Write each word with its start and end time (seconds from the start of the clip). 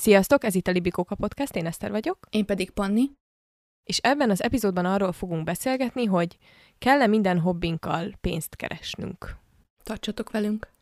Sziasztok, 0.00 0.44
ez 0.44 0.54
itt 0.54 0.66
a 0.66 0.70
Libikóka 0.70 1.14
Podcast, 1.14 1.56
én 1.56 1.66
Eszter 1.66 1.90
vagyok. 1.90 2.18
Én 2.30 2.44
pedig 2.44 2.70
Panni. 2.70 3.10
És 3.84 3.98
ebben 3.98 4.30
az 4.30 4.42
epizódban 4.42 4.84
arról 4.84 5.12
fogunk 5.12 5.44
beszélgetni, 5.44 6.04
hogy 6.04 6.36
kell-e 6.78 7.06
minden 7.06 7.38
hobbinkkal 7.38 8.12
pénzt 8.20 8.56
keresnünk. 8.56 9.36
Tartsatok 9.82 10.30
velünk! 10.30 10.72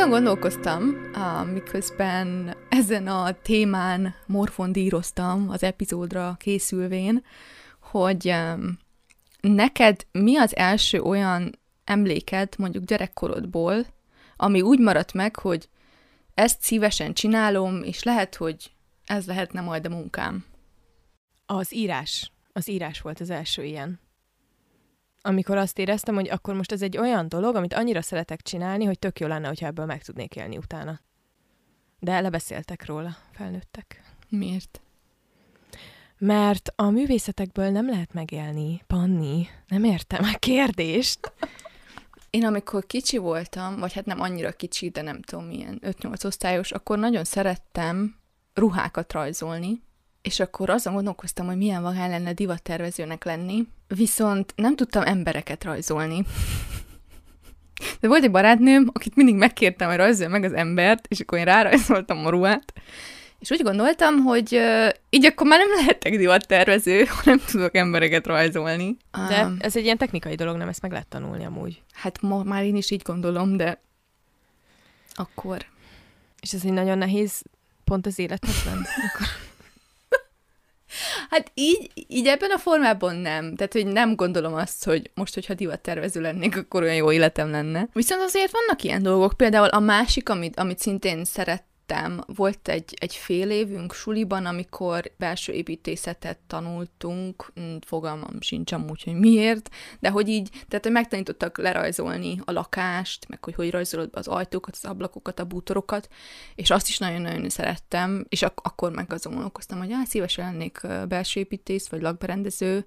Azon 0.00 0.12
gondolkoztam, 0.12 0.84
miközben 1.52 2.56
ezen 2.68 3.06
a 3.06 3.32
témán 3.32 4.14
morfondíroztam 4.26 5.48
az 5.50 5.62
epizódra 5.62 6.36
készülvén, 6.38 7.24
hogy 7.80 8.34
neked 9.40 10.06
mi 10.12 10.36
az 10.36 10.56
első 10.56 11.00
olyan 11.00 11.58
emléked 11.84 12.54
mondjuk 12.58 12.84
gyerekkorodból, 12.84 13.86
ami 14.36 14.62
úgy 14.62 14.78
maradt 14.78 15.12
meg, 15.12 15.36
hogy 15.36 15.68
ezt 16.34 16.62
szívesen 16.62 17.12
csinálom, 17.12 17.82
és 17.82 18.02
lehet, 18.02 18.34
hogy 18.34 18.72
ez 19.06 19.26
lehetne 19.26 19.60
majd 19.60 19.86
a 19.86 19.90
munkám. 19.90 20.44
Az 21.46 21.74
írás. 21.74 22.32
Az 22.52 22.68
írás 22.68 23.00
volt 23.00 23.20
az 23.20 23.30
első 23.30 23.64
ilyen 23.64 24.00
amikor 25.22 25.56
azt 25.56 25.78
éreztem, 25.78 26.14
hogy 26.14 26.28
akkor 26.28 26.54
most 26.54 26.72
ez 26.72 26.82
egy 26.82 26.98
olyan 26.98 27.28
dolog, 27.28 27.54
amit 27.54 27.74
annyira 27.74 28.02
szeretek 28.02 28.42
csinálni, 28.42 28.84
hogy 28.84 28.98
tök 28.98 29.20
jó 29.20 29.26
lenne, 29.26 29.46
hogyha 29.46 29.66
ebből 29.66 29.86
meg 29.86 30.02
tudnék 30.02 30.36
élni 30.36 30.56
utána. 30.56 31.00
De 31.98 32.20
lebeszéltek 32.20 32.86
róla, 32.86 33.16
felnőttek. 33.32 34.02
Miért? 34.28 34.80
Mert 36.18 36.72
a 36.76 36.90
művészetekből 36.90 37.70
nem 37.70 37.88
lehet 37.88 38.12
megélni, 38.12 38.82
Panni. 38.86 39.48
Nem 39.68 39.84
értem 39.84 40.24
a 40.24 40.38
kérdést. 40.38 41.32
Én 42.30 42.44
amikor 42.44 42.86
kicsi 42.86 43.16
voltam, 43.16 43.76
vagy 43.76 43.92
hát 43.92 44.04
nem 44.04 44.20
annyira 44.20 44.52
kicsi, 44.52 44.88
de 44.88 45.02
nem 45.02 45.22
tudom 45.22 45.44
milyen, 45.44 45.80
5-8 45.82 46.24
osztályos, 46.24 46.72
akkor 46.72 46.98
nagyon 46.98 47.24
szerettem 47.24 48.16
ruhákat 48.54 49.12
rajzolni, 49.12 49.82
és 50.22 50.40
akkor 50.40 50.70
azon 50.70 50.94
gondolkoztam, 50.94 51.46
hogy 51.46 51.56
milyen 51.56 51.82
vagán 51.82 52.10
lenne 52.10 52.32
divattervezőnek 52.32 53.24
lenni, 53.24 53.68
viszont 53.88 54.52
nem 54.56 54.76
tudtam 54.76 55.02
embereket 55.02 55.64
rajzolni. 55.64 56.24
De 58.00 58.08
volt 58.08 58.24
egy 58.24 58.30
barátnőm, 58.30 58.90
akit 58.92 59.14
mindig 59.14 59.34
megkértem, 59.34 59.88
hogy 59.88 59.96
rajzolja 59.96 60.30
meg 60.30 60.44
az 60.44 60.52
embert, 60.52 61.06
és 61.08 61.20
akkor 61.20 61.38
én 61.38 61.44
rárajzoltam 61.44 62.26
a 62.26 62.30
ruhát, 62.30 62.72
és 63.40 63.50
úgy 63.50 63.62
gondoltam, 63.62 64.18
hogy 64.18 64.54
uh, 64.54 64.88
így 65.10 65.24
akkor 65.24 65.46
már 65.46 65.58
nem 65.58 65.76
lehetek 65.76 66.16
divattervező, 66.16 67.04
ha 67.04 67.20
nem 67.24 67.40
tudok 67.46 67.74
embereket 67.74 68.26
rajzolni. 68.26 68.96
De 69.28 69.44
um, 69.44 69.56
ez 69.60 69.76
egy 69.76 69.84
ilyen 69.84 69.96
technikai 69.96 70.34
dolog, 70.34 70.56
nem 70.56 70.68
ezt 70.68 70.82
meg 70.82 70.90
lehet 70.90 71.06
tanulni 71.06 71.44
amúgy. 71.44 71.82
Hát 71.92 72.20
ma 72.20 72.42
már 72.42 72.64
én 72.64 72.76
is 72.76 72.90
így 72.90 73.02
gondolom, 73.02 73.56
de 73.56 73.80
akkor... 75.12 75.66
És 76.40 76.52
ez 76.52 76.64
egy 76.64 76.72
nagyon 76.72 76.98
nehéz 76.98 77.42
pont 77.84 78.06
az 78.06 78.18
életedben? 78.18 78.86
akkor... 79.12 79.26
Hát 81.30 81.50
így, 81.54 81.90
így 82.08 82.26
ebben 82.26 82.50
a 82.50 82.58
formában 82.58 83.16
nem. 83.16 83.54
Tehát, 83.54 83.72
hogy 83.72 83.86
nem 83.86 84.14
gondolom 84.14 84.54
azt, 84.54 84.84
hogy 84.84 85.10
most, 85.14 85.34
hogyha 85.34 85.54
divattervező 85.54 86.20
lennék, 86.20 86.56
akkor 86.56 86.82
olyan 86.82 86.94
jó 86.94 87.12
életem 87.12 87.50
lenne. 87.50 87.88
Viszont 87.92 88.22
azért 88.22 88.52
vannak 88.52 88.82
ilyen 88.82 89.02
dolgok. 89.02 89.32
Például 89.36 89.68
a 89.68 89.80
másik, 89.80 90.28
amit, 90.28 90.58
amit 90.58 90.78
szintén 90.78 91.24
szeret 91.24 91.64
lettem. 91.90 92.20
Volt 92.26 92.68
egy, 92.68 92.94
egy 93.00 93.14
fél 93.14 93.50
évünk 93.50 93.94
suliban, 93.94 94.46
amikor 94.46 95.12
belső 95.16 95.52
építészetet 95.52 96.38
tanultunk, 96.46 97.52
mm, 97.60 97.76
fogalmam 97.86 98.40
sincs 98.40 98.72
amúgy, 98.72 99.02
hogy 99.02 99.14
miért, 99.14 99.70
de 100.00 100.10
hogy 100.10 100.28
így, 100.28 100.50
tehát 100.68 100.84
hogy 100.84 100.92
megtanítottak 100.92 101.58
lerajzolni 101.58 102.40
a 102.44 102.52
lakást, 102.52 103.28
meg 103.28 103.44
hogy 103.44 103.54
hogy 103.54 103.70
rajzolod 103.70 104.10
be 104.10 104.18
az 104.18 104.28
ajtókat, 104.28 104.78
az 104.82 104.90
ablakokat, 104.90 105.38
a 105.38 105.44
bútorokat, 105.44 106.08
és 106.54 106.70
azt 106.70 106.88
is 106.88 106.98
nagyon-nagyon 106.98 107.48
szerettem, 107.48 108.26
és 108.28 108.42
ak- 108.42 108.66
akkor 108.66 108.92
meg 108.92 109.12
azon 109.12 109.32
gondolkoztam, 109.32 109.78
hogy 109.78 109.92
á, 109.92 110.04
szívesen 110.04 110.44
lennék 110.44 110.80
belső 111.08 111.40
építész, 111.40 111.88
vagy 111.88 112.02
lakberendező, 112.02 112.86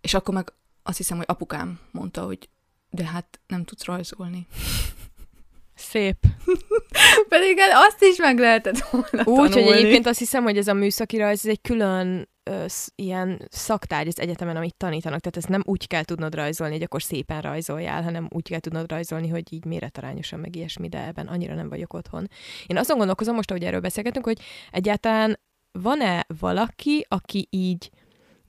és 0.00 0.14
akkor 0.14 0.34
meg 0.34 0.52
azt 0.82 0.96
hiszem, 0.96 1.16
hogy 1.16 1.26
apukám 1.28 1.78
mondta, 1.90 2.24
hogy 2.24 2.48
de 2.90 3.04
hát 3.04 3.40
nem 3.46 3.64
tudsz 3.64 3.84
rajzolni. 3.84 4.46
Szép. 5.82 6.16
Pedig 7.28 7.58
azt 7.72 8.02
is 8.02 8.18
meg 8.18 8.38
lehetett 8.38 8.78
volna 8.78 9.24
Úgy, 9.24 9.52
hogy 9.52 9.66
egyébként 9.66 10.06
azt 10.06 10.18
hiszem, 10.18 10.42
hogy 10.42 10.56
ez 10.56 10.68
a 10.68 10.74
műszaki 10.74 11.16
rajz, 11.16 11.38
ez 11.44 11.50
egy 11.50 11.60
külön 11.60 12.28
ö, 12.42 12.64
ilyen 12.94 13.48
szaktárgy 13.50 14.08
az 14.08 14.20
egyetemen, 14.20 14.56
amit 14.56 14.74
tanítanak. 14.74 15.20
Tehát 15.20 15.36
ezt 15.36 15.48
nem 15.48 15.62
úgy 15.64 15.86
kell 15.86 16.04
tudnod 16.04 16.34
rajzolni, 16.34 16.72
hogy 16.72 16.82
akkor 16.82 17.02
szépen 17.02 17.40
rajzoljál, 17.40 18.02
hanem 18.02 18.28
úgy 18.30 18.48
kell 18.48 18.60
tudnod 18.60 18.90
rajzolni, 18.90 19.28
hogy 19.28 19.52
így 19.52 19.64
méretarányosan 19.64 20.40
meg 20.40 20.56
ilyesmi, 20.56 20.88
de 20.88 21.06
ebben 21.06 21.26
annyira 21.26 21.54
nem 21.54 21.68
vagyok 21.68 21.92
otthon. 21.92 22.28
Én 22.66 22.76
azon 22.76 22.96
gondolkozom 22.96 23.34
most, 23.34 23.50
ahogy 23.50 23.64
erről 23.64 23.80
beszélgetünk, 23.80 24.24
hogy 24.24 24.38
egyáltalán 24.70 25.38
van-e 25.72 26.26
valaki, 26.40 27.06
aki 27.08 27.46
így 27.50 27.90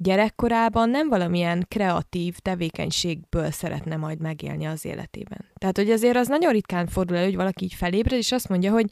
gyerekkorában 0.03 0.89
nem 0.89 1.09
valamilyen 1.09 1.65
kreatív 1.67 2.37
tevékenységből 2.37 3.51
szeretne 3.51 3.95
majd 3.95 4.19
megélni 4.19 4.65
az 4.65 4.85
életében. 4.85 5.45
Tehát, 5.55 5.77
hogy 5.77 5.91
azért 5.91 6.15
az 6.15 6.27
nagyon 6.27 6.51
ritkán 6.51 6.87
fordul 6.87 7.15
elő, 7.15 7.25
hogy 7.25 7.35
valaki 7.35 7.63
így 7.63 7.73
felébred, 7.73 8.17
és 8.17 8.31
azt 8.31 8.49
mondja, 8.49 8.71
hogy 8.71 8.89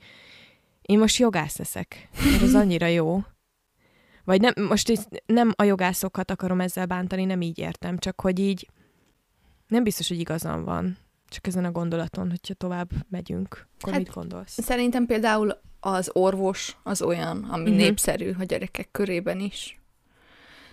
én 0.81 0.99
most 0.99 1.17
jogász 1.17 1.57
leszek, 1.57 2.09
mert 2.31 2.41
az 2.41 2.55
annyira 2.55 2.85
jó. 2.85 3.23
Vagy 4.23 4.41
nem, 4.41 4.53
most 4.67 5.09
nem 5.25 5.53
a 5.55 5.63
jogászokat 5.63 6.31
akarom 6.31 6.61
ezzel 6.61 6.85
bántani, 6.85 7.25
nem 7.25 7.41
így 7.41 7.59
értem, 7.59 7.97
csak 7.97 8.21
hogy 8.21 8.39
így 8.39 8.67
nem 9.67 9.83
biztos, 9.83 10.07
hogy 10.07 10.19
igazam 10.19 10.63
van. 10.63 10.97
Csak 11.27 11.47
ezen 11.47 11.65
a 11.65 11.71
gondolaton, 11.71 12.29
hogyha 12.29 12.53
tovább 12.53 12.89
megyünk, 13.09 13.67
akkor 13.79 13.93
hát, 13.93 14.01
mit 14.01 14.13
gondolsz? 14.13 14.61
Szerintem 14.61 15.05
például 15.05 15.61
az 15.79 16.09
orvos 16.13 16.77
az 16.83 17.01
olyan, 17.01 17.43
ami 17.43 17.61
uh-huh. 17.61 17.77
népszerű 17.77 18.31
a 18.39 18.43
gyerekek 18.43 18.87
körében 18.91 19.39
is 19.39 19.80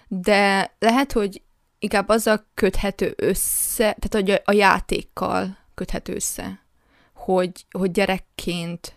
de 0.08 0.74
lehet, 0.78 1.12
hogy 1.12 1.42
inkább 1.78 2.08
azzal 2.08 2.46
köthető 2.54 3.14
össze, 3.16 3.96
tehát 3.98 4.14
hogy 4.26 4.42
a, 4.44 4.52
játékkal 4.52 5.58
köthető 5.74 6.14
össze, 6.14 6.62
hogy, 7.14 7.66
hogy 7.70 7.91
gyerekként 7.91 8.96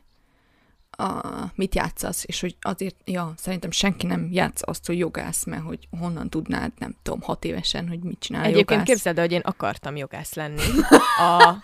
a, 0.91 1.21
mit 1.55 1.75
játszasz, 1.75 2.23
és 2.25 2.41
hogy 2.41 2.55
azért, 2.61 2.95
ja, 3.05 3.33
szerintem 3.37 3.71
senki 3.71 4.05
nem 4.05 4.29
játsz 4.31 4.61
azt, 4.65 4.85
hogy 4.85 4.97
jogász, 4.97 5.45
mert 5.45 5.63
hogy 5.63 5.87
honnan 5.99 6.29
tudnád, 6.29 6.71
nem 6.77 6.95
tudom, 7.03 7.21
hat 7.21 7.45
évesen, 7.45 7.87
hogy 7.87 7.99
mit 7.99 8.19
csinál 8.19 8.43
Egyébként 8.43 8.69
jogász. 8.69 8.85
képzeld, 8.85 9.19
hogy 9.19 9.31
én 9.31 9.41
akartam 9.43 9.95
jogász 9.95 10.33
lenni. 10.33 10.61
A, 11.17 11.55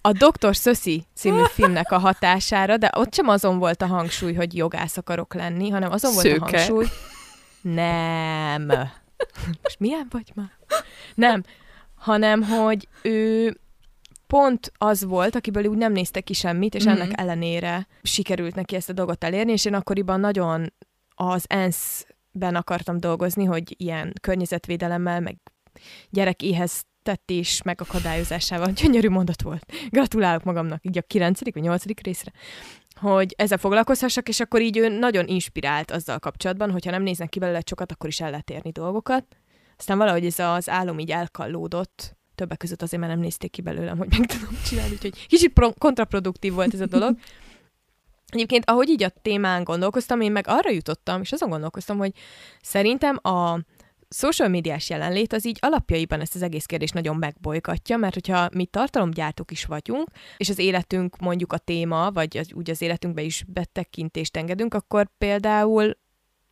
a 0.00 0.12
Dr. 0.12 0.56
Szöszi 0.56 1.06
című 1.14 1.42
filmnek 1.44 1.92
a 1.92 1.98
hatására, 1.98 2.76
de 2.76 2.90
ott 2.96 3.14
sem 3.14 3.28
azon 3.28 3.58
volt 3.58 3.82
a 3.82 3.86
hangsúly, 3.86 4.34
hogy 4.34 4.56
jogász 4.56 4.96
akarok 4.96 5.34
lenni, 5.34 5.68
hanem 5.68 5.92
azon 5.92 6.12
Szőke. 6.12 6.38
volt 6.38 6.52
a 6.52 6.56
hangsúly, 6.56 6.86
nem. 7.62 8.66
Most 9.62 9.78
milyen 9.78 10.06
vagy 10.10 10.32
már? 10.34 10.50
Nem. 11.14 11.42
Hanem, 11.94 12.42
hogy 12.42 12.88
ő 13.02 13.56
pont 14.26 14.72
az 14.78 15.04
volt, 15.04 15.34
akiből 15.34 15.64
úgy 15.64 15.76
nem 15.76 15.92
nézte 15.92 16.20
ki 16.20 16.32
semmit, 16.32 16.74
és 16.74 16.84
mm-hmm. 16.84 17.00
ennek 17.00 17.20
ellenére 17.20 17.86
sikerült 18.02 18.54
neki 18.54 18.74
ezt 18.74 18.88
a 18.88 18.92
dolgot 18.92 19.24
elérni, 19.24 19.52
és 19.52 19.64
én 19.64 19.74
akkoriban 19.74 20.20
nagyon 20.20 20.72
az 21.14 21.44
ENSZ-ben 21.48 22.54
akartam 22.54 23.00
dolgozni, 23.00 23.44
hogy 23.44 23.74
ilyen 23.78 24.12
környezetvédelemmel, 24.20 25.20
meg 25.20 25.36
gyerek 26.10 26.42
éheztetés 26.42 27.62
megakadályozásával. 27.62 28.72
Gyönyörű 28.72 29.08
mondat 29.08 29.42
volt. 29.42 29.66
Gratulálok 29.90 30.44
magamnak, 30.44 30.84
így 30.84 30.98
a 30.98 31.02
9. 31.02 31.40
vagy 31.52 31.62
8. 31.62 31.84
részre 32.02 32.32
hogy 33.02 33.34
ezzel 33.36 33.58
foglalkozhassak, 33.58 34.28
és 34.28 34.40
akkor 34.40 34.60
így 34.60 34.76
ő 34.76 34.88
nagyon 34.88 35.26
inspirált 35.26 35.90
azzal 35.90 36.18
kapcsolatban, 36.18 36.70
hogyha 36.70 36.90
nem 36.90 37.02
néznek 37.02 37.28
ki 37.28 37.38
belőle 37.38 37.62
sokat, 37.66 37.92
akkor 37.92 38.08
is 38.08 38.20
el 38.20 38.30
lehet 38.30 38.50
érni 38.50 38.70
dolgokat. 38.70 39.24
Aztán 39.78 39.98
valahogy 39.98 40.26
ez 40.26 40.38
az 40.38 40.68
álom 40.68 40.98
így 40.98 41.10
elkallódott, 41.10 42.16
többek 42.34 42.58
között 42.58 42.82
azért, 42.82 43.02
mert 43.02 43.14
nem 43.14 43.22
nézték 43.22 43.50
ki 43.50 43.62
belőlem, 43.62 43.98
hogy 43.98 44.08
meg 44.18 44.26
tudom 44.26 44.58
csinálni, 44.64 44.92
úgyhogy 44.92 45.26
kicsit 45.26 45.52
pro- 45.52 45.78
kontraproduktív 45.78 46.52
volt 46.52 46.74
ez 46.74 46.80
a 46.80 46.86
dolog. 46.86 47.16
Egyébként, 48.26 48.70
ahogy 48.70 48.88
így 48.88 49.02
a 49.02 49.12
témán 49.22 49.64
gondolkoztam, 49.64 50.20
én 50.20 50.32
meg 50.32 50.44
arra 50.48 50.70
jutottam, 50.70 51.20
és 51.20 51.32
azon 51.32 51.48
gondolkoztam, 51.48 51.98
hogy 51.98 52.12
szerintem 52.60 53.18
a 53.22 53.58
social 54.12 54.48
médiás 54.48 54.90
jelenlét 54.90 55.32
az 55.32 55.46
így 55.46 55.58
alapjaiban 55.60 56.20
ezt 56.20 56.34
az 56.34 56.42
egész 56.42 56.66
kérdést 56.66 56.94
nagyon 56.94 57.16
megbolykatja, 57.16 57.96
mert 57.96 58.14
hogyha 58.14 58.48
mi 58.54 58.66
tartalomgyártók 58.66 59.50
is 59.50 59.64
vagyunk, 59.64 60.08
és 60.36 60.48
az 60.48 60.58
életünk 60.58 61.18
mondjuk 61.18 61.52
a 61.52 61.58
téma, 61.58 62.10
vagy 62.10 62.36
az, 62.36 62.52
úgy 62.52 62.70
az 62.70 62.82
életünkbe 62.82 63.22
is 63.22 63.44
betekintést 63.46 64.36
engedünk, 64.36 64.74
akkor 64.74 65.08
például 65.18 65.96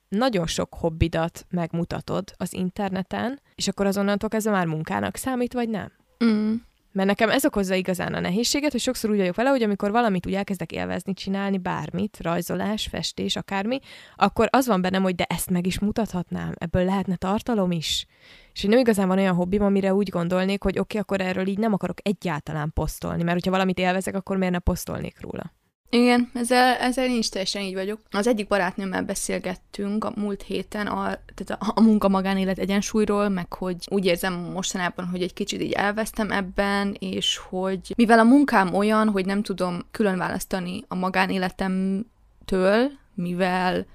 nagyon 0.09 0.47
sok 0.47 0.75
hobbidat 0.75 1.47
megmutatod 1.51 2.25
az 2.37 2.53
interneten, 2.53 3.41
és 3.55 3.69
akkor 3.69 3.87
azonnantól 3.87 4.29
kezdve 4.29 4.53
már 4.53 4.67
munkának 4.67 5.17
számít, 5.17 5.53
vagy 5.53 5.69
nem? 5.69 5.93
Mm. 6.25 6.55
Mert 6.93 7.09
nekem 7.09 7.31
ez 7.31 7.45
okozza 7.45 7.75
igazán 7.75 8.15
a 8.15 8.21
nehézséget, 8.21 8.71
hogy 8.71 8.81
sokszor 8.81 9.11
úgy 9.11 9.17
vagyok 9.17 9.35
vele, 9.35 9.49
hogy 9.51 9.63
amikor 9.63 9.91
valamit 9.91 10.27
úgy 10.27 10.35
elkezdek 10.35 10.73
élvezni, 10.73 11.15
csinálni, 11.15 11.59
bármit, 11.59 12.19
rajzolás, 12.21 12.87
festés, 12.87 13.37
akármi, 13.37 13.79
akkor 14.17 14.49
az 14.51 14.67
van 14.67 14.81
bennem, 14.81 15.03
hogy 15.03 15.15
de 15.15 15.25
ezt 15.25 15.51
meg 15.51 15.67
is 15.67 15.79
mutathatnám, 15.79 16.53
ebből 16.59 16.85
lehetne 16.85 17.17
tartalom 17.17 17.71
is. 17.71 18.07
És 18.53 18.61
hogy 18.61 18.71
nem 18.71 18.79
igazán 18.79 19.09
van 19.09 19.19
olyan 19.19 19.35
hobbim, 19.35 19.63
amire 19.63 19.95
úgy 19.95 20.09
gondolnék, 20.09 20.63
hogy 20.63 20.79
oké, 20.79 20.99
okay, 20.99 21.01
akkor 21.01 21.27
erről 21.27 21.47
így 21.47 21.59
nem 21.59 21.73
akarok 21.73 21.99
egyáltalán 22.03 22.73
posztolni, 22.75 23.23
mert 23.23 23.35
hogyha 23.35 23.51
valamit 23.51 23.79
élvezek, 23.79 24.15
akkor 24.15 24.37
miért 24.37 24.53
ne 24.53 24.59
posztolnék 24.59 25.21
róla? 25.21 25.53
Igen, 25.93 26.31
ezzel, 26.35 26.77
ezzel 26.77 27.05
én 27.05 27.19
is 27.19 27.29
teljesen 27.29 27.63
így 27.63 27.75
vagyok. 27.75 28.01
Az 28.11 28.27
egyik 28.27 28.47
barátnőmmel 28.47 29.03
beszélgettünk 29.03 30.05
a 30.05 30.13
múlt 30.17 30.43
héten 30.43 30.87
a, 30.87 31.19
tehát 31.35 31.63
a, 31.63 31.73
a 31.75 31.81
munka-magánélet 31.81 32.59
egyensúlyról, 32.59 33.29
meg 33.29 33.53
hogy 33.53 33.77
úgy 33.89 34.05
érzem 34.05 34.33
mostanában, 34.33 35.07
hogy 35.07 35.23
egy 35.23 35.33
kicsit 35.33 35.61
így 35.61 35.73
elvesztem 35.73 36.31
ebben, 36.31 36.97
és 36.99 37.37
hogy 37.37 37.93
mivel 37.97 38.19
a 38.19 38.25
munkám 38.25 38.75
olyan, 38.75 39.09
hogy 39.09 39.27
nem 39.27 39.43
tudom 39.43 39.87
külön 39.91 40.19
választani 40.19 40.85
a 40.89 40.95
magánéletemtől, 40.95 42.91
mivel 43.15 43.87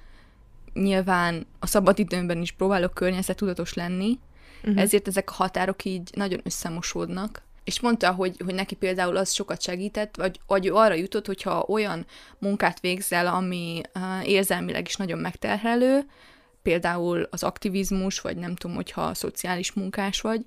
nyilván 0.74 1.46
a 1.60 1.68
szabadidőmben 1.68 2.42
is 2.42 2.52
próbálok 2.52 2.94
környezettudatos 2.94 3.74
lenni, 3.74 4.20
uh-huh. 4.64 4.82
ezért 4.82 5.08
ezek 5.08 5.30
a 5.30 5.34
határok 5.34 5.86
így 5.86 6.10
nagyon 6.14 6.40
összemosódnak, 6.44 7.42
és 7.66 7.80
mondta, 7.80 8.12
hogy, 8.12 8.42
hogy 8.46 8.54
neki 8.54 8.76
például 8.76 9.18
az 9.18 9.32
sokat 9.32 9.62
segített, 9.62 10.16
vagy, 10.16 10.40
vagy 10.48 10.68
arra 10.68 10.94
jutott, 10.94 11.26
hogyha 11.26 11.66
olyan 11.68 12.06
munkát 12.40 12.80
végzel, 12.80 13.28
ami 13.28 13.82
uh, 13.96 14.30
érzelmileg 14.30 14.86
is 14.88 14.96
nagyon 14.96 15.20
megterhelő, 15.20 16.06
például 16.62 17.28
az 17.32 17.44
aktivizmus, 17.44 18.20
vagy 18.20 18.38
nem 18.38 18.56
tudom, 18.56 18.76
hogyha 18.76 19.14
szociális 19.14 19.74
munkás 19.74 20.22
vagy, 20.22 20.46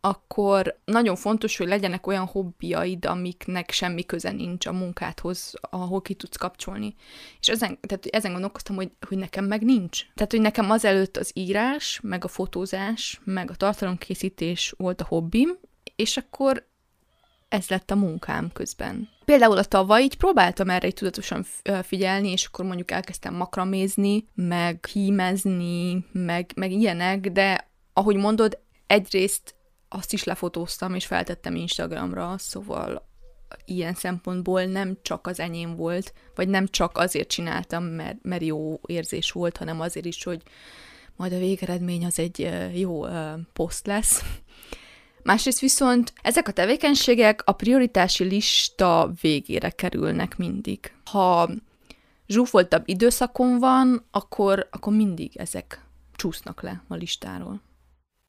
akkor 0.00 0.78
nagyon 0.84 1.16
fontos, 1.16 1.56
hogy 1.56 1.66
legyenek 1.66 2.06
olyan 2.06 2.26
hobbiaid, 2.26 3.04
amiknek 3.04 3.70
semmi 3.70 4.04
köze 4.04 4.30
nincs 4.30 4.66
a 4.66 4.72
munkádhoz, 4.72 5.54
ahol 5.60 6.02
ki 6.02 6.14
tudsz 6.14 6.36
kapcsolni. 6.36 6.94
És 7.40 7.48
ezen, 7.48 7.78
tehát 7.80 8.06
ezen 8.06 8.32
gondolkoztam, 8.32 8.76
hogy, 8.76 8.90
hogy 9.08 9.18
nekem 9.18 9.44
meg 9.44 9.62
nincs. 9.62 10.06
Tehát, 10.14 10.30
hogy 10.30 10.40
nekem 10.40 10.70
azelőtt 10.70 11.16
az 11.16 11.30
írás, 11.34 12.00
meg 12.02 12.24
a 12.24 12.28
fotózás, 12.28 13.20
meg 13.24 13.50
a 13.50 13.54
tartalomkészítés 13.54 14.74
volt 14.76 15.00
a 15.00 15.06
hobbim, 15.08 15.58
és 15.98 16.16
akkor 16.16 16.66
ez 17.48 17.68
lett 17.68 17.90
a 17.90 17.96
munkám 17.96 18.50
közben. 18.52 19.08
Például 19.24 19.58
a 19.58 19.64
tavaly 19.64 20.02
így 20.02 20.16
próbáltam 20.16 20.70
erre 20.70 20.86
egy 20.86 20.94
tudatosan 20.94 21.46
figyelni, 21.82 22.30
és 22.30 22.44
akkor 22.44 22.64
mondjuk 22.64 22.90
elkezdtem 22.90 23.34
makramézni, 23.34 24.28
meg 24.34 24.86
hímezni, 24.92 26.04
meg, 26.12 26.50
meg 26.54 26.72
ilyenek, 26.72 27.20
de 27.32 27.68
ahogy 27.92 28.16
mondod, 28.16 28.58
egyrészt 28.86 29.54
azt 29.88 30.12
is 30.12 30.24
lefotóztam, 30.24 30.94
és 30.94 31.06
feltettem 31.06 31.54
Instagramra, 31.54 32.34
szóval 32.38 33.08
ilyen 33.64 33.94
szempontból 33.94 34.64
nem 34.64 34.98
csak 35.02 35.26
az 35.26 35.40
enyém 35.40 35.76
volt, 35.76 36.12
vagy 36.34 36.48
nem 36.48 36.66
csak 36.66 36.98
azért 36.98 37.28
csináltam, 37.28 37.84
mert, 37.84 38.16
mert 38.22 38.42
jó 38.42 38.80
érzés 38.86 39.30
volt, 39.30 39.56
hanem 39.56 39.80
azért 39.80 40.06
is, 40.06 40.24
hogy 40.24 40.42
majd 41.16 41.32
a 41.32 41.38
végeredmény 41.38 42.04
az 42.04 42.18
egy 42.18 42.50
jó 42.74 43.04
poszt 43.52 43.86
lesz. 43.86 44.24
Másrészt 45.28 45.60
viszont 45.60 46.12
ezek 46.22 46.48
a 46.48 46.52
tevékenységek 46.52 47.42
a 47.44 47.52
prioritási 47.52 48.24
lista 48.24 49.12
végére 49.20 49.70
kerülnek 49.70 50.36
mindig. 50.36 50.92
Ha 51.04 51.50
zsúfoltabb 52.26 52.82
időszakon 52.84 53.58
van, 53.58 54.06
akkor, 54.10 54.68
akkor 54.70 54.92
mindig 54.92 55.36
ezek 55.36 55.84
csúsznak 56.16 56.62
le 56.62 56.82
a 56.88 56.94
listáról. 56.94 57.60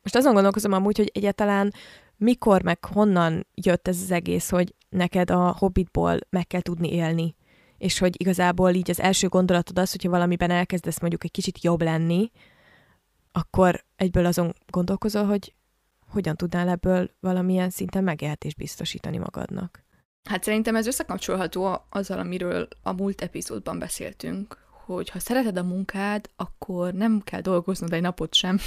Most 0.01 0.15
azon 0.15 0.33
gondolkozom 0.33 0.71
amúgy, 0.71 0.97
hogy 0.97 1.11
egyáltalán 1.13 1.73
mikor 2.17 2.61
meg 2.63 2.85
honnan 2.85 3.47
jött 3.53 3.87
ez 3.87 4.01
az 4.01 4.11
egész, 4.11 4.49
hogy 4.49 4.75
neked 4.89 5.31
a 5.31 5.55
hobbitból 5.57 6.17
meg 6.29 6.47
kell 6.47 6.61
tudni 6.61 6.93
élni, 6.93 7.35
és 7.77 7.99
hogy 7.99 8.21
igazából 8.21 8.73
így 8.73 8.89
az 8.89 8.99
első 8.99 9.27
gondolatod 9.27 9.79
az, 9.79 9.91
hogyha 9.91 10.09
valamiben 10.09 10.51
elkezdesz 10.51 10.99
mondjuk 10.99 11.23
egy 11.23 11.31
kicsit 11.31 11.63
jobb 11.63 11.81
lenni, 11.81 12.31
akkor 13.31 13.85
egyből 13.95 14.25
azon 14.25 14.53
gondolkozol, 14.67 15.25
hogy 15.25 15.53
hogyan 16.09 16.35
tudnál 16.35 16.69
ebből 16.69 17.11
valamilyen 17.19 17.69
szinten 17.69 18.03
megélhetést 18.03 18.57
biztosítani 18.57 19.17
magadnak? 19.17 19.83
Hát 20.29 20.43
szerintem 20.43 20.75
ez 20.75 20.87
összekapcsolható 20.87 21.85
azzal, 21.89 22.19
amiről 22.19 22.67
a 22.83 22.93
múlt 22.93 23.21
epizódban 23.21 23.79
beszéltünk, 23.79 24.57
hogy 24.85 25.09
ha 25.09 25.19
szereted 25.19 25.57
a 25.57 25.63
munkád, 25.63 26.29
akkor 26.35 26.93
nem 26.93 27.21
kell 27.23 27.41
dolgoznod 27.41 27.93
egy 27.93 28.01
napot 28.01 28.33
sem. 28.33 28.59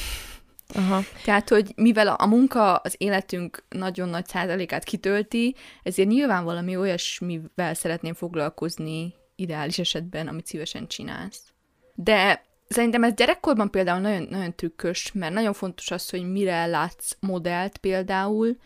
Aha. 0.75 1.01
Tehát, 1.25 1.49
hogy 1.49 1.73
mivel 1.77 2.09
a 2.09 2.27
munka 2.27 2.77
az 2.77 2.95
életünk 2.99 3.65
nagyon 3.69 4.09
nagy 4.09 4.27
százalékát 4.27 4.85
kitölti, 4.85 5.55
ezért 5.83 6.09
nyilván 6.09 6.45
valami 6.45 6.77
olyasmivel 6.77 7.75
szeretném 7.75 8.15
foglalkozni 8.15 9.15
ideális 9.35 9.79
esetben, 9.79 10.29
amit 10.29 10.47
szívesen 10.47 10.87
csinálsz. 10.87 11.53
De 11.95 12.45
Szerintem 12.73 13.05
ez 13.05 13.15
gyerekkorban 13.15 13.71
például 13.71 14.01
nagyon, 14.01 14.27
nagyon 14.31 14.55
trükkös, 14.55 15.13
mert 15.13 15.33
nagyon 15.33 15.53
fontos 15.53 15.91
az, 15.91 16.11
hogy 16.11 16.31
mire 16.31 16.67
látsz 16.67 17.17
modellt 17.21 17.79
például, 17.79 18.57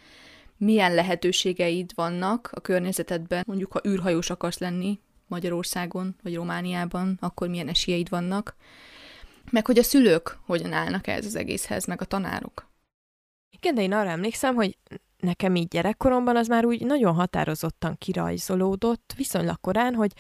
milyen 0.57 0.95
lehetőségeid 0.95 1.91
vannak 1.95 2.51
a 2.53 2.61
környezetedben, 2.61 3.45
mondjuk 3.47 3.73
ha 3.73 3.89
űrhajós 3.89 4.31
akarsz 4.31 4.59
lenni 4.59 5.01
Magyarországon 5.27 6.17
vagy 6.23 6.35
Romániában, 6.35 7.17
akkor 7.21 7.49
milyen 7.49 7.69
esélyeid 7.69 8.09
vannak, 8.09 8.57
meg 9.51 9.67
hogy 9.67 9.79
a 9.79 9.83
szülők 9.83 10.39
hogyan 10.47 10.73
állnak 10.73 11.07
ez 11.07 11.27
az 11.27 11.37
egészhez, 11.37 11.85
meg 11.85 12.01
a 12.01 12.05
tanárok. 12.05 12.71
Igen, 13.51 13.75
de 13.75 13.83
én 13.83 13.93
arra 13.93 14.11
emlékszem, 14.11 14.55
hogy 14.55 14.79
nekem 15.19 15.55
így 15.55 15.69
gyerekkoromban 15.69 16.37
az 16.37 16.47
már 16.47 16.65
úgy 16.65 16.85
nagyon 16.85 17.15
határozottan 17.15 17.97
kirajzolódott, 17.99 19.13
viszonylag 19.17 19.61
korán, 19.61 19.95
hogy 19.95 20.13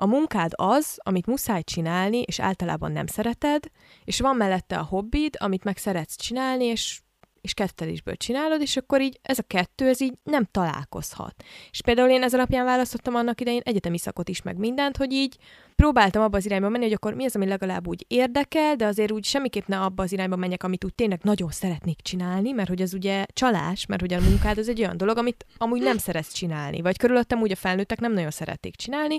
a 0.00 0.06
munkád 0.06 0.52
az, 0.54 0.98
amit 1.02 1.26
muszáj 1.26 1.62
csinálni, 1.62 2.20
és 2.20 2.40
általában 2.40 2.92
nem 2.92 3.06
szereted, 3.06 3.64
és 4.04 4.20
van 4.20 4.36
mellette 4.36 4.78
a 4.78 4.84
hobbid, 4.84 5.36
amit 5.38 5.64
meg 5.64 5.76
szeretsz 5.76 6.16
csinálni, 6.16 6.64
és 6.64 7.00
és 7.40 7.54
kettelésből 7.54 8.16
csinálod, 8.16 8.60
és 8.60 8.76
akkor 8.76 9.00
így 9.00 9.18
ez 9.22 9.38
a 9.38 9.42
kettő, 9.42 9.88
ez 9.88 10.00
így 10.00 10.14
nem 10.22 10.44
találkozhat. 10.50 11.34
És 11.70 11.82
például 11.82 12.10
én 12.10 12.22
ez 12.22 12.34
alapján 12.34 12.64
választottam 12.64 13.14
annak 13.14 13.40
idején 13.40 13.60
egyetemi 13.64 13.98
szakot 13.98 14.28
is, 14.28 14.42
meg 14.42 14.56
mindent, 14.56 14.96
hogy 14.96 15.12
így 15.12 15.36
próbáltam 15.76 16.22
abba 16.22 16.36
az 16.36 16.44
irányba 16.44 16.68
menni, 16.68 16.84
hogy 16.84 16.92
akkor 16.92 17.14
mi 17.14 17.24
az, 17.24 17.36
ami 17.36 17.46
legalább 17.46 17.86
úgy 17.86 18.04
érdekel, 18.08 18.76
de 18.76 18.86
azért 18.86 19.12
úgy 19.12 19.24
semmiképp 19.24 19.66
ne 19.66 19.80
abba 19.80 20.02
az 20.02 20.12
irányba 20.12 20.36
menjek, 20.36 20.62
amit 20.62 20.84
úgy 20.84 20.94
tényleg 20.94 21.20
nagyon 21.22 21.50
szeretnék 21.50 22.00
csinálni, 22.00 22.52
mert 22.52 22.68
hogy 22.68 22.80
ez 22.80 22.94
ugye 22.94 23.24
csalás, 23.32 23.86
mert 23.86 24.00
hogy 24.00 24.12
a 24.12 24.20
munkád 24.20 24.58
az 24.58 24.68
egy 24.68 24.80
olyan 24.80 24.96
dolog, 24.96 25.18
amit 25.18 25.46
amúgy 25.58 25.82
nem 25.82 25.98
szeretsz 25.98 26.32
csinálni, 26.32 26.80
vagy 26.80 26.96
körülöttem 26.96 27.40
úgy 27.40 27.52
a 27.52 27.56
felnőttek 27.56 28.00
nem 28.00 28.12
nagyon 28.12 28.30
szerették 28.30 28.76
csinálni, 28.76 29.18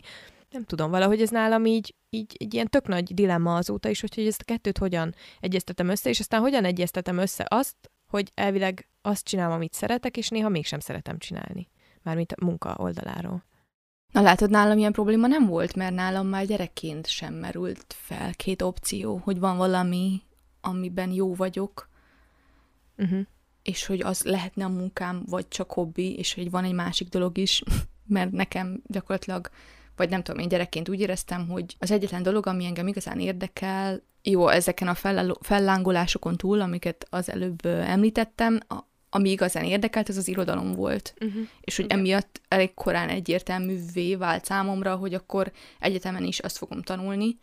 nem 0.50 0.64
tudom, 0.64 0.92
valahogy 0.92 1.22
ez 1.22 1.30
nálam 1.30 1.66
így, 1.66 1.96
így 2.10 2.36
egy 2.40 2.54
ilyen 2.54 2.68
tök 2.68 2.88
nagy 2.88 3.14
dilemma 3.14 3.56
azóta 3.56 3.90
is, 3.90 4.02
hogy 4.02 4.28
ezt 4.28 4.42
a 4.42 4.46
kettőt 4.46 4.78
hogyan 4.78 5.16
egyeztetem 5.40 5.90
össze, 5.90 6.10
és 6.10 6.20
aztán 6.20 6.42
hogyan 6.42 6.66
egyeztetem 6.66 7.18
össze 7.18 7.46
azt, 7.50 7.76
hogy 8.08 8.32
elvileg 8.34 8.90
azt 9.02 9.26
csinálom, 9.26 9.54
amit 9.54 9.74
szeretek, 9.74 10.18
és 10.18 10.30
néha 10.30 10.50
mégsem 10.50 10.80
szeretem 10.80 11.18
csinálni. 11.18 11.70
Mármint 12.02 12.32
a 12.32 12.46
munka 12.46 12.76
oldaláról. 12.78 13.48
Na 14.12 14.22
látod, 14.22 14.50
nálam 14.50 14.78
ilyen 14.78 14.92
probléma 14.92 15.28
nem 15.28 15.46
volt, 15.46 15.76
mert 15.76 15.94
nálam 15.94 16.28
már 16.28 16.46
gyerekként 16.46 17.08
sem 17.08 17.34
merült 17.34 17.96
fel 17.98 18.34
két 18.34 18.62
opció, 18.62 19.22
hogy 19.24 19.40
van 19.40 19.58
valami, 19.58 20.22
amiben 20.62 21.12
jó 21.12 21.36
vagyok, 21.36 21.90
uh-huh. 22.98 23.20
és 23.62 23.86
hogy 23.86 24.02
az 24.02 24.24
lehetne 24.24 24.66
a 24.66 24.70
munkám, 24.70 25.24
vagy 25.26 25.48
csak 25.48 25.72
hobbi, 25.72 26.18
és 26.18 26.34
hogy 26.34 26.50
van 26.50 26.64
egy 26.64 26.74
másik 26.74 27.08
dolog 27.08 27.38
is, 27.38 27.64
mert 28.08 28.32
nekem 28.32 28.82
gyakorlatilag 28.86 29.50
vagy 30.00 30.10
nem 30.10 30.24
tudom, 30.24 30.42
én 30.42 30.48
gyerekként 30.48 30.90
úgy 30.90 31.00
éreztem, 31.00 31.48
hogy 31.48 31.76
az 31.80 31.92
egyetlen 31.92 32.24
dolog, 32.24 32.48
ami 32.48 32.66
engem 32.66 32.88
igazán 32.88 33.20
érdekel, 33.20 34.02
jó, 34.24 34.48
ezeken 34.48 34.88
a 34.88 34.96
fellángolásokon 35.42 36.38
túl, 36.38 36.62
amiket 36.62 37.08
az 37.10 37.30
előbb 37.30 37.66
említettem, 37.66 38.60
a, 38.68 38.78
ami 39.10 39.30
igazán 39.30 39.64
érdekelt, 39.64 40.10
ez 40.10 40.18
az 40.18 40.28
irodalom 40.28 40.74
volt. 40.74 41.14
Uh-huh. 41.22 41.42
És 41.62 41.76
hogy 41.76 41.86
emiatt 41.90 42.42
elég 42.48 42.74
korán 42.74 43.10
egyértelművé 43.10 44.16
vált 44.16 44.46
számomra, 44.46 44.96
hogy 44.96 45.14
akkor 45.14 45.52
egyetemen 45.80 46.24
is 46.24 46.40
azt 46.40 46.58
fogom 46.58 46.82
tanulni. 46.82 47.40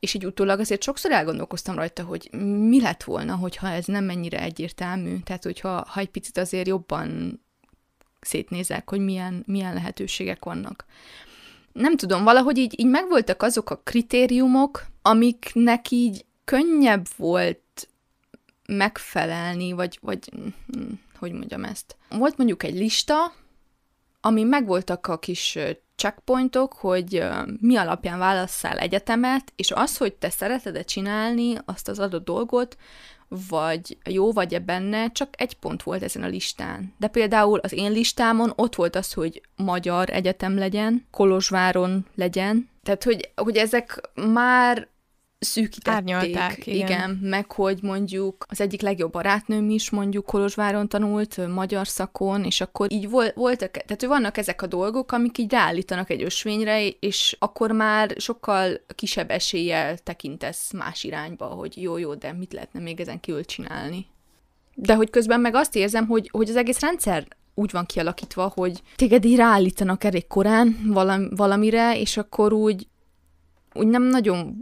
És 0.00 0.14
így 0.14 0.26
utólag 0.26 0.60
azért 0.60 0.82
sokszor 0.82 1.12
elgondolkoztam 1.12 1.74
rajta, 1.74 2.02
hogy 2.02 2.28
mi 2.68 2.80
lett 2.80 3.02
volna, 3.02 3.34
hogyha 3.34 3.68
ez 3.68 3.86
nem 3.86 4.04
mennyire 4.04 4.40
egyértelmű. 4.40 5.18
Tehát, 5.18 5.44
hogyha 5.44 5.86
ha 5.88 6.00
egy 6.00 6.10
picit 6.10 6.38
azért 6.38 6.66
jobban 6.66 7.40
szétnézek, 8.20 8.90
hogy 8.90 9.00
milyen, 9.00 9.42
milyen 9.46 9.74
lehetőségek 9.74 10.44
vannak 10.44 10.84
nem 11.76 11.96
tudom, 11.96 12.24
valahogy 12.24 12.58
így, 12.58 12.80
így 12.80 12.86
megvoltak 12.86 13.42
azok 13.42 13.70
a 13.70 13.80
kritériumok, 13.84 14.86
amiknek 15.02 15.90
így 15.90 16.24
könnyebb 16.44 17.06
volt 17.16 17.88
megfelelni, 18.66 19.72
vagy, 19.72 19.98
vagy 20.02 20.30
hm, 20.66 20.92
hogy 21.18 21.32
mondjam 21.32 21.64
ezt. 21.64 21.96
Volt 22.08 22.36
mondjuk 22.36 22.62
egy 22.62 22.74
lista, 22.74 23.32
ami 24.20 24.42
megvoltak 24.42 25.06
a 25.06 25.18
kis 25.18 25.58
checkpointok, 25.96 26.72
hogy 26.72 27.24
mi 27.60 27.76
alapján 27.76 28.18
válasszál 28.18 28.78
egyetemet, 28.78 29.52
és 29.56 29.70
az, 29.70 29.96
hogy 29.96 30.14
te 30.14 30.30
szereted-e 30.30 30.82
csinálni 30.82 31.54
azt 31.64 31.88
az 31.88 31.98
adott 31.98 32.24
dolgot, 32.24 32.76
vagy 33.28 33.98
jó 34.04 34.32
vagy-e 34.32 34.58
benne, 34.58 35.12
csak 35.12 35.28
egy 35.36 35.54
pont 35.54 35.82
volt 35.82 36.02
ezen 36.02 36.22
a 36.22 36.26
listán. 36.26 36.94
De 36.98 37.08
például 37.08 37.58
az 37.58 37.72
én 37.72 37.92
listámon 37.92 38.52
ott 38.56 38.74
volt 38.74 38.96
az, 38.96 39.12
hogy 39.12 39.42
magyar 39.56 40.10
egyetem 40.10 40.58
legyen, 40.58 41.06
Kolozsváron 41.10 42.06
legyen, 42.14 42.68
tehát, 42.82 43.04
hogy, 43.04 43.30
hogy 43.34 43.56
ezek 43.56 44.10
már 44.14 44.88
szűkítették. 45.46 45.94
Árnyalták, 45.94 46.66
igen. 46.66 46.86
igen. 46.86 47.18
Meg 47.22 47.52
hogy 47.52 47.78
mondjuk 47.82 48.46
az 48.48 48.60
egyik 48.60 48.80
legjobb 48.80 49.12
barátnőm 49.12 49.70
is 49.70 49.90
mondjuk 49.90 50.24
Kolozsváron 50.24 50.88
tanult, 50.88 51.46
magyar 51.54 51.88
szakon, 51.88 52.44
és 52.44 52.60
akkor 52.60 52.92
így 52.92 53.10
vol, 53.10 53.26
voltak, 53.34 53.70
tehát 53.70 54.04
vannak 54.04 54.36
ezek 54.36 54.62
a 54.62 54.66
dolgok, 54.66 55.12
amik 55.12 55.38
így 55.38 55.52
ráállítanak 55.52 56.10
egy 56.10 56.22
ösvényre, 56.22 56.86
és 56.88 57.36
akkor 57.38 57.70
már 57.70 58.14
sokkal 58.18 58.80
kisebb 58.94 59.30
eséllyel 59.30 59.98
tekintesz 59.98 60.72
más 60.72 61.04
irányba, 61.04 61.44
hogy 61.44 61.82
jó-jó, 61.82 62.14
de 62.14 62.32
mit 62.32 62.52
lehetne 62.52 62.80
még 62.80 63.00
ezen 63.00 63.20
kívül 63.20 63.44
csinálni. 63.44 64.06
De 64.74 64.94
hogy 64.94 65.10
közben 65.10 65.40
meg 65.40 65.54
azt 65.54 65.76
érzem, 65.76 66.06
hogy, 66.06 66.28
hogy 66.32 66.48
az 66.48 66.56
egész 66.56 66.80
rendszer 66.80 67.26
úgy 67.54 67.70
van 67.70 67.86
kialakítva, 67.86 68.52
hogy 68.54 68.82
téged 68.96 69.24
így 69.24 69.36
ráállítanak 69.36 70.04
elég 70.04 70.26
korán 70.26 70.92
valamire, 71.30 72.00
és 72.00 72.16
akkor 72.16 72.52
úgy 72.52 72.86
úgy 73.76 73.86
nem 73.86 74.02
nagyon 74.02 74.56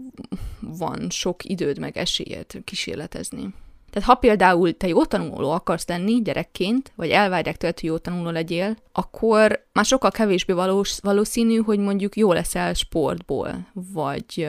van 0.61 1.11
sok 1.11 1.45
időd 1.45 1.79
meg 1.79 1.97
esélyed 1.97 2.47
kísérletezni. 2.65 3.55
Tehát 3.91 4.09
ha 4.09 4.15
például 4.15 4.77
te 4.77 4.89
jó 4.89 5.05
tanuló 5.05 5.51
akarsz 5.51 5.89
lenni 5.89 6.23
gyerekként, 6.23 6.93
vagy 6.95 7.11
elvárják 7.11 7.57
tőled, 7.57 7.81
hogy 7.81 7.89
jó 7.89 7.99
tanuló 7.99 8.31
legyél, 8.31 8.77
akkor 8.93 9.67
már 9.73 9.85
sokkal 9.85 10.11
kevésbé 10.11 10.53
valós, 10.53 10.99
valószínű, 11.03 11.57
hogy 11.57 11.79
mondjuk 11.79 12.17
jó 12.17 12.33
leszel 12.33 12.75
sportból, 12.75 13.67
vagy 13.73 14.49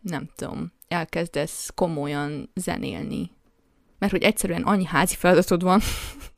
nem 0.00 0.28
tudom, 0.36 0.72
elkezdesz 0.88 1.70
komolyan 1.74 2.50
zenélni. 2.54 3.30
Mert 3.98 4.12
hogy 4.12 4.22
egyszerűen 4.22 4.62
annyi 4.62 4.84
házi 4.84 5.14
feladatod 5.14 5.62
van, 5.62 5.80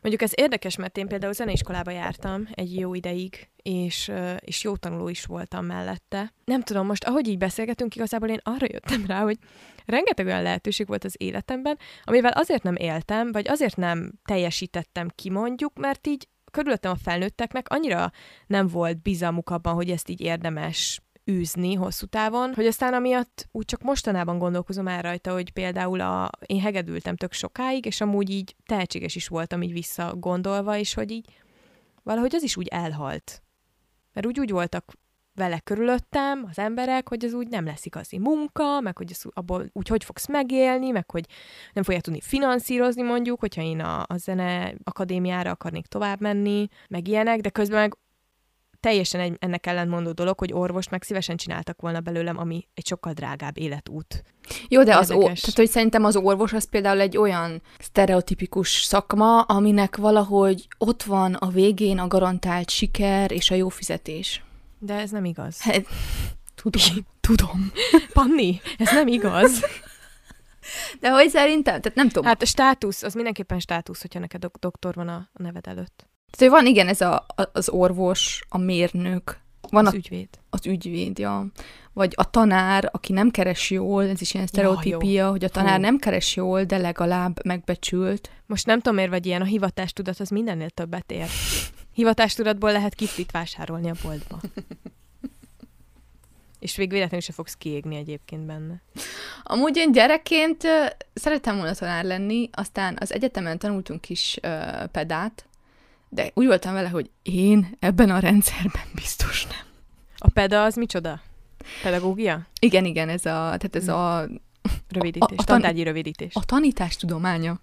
Mondjuk 0.00 0.22
ez 0.22 0.32
érdekes, 0.34 0.76
mert 0.76 0.98
én 0.98 1.06
például 1.06 1.32
zeneiskolába 1.32 1.90
jártam 1.90 2.48
egy 2.54 2.74
jó 2.74 2.94
ideig, 2.94 3.48
és, 3.62 4.10
és 4.38 4.62
jó 4.62 4.76
tanuló 4.76 5.08
is 5.08 5.24
voltam 5.24 5.64
mellette. 5.64 6.32
Nem 6.44 6.62
tudom, 6.62 6.86
most 6.86 7.04
ahogy 7.04 7.28
így 7.28 7.38
beszélgetünk, 7.38 7.94
igazából 7.94 8.28
én 8.28 8.40
arra 8.42 8.66
jöttem 8.70 9.06
rá, 9.06 9.22
hogy 9.22 9.38
rengeteg 9.86 10.26
olyan 10.26 10.42
lehetőség 10.42 10.86
volt 10.86 11.04
az 11.04 11.14
életemben, 11.18 11.78
amivel 12.04 12.32
azért 12.32 12.62
nem 12.62 12.76
éltem, 12.76 13.32
vagy 13.32 13.48
azért 13.48 13.76
nem 13.76 14.12
teljesítettem 14.24 15.08
ki 15.14 15.30
mondjuk, 15.30 15.78
mert 15.78 16.06
így 16.06 16.28
körülöttem 16.50 16.90
a 16.90 16.98
felnőtteknek 17.02 17.68
annyira 17.68 18.10
nem 18.46 18.66
volt 18.66 19.02
bizalmuk 19.02 19.50
abban, 19.50 19.74
hogy 19.74 19.90
ezt 19.90 20.08
így 20.08 20.20
érdemes 20.20 21.00
űzni 21.30 21.74
hosszú 21.74 22.06
távon, 22.06 22.54
hogy 22.54 22.66
aztán 22.66 22.94
amiatt 22.94 23.48
úgy 23.52 23.64
csak 23.64 23.82
mostanában 23.82 24.38
gondolkozom 24.38 24.88
el 24.88 25.02
rajta, 25.02 25.32
hogy 25.32 25.50
például 25.50 26.00
a, 26.00 26.30
én 26.46 26.60
hegedültem 26.60 27.16
tök 27.16 27.32
sokáig, 27.32 27.84
és 27.84 28.00
amúgy 28.00 28.30
így 28.30 28.56
tehetséges 28.66 29.14
is 29.14 29.28
voltam 29.28 29.62
így 29.62 29.72
visszagondolva, 29.72 30.76
és 30.76 30.94
hogy 30.94 31.10
így 31.10 31.26
valahogy 32.02 32.34
az 32.34 32.42
is 32.42 32.56
úgy 32.56 32.68
elhalt. 32.68 33.42
Mert 34.12 34.26
úgy 34.26 34.40
úgy 34.40 34.50
voltak 34.50 34.92
vele 35.34 35.60
körülöttem 35.60 36.46
az 36.50 36.58
emberek, 36.58 37.08
hogy 37.08 37.24
ez 37.24 37.32
úgy 37.32 37.48
nem 37.48 37.64
lesz 37.64 37.86
igazi 37.86 38.18
munka, 38.18 38.80
meg 38.80 38.96
hogy 38.96 39.10
ez 39.10 39.20
abból 39.30 39.70
úgy 39.72 39.88
hogy 39.88 40.04
fogsz 40.04 40.28
megélni, 40.28 40.90
meg 40.90 41.10
hogy 41.10 41.26
nem 41.72 41.84
fogja 41.84 42.00
tudni 42.00 42.20
finanszírozni 42.20 43.02
mondjuk, 43.02 43.40
hogyha 43.40 43.62
én 43.62 43.80
a, 43.80 44.04
a 44.06 44.16
zene 44.16 44.74
akadémiára 44.84 45.50
akarnék 45.50 45.86
tovább 45.86 46.20
menni, 46.20 46.68
meg 46.88 47.08
ilyenek, 47.08 47.40
de 47.40 47.50
közben 47.50 47.80
meg 47.80 47.96
teljesen 48.80 49.20
egy, 49.20 49.36
ennek 49.38 49.66
ellentmondó 49.66 50.12
dolog, 50.12 50.38
hogy 50.38 50.52
orvost 50.52 50.90
meg 50.90 51.02
szívesen 51.02 51.36
csináltak 51.36 51.80
volna 51.80 52.00
belőlem, 52.00 52.38
ami 52.38 52.68
egy 52.74 52.86
sokkal 52.86 53.12
drágább 53.12 53.58
életút. 53.58 54.24
Jó, 54.68 54.82
de 54.82 54.96
az, 54.96 55.10
ó, 55.10 55.22
tehát 55.22 55.56
hogy 55.56 55.70
szerintem 55.70 56.04
az 56.04 56.16
orvos 56.16 56.52
az 56.52 56.68
például 56.68 57.00
egy 57.00 57.16
olyan 57.16 57.62
sztereotipikus 57.78 58.82
szakma, 58.82 59.40
aminek 59.40 59.96
valahogy 59.96 60.68
ott 60.78 61.02
van 61.02 61.34
a 61.34 61.48
végén 61.48 61.98
a 61.98 62.06
garantált 62.08 62.70
siker 62.70 63.32
és 63.32 63.50
a 63.50 63.54
jó 63.54 63.68
fizetés. 63.68 64.42
De 64.78 64.94
ez 64.94 65.10
nem 65.10 65.24
igaz. 65.24 65.60
Hát, 65.60 65.86
tudom, 66.54 67.06
tudom. 67.28 67.72
Panni, 68.12 68.60
ez 68.78 68.90
nem 68.92 69.06
igaz. 69.06 69.64
De 71.00 71.10
hogy 71.10 71.28
szerintem? 71.28 71.80
Tehát 71.80 71.94
nem 71.94 72.08
tudom. 72.08 72.24
Hát 72.24 72.42
a 72.42 72.46
státusz, 72.46 73.02
az 73.02 73.14
mindenképpen 73.14 73.58
státusz, 73.58 74.00
hogyha 74.00 74.18
neked 74.18 74.40
dok- 74.40 74.58
doktor 74.58 74.94
van 74.94 75.08
a 75.08 75.28
neved 75.32 75.66
előtt. 75.66 76.09
Tehát, 76.30 76.38
hogy 76.38 76.48
van 76.48 76.66
igen 76.66 76.88
ez 76.88 77.00
a, 77.00 77.26
az 77.52 77.68
orvos, 77.68 78.44
a 78.48 78.58
mérnök, 78.58 79.38
van 79.70 79.86
az 79.86 79.92
a, 79.92 79.96
ügyvéd. 79.96 80.28
Az 80.50 80.66
ügyvéd, 80.66 81.18
ja. 81.18 81.46
Vagy 81.92 82.12
a 82.16 82.30
tanár, 82.30 82.88
aki 82.92 83.12
nem 83.12 83.30
keres 83.30 83.70
jól, 83.70 84.08
ez 84.08 84.20
is 84.20 84.34
ilyen 84.34 84.46
sztereotípia, 84.46 85.24
ja, 85.24 85.30
hogy 85.30 85.44
a 85.44 85.48
tanár 85.48 85.76
Hú. 85.76 85.80
nem 85.80 85.98
keres 85.98 86.36
jól, 86.36 86.64
de 86.64 86.76
legalább 86.76 87.44
megbecsült. 87.44 88.30
Most 88.46 88.66
nem 88.66 88.76
tudom, 88.76 88.94
miért 88.94 89.10
vagy 89.10 89.26
ilyen, 89.26 89.40
a 89.40 89.44
hivatástudat 89.44 90.20
az 90.20 90.28
mindennél 90.28 90.70
többet 90.70 91.10
ér. 91.10 91.26
Hivatástudatból 91.94 92.72
lehet 92.72 92.94
kiflit 92.94 93.30
vásárolni 93.30 93.90
a 93.90 93.94
boltba. 94.02 94.40
És 96.58 96.76
még 96.76 96.90
véletlenül 96.90 97.20
se 97.20 97.32
fogsz 97.32 97.54
kiégni 97.54 97.96
egyébként 97.96 98.46
benne. 98.46 98.82
Amúgy 99.42 99.76
én 99.76 99.92
gyerekként 99.92 100.62
szerettem 101.14 101.56
volna 101.56 101.74
tanár 101.74 102.04
lenni, 102.04 102.48
aztán 102.52 102.96
az 103.00 103.12
egyetemen 103.12 103.58
tanultunk 103.58 104.08
is 104.08 104.38
uh, 104.42 104.84
pedát, 104.84 105.44
de 106.12 106.30
úgy 106.34 106.46
voltam 106.46 106.72
vele, 106.72 106.88
hogy 106.88 107.10
én 107.22 107.76
ebben 107.78 108.10
a 108.10 108.18
rendszerben 108.18 108.82
biztos 108.94 109.46
nem. 109.46 109.66
A 110.16 110.30
peda 110.30 110.64
az 110.64 110.74
micsoda? 110.74 111.20
Pedagógia? 111.82 112.46
Igen, 112.60 112.84
igen, 112.84 113.08
ez 113.08 113.26
a, 113.26 113.56
tehát 113.56 113.76
ez 113.76 113.84
hm. 113.84 113.92
a... 113.92 114.22
Rövidítés, 114.88 115.38
a, 115.38 115.42
a, 115.42 115.44
tantárgyi 115.44 115.82
rövidítés. 115.82 116.34
A 116.34 116.44
tanítás 116.44 116.96
tudománya. 116.96 117.60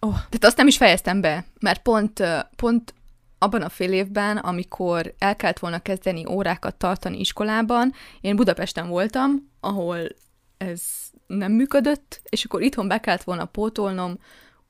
Oh. 0.00 0.12
Tehát 0.12 0.44
azt 0.44 0.56
nem 0.56 0.66
is 0.66 0.76
fejeztem 0.76 1.20
be, 1.20 1.46
mert 1.60 1.82
pont, 1.82 2.22
pont 2.56 2.94
abban 3.38 3.62
a 3.62 3.68
fél 3.68 3.92
évben, 3.92 4.36
amikor 4.36 5.14
el 5.18 5.36
kellett 5.36 5.58
volna 5.58 5.78
kezdeni 5.78 6.26
órákat 6.26 6.74
tartani 6.74 7.18
iskolában, 7.18 7.92
én 8.20 8.36
Budapesten 8.36 8.88
voltam, 8.88 9.50
ahol 9.60 9.98
ez 10.56 10.82
nem 11.26 11.52
működött, 11.52 12.20
és 12.28 12.44
akkor 12.44 12.62
itthon 12.62 12.88
be 12.88 13.00
kellett 13.00 13.22
volna 13.22 13.44
pótolnom 13.44 14.18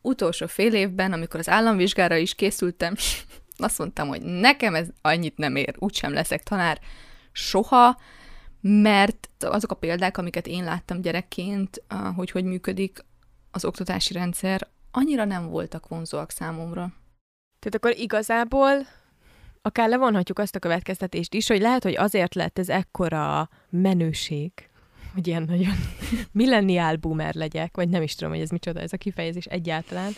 utolsó 0.06 0.46
fél 0.46 0.74
évben, 0.74 1.12
amikor 1.12 1.40
az 1.40 1.48
államvizsgára 1.48 2.16
is 2.16 2.34
készültem, 2.34 2.94
azt 3.56 3.78
mondtam, 3.78 4.08
hogy 4.08 4.22
nekem 4.22 4.74
ez 4.74 4.88
annyit 5.02 5.36
nem 5.36 5.56
ér, 5.56 5.74
úgysem 5.78 6.12
leszek 6.12 6.42
tanár 6.42 6.80
soha, 7.32 8.00
mert 8.60 9.28
azok 9.38 9.70
a 9.70 9.74
példák, 9.74 10.18
amiket 10.18 10.46
én 10.46 10.64
láttam 10.64 11.00
gyerekként, 11.00 11.82
hogy 12.16 12.30
hogy 12.30 12.44
működik 12.44 13.04
az 13.50 13.64
oktatási 13.64 14.12
rendszer, 14.12 14.68
annyira 14.90 15.24
nem 15.24 15.48
voltak 15.48 15.88
vonzóak 15.88 16.30
számomra. 16.30 16.92
Tehát 17.58 17.74
akkor 17.74 17.96
igazából 17.96 18.86
akár 19.62 19.88
levonhatjuk 19.88 20.38
azt 20.38 20.54
a 20.54 20.58
következtetést 20.58 21.34
is, 21.34 21.48
hogy 21.48 21.60
lehet, 21.60 21.82
hogy 21.82 21.96
azért 21.96 22.34
lett 22.34 22.58
ez 22.58 22.68
ekkora 22.68 23.48
menőség, 23.70 24.65
hogy 25.16 25.26
ilyen 25.26 25.42
nagyon 25.42 25.74
millennial 26.32 26.96
boomer 26.96 27.34
legyek, 27.34 27.76
vagy 27.76 27.88
nem 27.88 28.02
is 28.02 28.14
tudom, 28.14 28.32
hogy 28.32 28.42
ez 28.42 28.50
micsoda 28.50 28.80
ez 28.80 28.92
a 28.92 28.96
kifejezés 28.96 29.44
egyáltalán. 29.44 30.12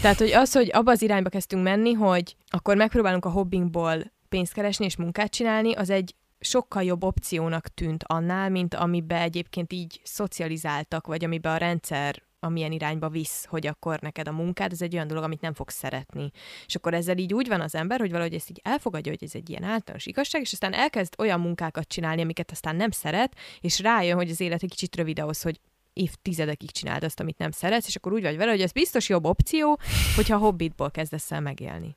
Tehát, 0.00 0.18
hogy 0.18 0.32
az, 0.32 0.52
hogy 0.52 0.70
abba 0.72 0.90
az 0.90 1.02
irányba 1.02 1.28
kezdtünk 1.28 1.62
menni, 1.62 1.92
hogy 1.92 2.36
akkor 2.46 2.76
megpróbálunk 2.76 3.24
a 3.24 3.30
hobbinkból 3.30 4.12
pénzt 4.28 4.52
keresni 4.52 4.84
és 4.84 4.96
munkát 4.96 5.30
csinálni, 5.30 5.72
az 5.72 5.90
egy 5.90 6.14
sokkal 6.40 6.82
jobb 6.82 7.04
opciónak 7.04 7.68
tűnt 7.68 8.04
annál, 8.06 8.50
mint 8.50 8.74
amiben 8.74 9.20
egyébként 9.20 9.72
így 9.72 10.00
szocializáltak, 10.04 11.06
vagy 11.06 11.24
amiben 11.24 11.52
a 11.52 11.56
rendszer 11.56 12.22
amilyen 12.46 12.72
irányba 12.72 13.08
visz, 13.08 13.44
hogy 13.44 13.66
akkor 13.66 14.00
neked 14.00 14.28
a 14.28 14.32
munkád, 14.32 14.72
ez 14.72 14.82
egy 14.82 14.94
olyan 14.94 15.06
dolog, 15.06 15.24
amit 15.24 15.40
nem 15.40 15.54
fogsz 15.54 15.76
szeretni. 15.76 16.30
És 16.66 16.74
akkor 16.74 16.94
ezzel 16.94 17.18
így 17.18 17.34
úgy 17.34 17.48
van 17.48 17.60
az 17.60 17.74
ember, 17.74 18.00
hogy 18.00 18.10
valahogy 18.10 18.34
ezt 18.34 18.50
így 18.50 18.60
elfogadja, 18.64 19.12
hogy 19.12 19.24
ez 19.28 19.34
egy 19.34 19.50
ilyen 19.50 19.62
általános 19.62 20.06
igazság, 20.06 20.40
és 20.40 20.52
aztán 20.52 20.72
elkezd 20.72 21.14
olyan 21.18 21.40
munkákat 21.40 21.88
csinálni, 21.88 22.22
amiket 22.22 22.50
aztán 22.50 22.76
nem 22.76 22.90
szeret, 22.90 23.36
és 23.60 23.80
rájön, 23.80 24.16
hogy 24.16 24.30
az 24.30 24.40
élet 24.40 24.62
egy 24.62 24.70
kicsit 24.70 24.96
rövid 24.96 25.18
ahhoz, 25.18 25.42
hogy 25.42 25.60
évtizedekig 25.92 26.70
csináld 26.70 27.04
azt, 27.04 27.20
amit 27.20 27.38
nem 27.38 27.50
szeretsz, 27.50 27.86
és 27.86 27.96
akkor 27.96 28.12
úgy 28.12 28.22
vagy 28.22 28.36
vele, 28.36 28.50
hogy 28.50 28.60
ez 28.60 28.72
biztos 28.72 29.08
jobb 29.08 29.24
opció, 29.24 29.78
hogyha 30.16 30.34
a 30.34 30.38
hobbitból 30.38 30.90
kezdesz 30.90 31.30
el 31.30 31.40
megélni. 31.40 31.96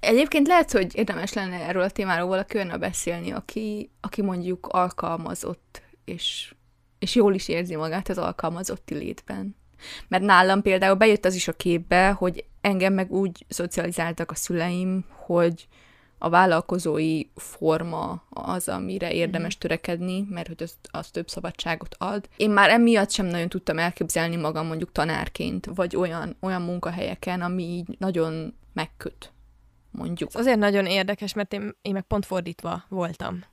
Egyébként 0.00 0.46
lehet, 0.46 0.72
hogy 0.72 0.96
érdemes 0.96 1.32
lenne 1.32 1.56
erről 1.56 1.82
a 1.82 1.90
témáról 1.90 2.28
valaki 2.28 2.56
olyan 2.56 2.80
beszélni, 2.80 3.30
aki, 3.30 3.90
aki 4.00 4.22
mondjuk 4.22 4.66
alkalmazott, 4.66 5.82
és, 6.04 6.54
és 6.98 7.14
jól 7.14 7.34
is 7.34 7.48
érzi 7.48 7.76
magát 7.76 8.08
az 8.08 8.18
alkalmazotti 8.18 8.94
létben. 8.94 9.56
Mert 10.08 10.22
nálam 10.22 10.62
például 10.62 10.94
bejött 10.94 11.24
az 11.24 11.34
is 11.34 11.48
a 11.48 11.52
képbe, 11.52 12.10
hogy 12.10 12.44
engem 12.60 12.92
meg 12.92 13.12
úgy 13.12 13.44
szocializáltak 13.48 14.30
a 14.30 14.34
szüleim, 14.34 15.04
hogy, 15.16 15.68
a 16.22 16.28
vállalkozói 16.28 17.22
forma 17.34 18.22
az, 18.30 18.68
amire 18.68 19.12
érdemes 19.12 19.52
mhm. 19.52 19.60
törekedni, 19.60 20.26
mert 20.30 20.46
hogy 20.46 20.62
az, 20.62 20.74
az 20.90 21.10
több 21.10 21.28
szabadságot 21.28 21.94
ad. 21.98 22.28
Én 22.36 22.50
már 22.50 22.70
emiatt 22.70 23.10
sem 23.10 23.26
nagyon 23.26 23.48
tudtam 23.48 23.78
elképzelni 23.78 24.36
magam 24.36 24.66
mondjuk 24.66 24.92
tanárként, 24.92 25.66
vagy 25.74 25.96
olyan, 25.96 26.36
olyan 26.40 26.62
munkahelyeken, 26.62 27.40
ami 27.40 27.62
így 27.62 27.96
nagyon 27.98 28.54
megköt, 28.72 29.32
mondjuk. 29.90 30.28
Ez 30.28 30.40
azért 30.40 30.58
nagyon 30.58 30.86
érdekes, 30.86 31.32
mert 31.32 31.52
én, 31.52 31.76
én 31.82 31.92
meg 31.92 32.02
pont 32.02 32.26
fordítva 32.26 32.84
voltam 32.88 33.44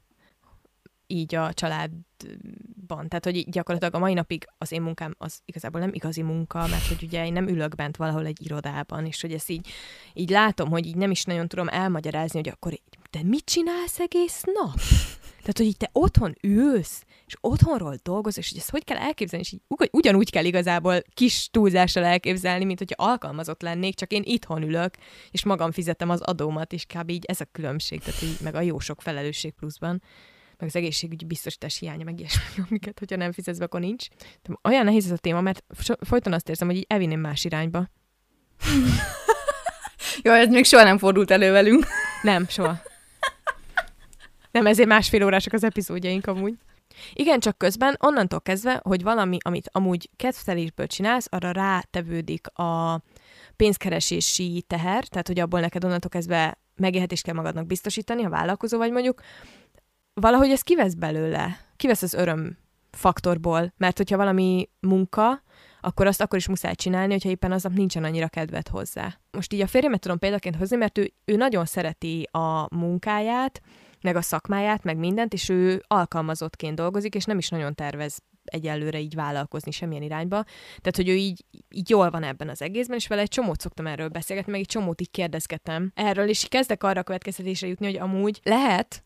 így 1.08 1.36
a 1.36 1.54
családban. 1.54 3.08
Tehát, 3.08 3.24
hogy 3.24 3.50
gyakorlatilag 3.50 3.96
a 3.96 4.00
mai 4.00 4.14
napig 4.14 4.48
az 4.58 4.72
én 4.72 4.82
munkám 4.82 5.16
az 5.18 5.40
igazából 5.46 5.80
nem 5.80 5.94
igazi 5.94 6.22
munka, 6.22 6.68
mert 6.68 6.88
hogy 6.88 7.04
ugye 7.04 7.26
én 7.26 7.34
nem 7.34 7.48
ülök 7.48 7.76
bent 7.76 7.98
valahol 7.98 8.26
egy 8.26 8.42
irodában, 8.42 9.06
és 9.06 9.22
hogy 9.22 9.34
ezt 9.34 9.50
így, 9.50 9.68
így 10.14 10.30
látom, 10.30 10.70
hogy 10.70 10.86
így 10.86 10.96
nem 10.96 11.12
is 11.12 11.24
nagyon 11.24 11.48
tudom 11.48 11.68
elmagyarázni, 11.68 12.40
hogy 12.40 12.50
akkor 12.50 12.80
te 13.10 13.24
mit 13.24 13.46
csinálsz 13.46 14.00
egész 14.00 14.44
nap? 14.44 14.80
Tehát, 15.40 15.58
hogy 15.58 15.66
így 15.66 15.78
te 15.78 15.90
otthon 15.92 16.36
ülsz, 16.42 17.06
és 17.26 17.36
otthonról 17.42 17.96
dolgozol, 18.04 18.44
és 18.44 18.50
hogy 18.50 18.58
ezt 18.60 18.70
hogy 18.70 18.84
kell 18.84 18.98
elképzelni, 18.98 19.46
és 19.46 19.52
így 19.52 19.90
ugyanúgy 19.92 20.32
kell 20.32 20.46
igazából 20.46 21.02
kis 21.14 21.50
túlzással 21.52 22.04
elképzelni, 22.04 22.66
mint 22.66 22.80
hogyha 22.80 23.04
alkalmazott 23.06 23.62
lennék, 23.62 23.96
csak 23.96 24.12
én 24.12 24.22
itthon 24.26 24.64
ülök, 24.64 24.94
és 25.32 25.44
magam 25.44 25.72
fizetem 25.72 26.10
az 26.10 26.22
adómat, 26.22 26.74
és 26.74 26.86
kb. 26.86 27.10
így 27.10 27.26
ez 27.26 27.42
a 27.42 27.48
különbség, 27.52 28.00
tehát 28.00 28.22
így 28.22 28.38
meg 28.42 28.56
a 28.56 28.62
jó 28.62 28.80
sok 28.80 29.02
felelősség 29.02 29.54
pluszban 29.54 30.02
meg 30.58 30.70
az 30.70 30.76
egészségügyi 30.76 31.26
biztosítás 31.26 31.78
hiánya, 31.78 32.04
meg 32.04 32.20
ilyesmi, 32.20 32.42
amiket, 32.70 33.00
hogyha 33.00 33.16
nem 33.16 33.32
fizetsz 33.32 33.58
be, 33.58 33.66
akkor 33.66 33.80
nincs. 33.80 34.08
De 34.44 34.54
olyan 34.64 34.86
nehéz 34.86 35.06
ez 35.06 35.12
a 35.12 35.18
téma, 35.18 35.42
mert 35.42 35.64
folyton 36.00 36.34
azt 36.34 36.50
érzem, 36.50 36.68
hogy 36.68 36.78
így 36.78 36.86
elvinném 36.88 37.20
más 37.20 37.46
irányba. 37.46 37.90
Jó, 40.24 40.34
ez 40.34 40.50
még 40.50 40.66
soha 40.66 40.84
nem 40.84 40.98
fordult 40.98 41.32
elő 41.32 41.52
velünk. 41.52 41.86
Nem, 42.22 42.48
soha. 42.48 42.80
Nem, 44.52 44.66
ezért 44.66 44.88
másfél 44.88 45.24
órások 45.26 45.54
az 45.54 45.64
epizódjaink 45.64 46.28
amúgy. 46.28 46.54
Igen, 47.14 47.40
csak 47.40 47.58
közben 47.58 47.96
onnantól 48.00 48.42
kezdve, 48.42 48.82
hogy 48.84 49.04
valami, 49.04 49.38
amit 49.42 49.70
amúgy 49.72 50.10
kedvtelésből 50.16 50.88
csinálsz, 50.88 51.28
arra 51.30 51.52
rátevődik 51.52 52.48
a 52.48 53.02
pénzkeresési 53.56 54.64
teher, 54.68 55.04
tehát 55.04 55.28
hogy 55.28 55.40
abból 55.40 55.60
neked 55.60 55.84
onnantól 55.84 56.10
kezdve 56.10 56.58
megélhetést 56.76 57.24
kell 57.24 57.34
magadnak 57.34 57.66
biztosítani, 57.66 58.22
ha 58.22 58.30
vállalkozó 58.30 58.78
vagy 58.78 58.92
mondjuk, 58.92 59.22
valahogy 60.20 60.50
ez 60.50 60.62
kivesz 60.62 60.94
belőle, 60.94 61.60
kivesz 61.76 62.02
az 62.02 62.14
öröm 62.14 62.58
faktorból, 62.92 63.74
mert 63.78 63.98
hogyha 63.98 64.18
valami 64.18 64.70
munka, 64.80 65.44
akkor 65.82 66.08
azt 66.08 66.22
akkor 66.22 66.38
is 66.38 66.48
muszáj 66.48 66.76
csinálni, 66.76 67.12
hogyha 67.12 67.30
éppen 67.30 67.52
aznap 67.52 67.74
nincsen 67.74 68.04
annyira 68.04 68.28
kedved 68.28 68.68
hozzá. 68.68 69.20
Most 69.32 69.54
így 69.54 69.62
a 69.62 69.68
férjemet 69.68 70.00
tudom 70.00 70.20
példaként 70.20 70.56
hozni, 70.56 70.76
mert 70.76 70.98
ő, 70.98 71.14
ő 71.26 71.36
nagyon 71.36 71.66
szereti 71.66 72.28
a 72.32 72.76
munkáját, 72.76 73.62
meg 74.02 74.16
a 74.16 74.22
szakmáját, 74.22 74.84
meg 74.84 74.98
mindent, 74.98 75.34
és 75.34 75.50
ő 75.50 75.84
alkalmazottként 75.88 76.76
dolgozik, 76.76 77.16
és 77.16 77.24
nem 77.24 77.38
is 77.38 77.50
nagyon 77.50 77.76
tervez 77.76 78.20
egyelőre 78.44 79.00
így 79.00 79.16
vállalkozni 79.16 79.72
semmilyen 79.72 80.04
irányba. 80.04 80.44
Tehát, 80.68 80.96
hogy 80.96 81.10
ő 81.10 81.16
így, 81.16 81.46
így 81.70 81.90
jól 81.90 82.10
van 82.10 82.24
ebben 82.24 82.50
az 82.50 82.62
egészben, 82.62 82.98
és 82.98 83.08
vele 83.08 83.22
egy 83.22 83.30
csomót 83.30 83.62
szoktam 83.62 83.88
erről 83.88 84.08
beszélgetni, 84.08 84.52
meg 84.52 84.62
egy 84.62 84.68
csomót 84.68 85.02
így 85.02 85.12
kérdezgetem 85.12 85.92
erről, 85.96 86.30
és 86.30 86.48
kezdek 86.50 86.84
arra 86.84 87.00
a 87.00 87.04
következtetésre 87.04 87.68
jutni, 87.68 87.86
hogy 87.86 87.98
amúgy 87.98 88.40
lehet, 88.44 89.04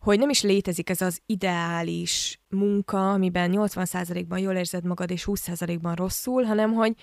hogy 0.00 0.18
nem 0.18 0.30
is 0.30 0.42
létezik 0.42 0.90
ez 0.90 1.00
az 1.00 1.20
ideális 1.26 2.40
munka, 2.48 3.12
amiben 3.12 3.50
80%-ban 3.54 4.38
jól 4.38 4.54
érzed 4.54 4.84
magad, 4.84 5.10
és 5.10 5.24
20%-ban 5.26 5.94
rosszul, 5.94 6.42
hanem 6.42 6.72
hogy 6.72 6.94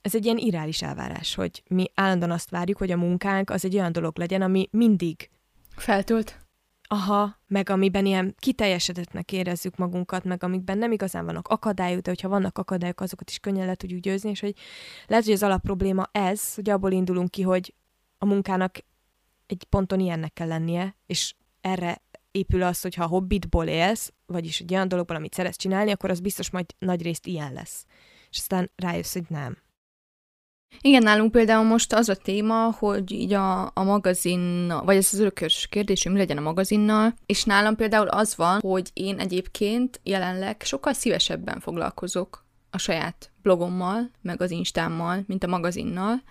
ez 0.00 0.14
egy 0.14 0.24
ilyen 0.24 0.38
irreális 0.38 0.82
elvárás, 0.82 1.34
hogy 1.34 1.62
mi 1.68 1.90
állandóan 1.94 2.30
azt 2.30 2.50
várjuk, 2.50 2.78
hogy 2.78 2.90
a 2.90 2.96
munkánk 2.96 3.50
az 3.50 3.64
egy 3.64 3.74
olyan 3.74 3.92
dolog 3.92 4.18
legyen, 4.18 4.42
ami 4.42 4.68
mindig 4.70 5.30
feltölt. 5.76 6.38
Aha, 6.88 7.40
meg 7.46 7.68
amiben 7.68 8.06
ilyen 8.06 8.34
kiteljesedettnek 8.38 9.32
érezzük 9.32 9.76
magunkat, 9.76 10.24
meg 10.24 10.42
amikben 10.42 10.78
nem 10.78 10.92
igazán 10.92 11.24
vannak 11.24 11.48
akadályok, 11.48 12.00
de 12.00 12.10
hogyha 12.10 12.28
vannak 12.28 12.58
akadályok, 12.58 13.00
azokat 13.00 13.30
is 13.30 13.38
könnyen 13.38 13.66
le 13.66 13.74
tudjuk 13.74 14.00
győzni, 14.00 14.30
és 14.30 14.40
hogy 14.40 14.54
lehet, 15.06 15.24
hogy 15.24 15.32
az 15.32 15.42
alapprobléma 15.42 16.08
ez, 16.12 16.54
hogy 16.54 16.70
abból 16.70 16.92
indulunk 16.92 17.30
ki, 17.30 17.42
hogy 17.42 17.74
a 18.18 18.24
munkának 18.24 18.78
egy 19.46 19.64
ponton 19.68 20.00
ilyennek 20.00 20.32
kell 20.32 20.48
lennie, 20.48 20.96
és 21.06 21.34
erre 21.64 22.02
épül 22.30 22.62
az, 22.62 22.80
hogy 22.80 22.94
ha 22.94 23.06
hobbitból 23.06 23.66
élsz, 23.66 24.12
vagyis 24.26 24.60
egy 24.60 24.72
olyan 24.72 24.88
dologból, 24.88 25.16
amit 25.16 25.34
szeretsz 25.34 25.56
csinálni, 25.56 25.90
akkor 25.90 26.10
az 26.10 26.20
biztos 26.20 26.50
majd 26.50 26.66
nagy 26.78 27.02
részt 27.02 27.26
ilyen 27.26 27.52
lesz. 27.52 27.86
És 28.30 28.38
aztán 28.38 28.70
rájössz, 28.76 29.12
hogy 29.12 29.26
nem. 29.28 29.56
Igen, 30.80 31.02
nálunk 31.02 31.30
például 31.30 31.64
most 31.64 31.92
az 31.92 32.08
a 32.08 32.16
téma, 32.16 32.70
hogy 32.78 33.10
így 33.12 33.32
a, 33.32 33.62
a 33.62 33.82
magazin, 33.82 34.68
vagy 34.84 34.96
ez 34.96 35.08
az 35.12 35.18
örökös 35.18 35.66
kérdés, 35.70 36.04
mi 36.04 36.16
legyen 36.16 36.36
a 36.36 36.40
magazinnal, 36.40 37.14
és 37.26 37.44
nálam 37.44 37.76
például 37.76 38.08
az 38.08 38.36
van, 38.36 38.60
hogy 38.60 38.90
én 38.92 39.18
egyébként 39.18 40.00
jelenleg 40.02 40.62
sokkal 40.64 40.92
szívesebben 40.92 41.60
foglalkozok 41.60 42.44
a 42.70 42.78
saját 42.78 43.30
blogommal, 43.42 44.10
meg 44.22 44.40
az 44.40 44.50
instámmal, 44.50 45.24
mint 45.26 45.44
a 45.44 45.48
magazinnal, 45.48 46.22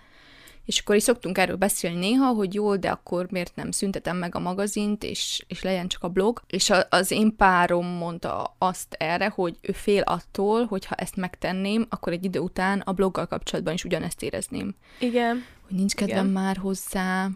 és 0.64 0.78
akkor 0.78 0.96
is 0.96 1.02
szoktunk 1.02 1.38
erről 1.38 1.56
beszélni 1.56 1.98
néha, 1.98 2.32
hogy 2.32 2.54
jó, 2.54 2.76
de 2.76 2.90
akkor 2.90 3.26
miért 3.30 3.56
nem 3.56 3.70
szüntetem 3.70 4.16
meg 4.16 4.34
a 4.34 4.38
magazint, 4.38 5.04
és, 5.04 5.44
és 5.48 5.62
legyen 5.62 5.88
csak 5.88 6.02
a 6.02 6.08
blog. 6.08 6.42
És 6.46 6.70
a, 6.70 6.86
az 6.90 7.10
én 7.10 7.36
párom 7.36 7.86
mondta 7.86 8.54
azt 8.58 8.94
erre, 8.98 9.28
hogy 9.28 9.56
ő 9.60 9.72
fél 9.72 10.02
attól, 10.02 10.64
hogy 10.64 10.84
ha 10.84 10.94
ezt 10.94 11.16
megtenném, 11.16 11.86
akkor 11.88 12.12
egy 12.12 12.24
idő 12.24 12.38
után 12.38 12.80
a 12.80 12.92
bloggal 12.92 13.26
kapcsolatban 13.26 13.74
is 13.74 13.84
ugyanezt 13.84 14.22
érezném. 14.22 14.74
Igen. 14.98 15.44
Hogy 15.66 15.76
nincs 15.76 15.94
kedvem 15.94 16.18
Igen. 16.18 16.42
már 16.42 16.56
hozzá, 16.56 17.28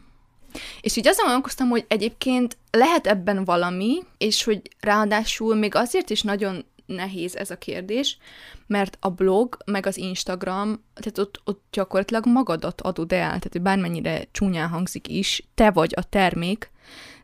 és 0.81 0.97
így 0.97 1.07
azon 1.07 1.25
gondolkoztam, 1.25 1.69
hogy 1.69 1.85
egyébként 1.89 2.57
lehet 2.71 3.07
ebben 3.07 3.45
valami, 3.45 3.99
és 4.19 4.45
hogy 4.45 4.63
ráadásul 4.81 5.55
még 5.55 5.75
azért 5.75 6.11
is 6.11 6.23
nagyon 6.23 6.65
nehéz 6.89 7.37
ez 7.37 7.51
a 7.51 7.59
kérdés, 7.59 8.19
mert 8.67 8.97
a 9.01 9.11
blog, 9.11 9.57
meg 9.65 9.87
az 9.87 9.97
Instagram, 9.97 10.85
tehát 10.95 11.19
ott, 11.19 11.41
ott 11.45 11.65
gyakorlatilag 11.73 12.27
magadat 12.27 12.81
adod 12.81 13.13
el, 13.13 13.27
tehát 13.27 13.49
hogy 13.53 13.63
bármennyire 13.63 14.25
csúnyán 14.31 14.69
hangzik 14.69 15.09
is, 15.09 15.49
te 15.55 15.71
vagy 15.71 15.93
a 15.97 16.03
termék, 16.03 16.71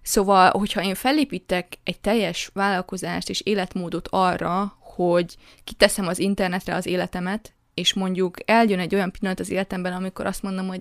Szóval, 0.07 0.50
hogyha 0.50 0.83
én 0.83 0.94
felépítek 0.94 1.79
egy 1.85 2.00
teljes 2.00 2.50
vállalkozást 2.53 3.29
és 3.29 3.40
életmódot 3.40 4.09
arra, 4.11 4.77
hogy 4.81 5.37
kiteszem 5.64 6.07
az 6.07 6.18
internetre 6.18 6.74
az 6.74 6.87
életemet, 6.87 7.53
és 7.74 7.94
mondjuk 7.94 8.50
eljön 8.50 8.79
egy 8.79 8.94
olyan 8.94 9.11
pillanat 9.11 9.40
az 9.40 9.50
életemben, 9.50 9.92
amikor 9.92 10.27
azt 10.27 10.42
mondom, 10.42 10.66
hogy 10.66 10.81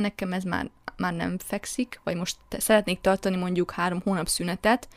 nekem 0.00 0.32
ez 0.32 0.42
már, 0.42 0.70
már 0.96 1.12
nem 1.12 1.38
fekszik, 1.38 2.00
vagy 2.04 2.16
most 2.16 2.36
szeretnék 2.50 3.00
tartani 3.00 3.36
mondjuk 3.36 3.70
három 3.70 4.00
hónap 4.04 4.26
szünetet, 4.26 4.88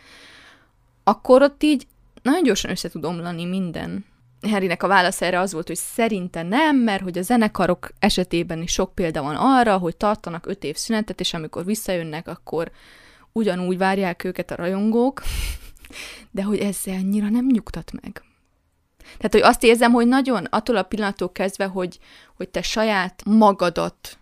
akkor 1.03 1.41
ott 1.41 1.63
így 1.63 1.88
nagyon 2.21 2.43
gyorsan 2.43 2.71
össze 2.71 2.89
tud 2.89 3.05
omlani 3.05 3.45
minden. 3.45 4.05
Harrynek 4.41 4.84
a 4.84 4.88
válasz 4.88 5.21
erre 5.21 5.39
az 5.39 5.53
volt, 5.53 5.67
hogy 5.67 5.75
szerinte 5.75 6.43
nem, 6.43 6.77
mert 6.77 7.03
hogy 7.03 7.17
a 7.17 7.21
zenekarok 7.21 7.89
esetében 7.99 8.62
is 8.62 8.71
sok 8.71 8.95
példa 8.95 9.21
van 9.21 9.36
arra, 9.36 9.77
hogy 9.77 9.95
tartanak 9.95 10.45
öt 10.45 10.63
év 10.63 10.75
szünetet, 10.75 11.19
és 11.19 11.34
amikor 11.34 11.65
visszajönnek, 11.65 12.27
akkor 12.27 12.71
ugyanúgy 13.32 13.77
várják 13.77 14.23
őket 14.23 14.51
a 14.51 14.55
rajongók, 14.55 15.21
de 16.32 16.43
hogy 16.43 16.60
ezzel 16.60 16.93
annyira 16.93 17.29
nem 17.29 17.45
nyugtat 17.45 17.91
meg. 18.01 18.23
Tehát, 19.17 19.32
hogy 19.32 19.41
azt 19.41 19.63
érzem, 19.63 19.91
hogy 19.91 20.08
nagyon 20.08 20.45
attól 20.45 20.75
a 20.75 20.84
pillanattól 20.84 21.32
kezdve, 21.32 21.65
hogy, 21.65 21.99
hogy 22.36 22.49
te 22.49 22.62
saját 22.62 23.23
magadat 23.25 24.17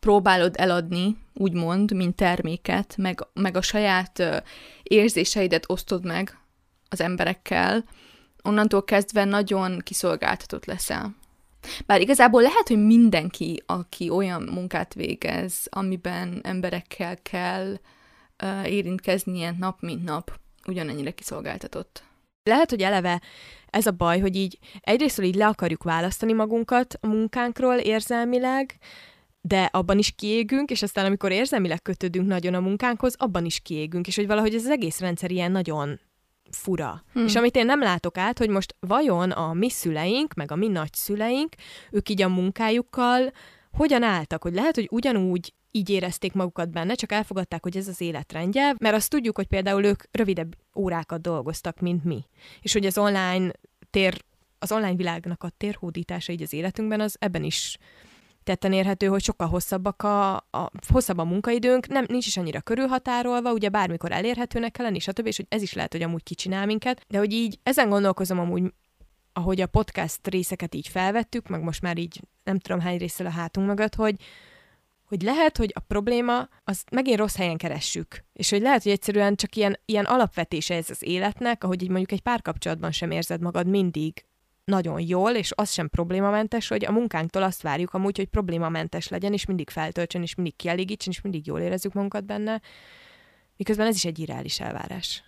próbálod 0.00 0.54
eladni, 0.58 1.16
úgymond, 1.34 1.92
mint 1.92 2.16
terméket, 2.16 2.94
meg, 2.96 3.26
meg 3.32 3.56
a 3.56 3.62
saját 3.62 4.42
érzéseidet 4.82 5.64
osztod 5.66 6.04
meg 6.04 6.38
az 6.88 7.00
emberekkel, 7.00 7.84
onnantól 8.42 8.84
kezdve 8.84 9.24
nagyon 9.24 9.78
kiszolgáltatott 9.78 10.64
leszel. 10.64 11.16
Bár 11.86 12.00
igazából 12.00 12.42
lehet, 12.42 12.68
hogy 12.68 12.84
mindenki, 12.84 13.62
aki 13.66 14.10
olyan 14.10 14.42
munkát 14.42 14.94
végez, 14.94 15.66
amiben 15.68 16.40
emberekkel 16.42 17.22
kell 17.22 17.78
uh, 18.42 18.70
érintkeznie 18.70 19.54
nap 19.58 19.80
mint 19.80 20.04
nap, 20.04 20.38
ugyanennyire 20.66 21.10
kiszolgáltatott. 21.10 22.02
Lehet, 22.42 22.70
hogy 22.70 22.82
eleve 22.82 23.20
ez 23.70 23.86
a 23.86 23.90
baj, 23.90 24.20
hogy 24.20 24.36
így 24.36 24.58
egyrészt 24.80 25.22
így 25.22 25.34
le 25.34 25.46
akarjuk 25.46 25.82
választani 25.82 26.32
magunkat 26.32 26.98
a 27.00 27.06
munkánkról 27.06 27.74
érzelmileg, 27.74 28.78
de 29.40 29.68
abban 29.72 29.98
is 29.98 30.10
kiégünk, 30.10 30.70
és 30.70 30.82
aztán 30.82 31.04
amikor 31.04 31.32
érzelmileg 31.32 31.82
kötődünk 31.82 32.26
nagyon 32.26 32.54
a 32.54 32.60
munkánkhoz, 32.60 33.14
abban 33.18 33.44
is 33.44 33.60
kiégünk, 33.60 34.06
és 34.06 34.16
hogy 34.16 34.26
valahogy 34.26 34.54
ez 34.54 34.64
az 34.64 34.70
egész 34.70 35.00
rendszer 35.00 35.30
ilyen 35.30 35.52
nagyon 35.52 36.00
fura. 36.50 37.04
Hmm. 37.12 37.24
És 37.24 37.34
amit 37.34 37.56
én 37.56 37.66
nem 37.66 37.80
látok 37.80 38.18
át, 38.18 38.38
hogy 38.38 38.48
most 38.48 38.76
vajon 38.80 39.30
a 39.30 39.52
mi 39.52 39.70
szüleink, 39.70 40.34
meg 40.34 40.52
a 40.52 40.56
mi 40.56 40.68
nagyszüleink, 40.68 41.54
ők 41.90 42.08
így 42.08 42.22
a 42.22 42.28
munkájukkal 42.28 43.32
hogyan 43.72 44.02
álltak, 44.02 44.42
hogy 44.42 44.54
lehet, 44.54 44.74
hogy 44.74 44.88
ugyanúgy 44.90 45.52
így 45.70 45.90
érezték 45.90 46.32
magukat 46.32 46.70
benne, 46.70 46.94
csak 46.94 47.12
elfogadták, 47.12 47.62
hogy 47.62 47.76
ez 47.76 47.88
az 47.88 48.00
életrendje, 48.00 48.74
mert 48.78 48.94
azt 48.94 49.10
tudjuk, 49.10 49.36
hogy 49.36 49.46
például 49.46 49.84
ők 49.84 50.02
rövidebb 50.10 50.56
órákat 50.76 51.20
dolgoztak, 51.20 51.80
mint 51.80 52.04
mi. 52.04 52.24
És 52.60 52.72
hogy 52.72 52.86
az 52.86 52.98
online 52.98 53.50
tér, 53.90 54.24
az 54.58 54.72
online 54.72 54.94
világnak 54.94 55.42
a 55.42 55.52
térhódítása 55.56 56.32
így 56.32 56.42
az 56.42 56.52
életünkben, 56.52 57.00
az 57.00 57.16
ebben 57.18 57.44
is 57.44 57.78
tetten 58.48 58.72
érhető, 58.72 59.06
hogy 59.06 59.22
sokkal 59.22 59.48
hosszabbak 59.48 60.02
a, 60.02 60.34
a, 60.36 60.70
hosszabb 60.88 61.18
a 61.18 61.24
munkaidőnk, 61.24 61.86
nem, 61.86 62.04
nincs 62.08 62.26
is 62.26 62.36
annyira 62.36 62.60
körülhatárolva, 62.60 63.52
ugye 63.52 63.68
bármikor 63.68 64.12
elérhetőnek 64.12 64.72
kell 64.72 64.84
lenni, 64.84 64.98
stb. 64.98 65.26
És 65.26 65.36
hogy 65.36 65.46
ez 65.48 65.62
is 65.62 65.72
lehet, 65.72 65.92
hogy 65.92 66.02
amúgy 66.02 66.22
kicsinál 66.22 66.66
minket, 66.66 67.04
de 67.08 67.18
hogy 67.18 67.32
így 67.32 67.58
ezen 67.62 67.88
gondolkozom 67.88 68.38
amúgy, 68.38 68.72
ahogy 69.32 69.60
a 69.60 69.66
podcast 69.66 70.26
részeket 70.26 70.74
így 70.74 70.88
felvettük, 70.88 71.48
meg 71.48 71.62
most 71.62 71.82
már 71.82 71.98
így 71.98 72.20
nem 72.44 72.58
tudom 72.58 72.80
hány 72.80 72.98
részsel 72.98 73.26
a 73.26 73.30
hátunk 73.30 73.66
mögött, 73.66 73.94
hogy, 73.94 74.14
hogy 75.04 75.22
lehet, 75.22 75.56
hogy 75.56 75.72
a 75.74 75.80
probléma, 75.80 76.48
az 76.64 76.84
megint 76.90 77.18
rossz 77.18 77.36
helyen 77.36 77.56
keressük. 77.56 78.24
És 78.32 78.50
hogy 78.50 78.60
lehet, 78.60 78.82
hogy 78.82 78.92
egyszerűen 78.92 79.34
csak 79.34 79.56
ilyen, 79.56 79.78
ilyen 79.84 80.04
alapvetése 80.04 80.74
ez 80.74 80.90
az 80.90 81.02
életnek, 81.02 81.64
ahogy 81.64 81.82
így 81.82 81.88
mondjuk 81.88 82.12
egy 82.12 82.22
párkapcsolatban 82.22 82.92
sem 82.92 83.10
érzed 83.10 83.40
magad 83.40 83.66
mindig 83.66 84.24
nagyon 84.68 85.00
jól, 85.00 85.30
és 85.30 85.52
az 85.54 85.72
sem 85.72 85.88
problémamentes, 85.88 86.68
hogy 86.68 86.84
a 86.84 86.92
munkánktól 86.92 87.42
azt 87.42 87.62
várjuk 87.62 87.94
amúgy, 87.94 88.16
hogy 88.16 88.26
problémamentes 88.26 89.08
legyen, 89.08 89.32
és 89.32 89.46
mindig 89.46 89.70
feltöltsön, 89.70 90.22
és 90.22 90.34
mindig 90.34 90.56
kielégítsen, 90.56 91.12
és 91.12 91.20
mindig 91.20 91.46
jól 91.46 91.60
érezzük 91.60 91.92
magunkat 91.92 92.24
benne, 92.24 92.60
miközben 93.56 93.86
ez 93.86 93.94
is 93.94 94.04
egy 94.04 94.18
irreális 94.18 94.60
elvárás. 94.60 95.22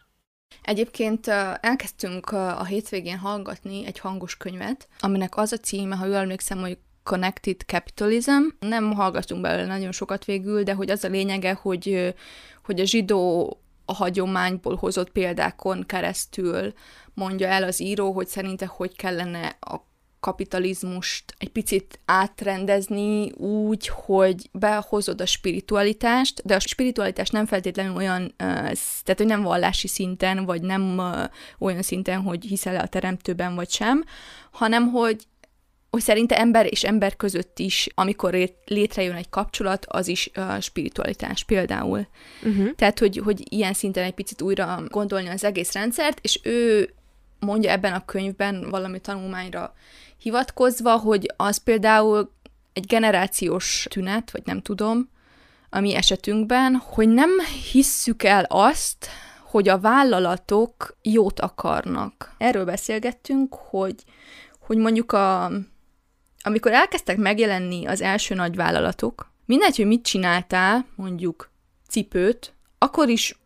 Egyébként 0.63 1.27
elkezdtünk 1.61 2.31
a 2.31 2.65
hétvégén 2.65 3.19
hallgatni 3.19 3.87
egy 3.87 3.99
hangos 3.99 4.37
könyvet, 4.37 4.89
aminek 4.99 5.37
az 5.37 5.53
a 5.53 5.57
címe, 5.57 5.97
ha 5.97 6.07
jól 6.07 6.17
emlékszem, 6.17 6.59
hogy 6.59 6.79
Connected 7.03 7.61
Capitalism. 7.61 8.43
Nem 8.59 8.93
hallgatunk 8.93 9.43
belőle 9.43 9.67
nagyon 9.67 9.93
sokat 9.93 10.25
végül, 10.25 10.63
de 10.63 10.75
hogy 10.75 10.91
az 10.91 11.05
a 11.05 11.09
lényege, 11.09 11.53
hogy, 11.53 12.15
hogy 12.65 12.81
a 12.81 12.85
zsidó 12.85 13.57
a 13.85 13.95
hagyományból 13.95 14.75
hozott 14.77 15.11
példákon 15.11 15.85
keresztül 15.87 16.73
mondja 17.21 17.49
el 17.49 17.63
az 17.63 17.81
író, 17.81 18.13
hogy 18.13 18.27
szerinte 18.27 18.67
hogy 18.67 18.97
kellene 18.97 19.57
a 19.61 19.77
kapitalizmust 20.21 21.35
egy 21.39 21.49
picit 21.49 22.01
átrendezni 22.05 23.31
úgy, 23.33 23.89
hogy 23.89 24.49
behozod 24.53 25.21
a 25.21 25.27
spiritualitást, 25.27 26.43
de 26.45 26.55
a 26.55 26.61
spiritualitás 26.61 27.29
nem 27.29 27.47
feltétlenül 27.47 27.97
olyan, 27.97 28.35
tehát 28.37 29.15
hogy 29.17 29.27
nem 29.27 29.43
vallási 29.43 29.89
szinten, 29.89 30.45
vagy 30.45 30.63
nem 30.63 31.01
olyan 31.59 31.83
szinten, 31.83 32.21
hogy 32.21 32.45
hiszel 32.45 32.77
a 32.77 32.87
teremtőben, 32.87 33.55
vagy 33.55 33.71
sem, 33.71 34.05
hanem 34.51 34.89
hogy 34.89 35.25
hogy 35.91 36.01
szerinte 36.01 36.39
ember 36.39 36.67
és 36.71 36.85
ember 36.85 37.17
között 37.17 37.59
is, 37.59 37.89
amikor 37.95 38.37
létrejön 38.65 39.15
egy 39.15 39.29
kapcsolat, 39.29 39.87
az 39.89 40.09
is 40.09 40.31
a 40.35 40.61
spiritualitás 40.61 41.45
például. 41.45 42.07
Uh-huh. 42.43 42.75
Tehát, 42.75 42.99
hogy, 42.99 43.21
hogy 43.25 43.53
ilyen 43.53 43.73
szinten 43.73 44.05
egy 44.05 44.13
picit 44.15 44.43
újra 44.43 44.83
gondolni 44.89 45.29
az 45.29 45.45
egész 45.45 45.73
rendszert, 45.73 46.19
és 46.23 46.41
ő 46.43 46.91
mondja 47.41 47.71
ebben 47.71 47.93
a 47.93 48.05
könyvben 48.05 48.71
valami 48.71 49.01
tanulmányra 49.01 49.75
hivatkozva, 50.19 50.97
hogy 50.97 51.33
az 51.37 51.57
például 51.57 52.33
egy 52.73 52.87
generációs 52.87 53.87
tünet, 53.91 54.31
vagy 54.31 54.43
nem 54.45 54.63
tudom, 54.63 55.11
a 55.71 55.81
mi 55.81 55.95
esetünkben, 55.95 56.75
hogy 56.75 57.09
nem 57.09 57.31
hisszük 57.73 58.23
el 58.23 58.45
azt, 58.49 59.09
hogy 59.43 59.69
a 59.69 59.79
vállalatok 59.79 60.97
jót 61.03 61.41
akarnak. 61.41 62.35
Erről 62.39 62.65
beszélgettünk, 62.65 63.55
hogy, 63.55 64.05
hogy 64.59 64.77
mondjuk 64.77 65.13
a, 65.13 65.51
amikor 66.43 66.73
elkezdtek 66.73 67.17
megjelenni 67.17 67.87
az 67.87 68.01
első 68.01 68.35
nagy 68.35 68.57
vállalatok, 68.57 69.31
mindegy, 69.47 69.77
hogy 69.77 69.87
mit 69.87 70.03
csináltál, 70.03 70.87
mondjuk 70.97 71.51
cipőt, 71.89 72.55
akkor 72.79 73.09
is 73.09 73.39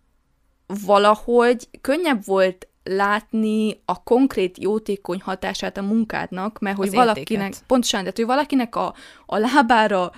valahogy 0.66 1.68
könnyebb 1.80 2.24
volt 2.24 2.68
látni 2.84 3.80
a 3.84 4.02
konkrét 4.02 4.58
jótékony 4.58 5.20
hatását 5.20 5.76
a 5.76 5.82
munkádnak, 5.82 6.58
mert 6.58 6.76
hogy 6.76 6.86
az 6.88 6.94
valakinek, 6.94 7.46
értéket. 7.46 7.66
pontosan, 7.66 8.00
tehát 8.00 8.16
hogy 8.16 8.26
valakinek 8.26 8.76
a, 8.76 8.94
a 9.26 9.38
lábára 9.38 10.12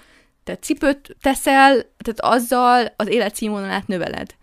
te 0.44 0.57
cipőt 0.57 1.16
teszel, 1.20 1.72
tehát 1.98 2.20
azzal 2.20 2.92
az 2.96 3.09
életszínvonalát 3.09 3.87
növeled. 3.87 4.35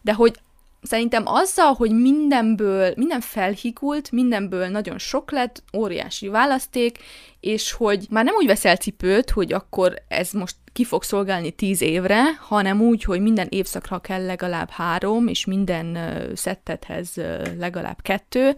De 0.00 0.14
hogy 0.14 0.34
szerintem 0.82 1.22
azzal, 1.26 1.72
hogy 1.72 1.90
mindenből, 1.90 2.92
minden 2.96 3.20
felhigult, 3.20 4.10
mindenből 4.10 4.66
nagyon 4.66 4.98
sok 4.98 5.30
lett, 5.30 5.62
óriási 5.76 6.28
választék, 6.28 6.98
és 7.40 7.72
hogy 7.72 8.06
már 8.10 8.24
nem 8.24 8.34
úgy 8.34 8.46
veszel 8.46 8.76
cipőt, 8.76 9.30
hogy 9.30 9.52
akkor 9.52 9.94
ez 10.08 10.30
most 10.30 10.56
ki 10.72 10.84
fog 10.84 11.02
szolgálni 11.02 11.50
tíz 11.50 11.80
évre, 11.80 12.34
hanem 12.40 12.80
úgy, 12.80 13.02
hogy 13.02 13.20
minden 13.20 13.46
évszakra 13.50 13.98
kell 13.98 14.24
legalább 14.24 14.70
három, 14.70 15.26
és 15.26 15.44
minden 15.44 15.98
szettethez 16.34 17.14
legalább 17.58 18.02
kettő. 18.02 18.56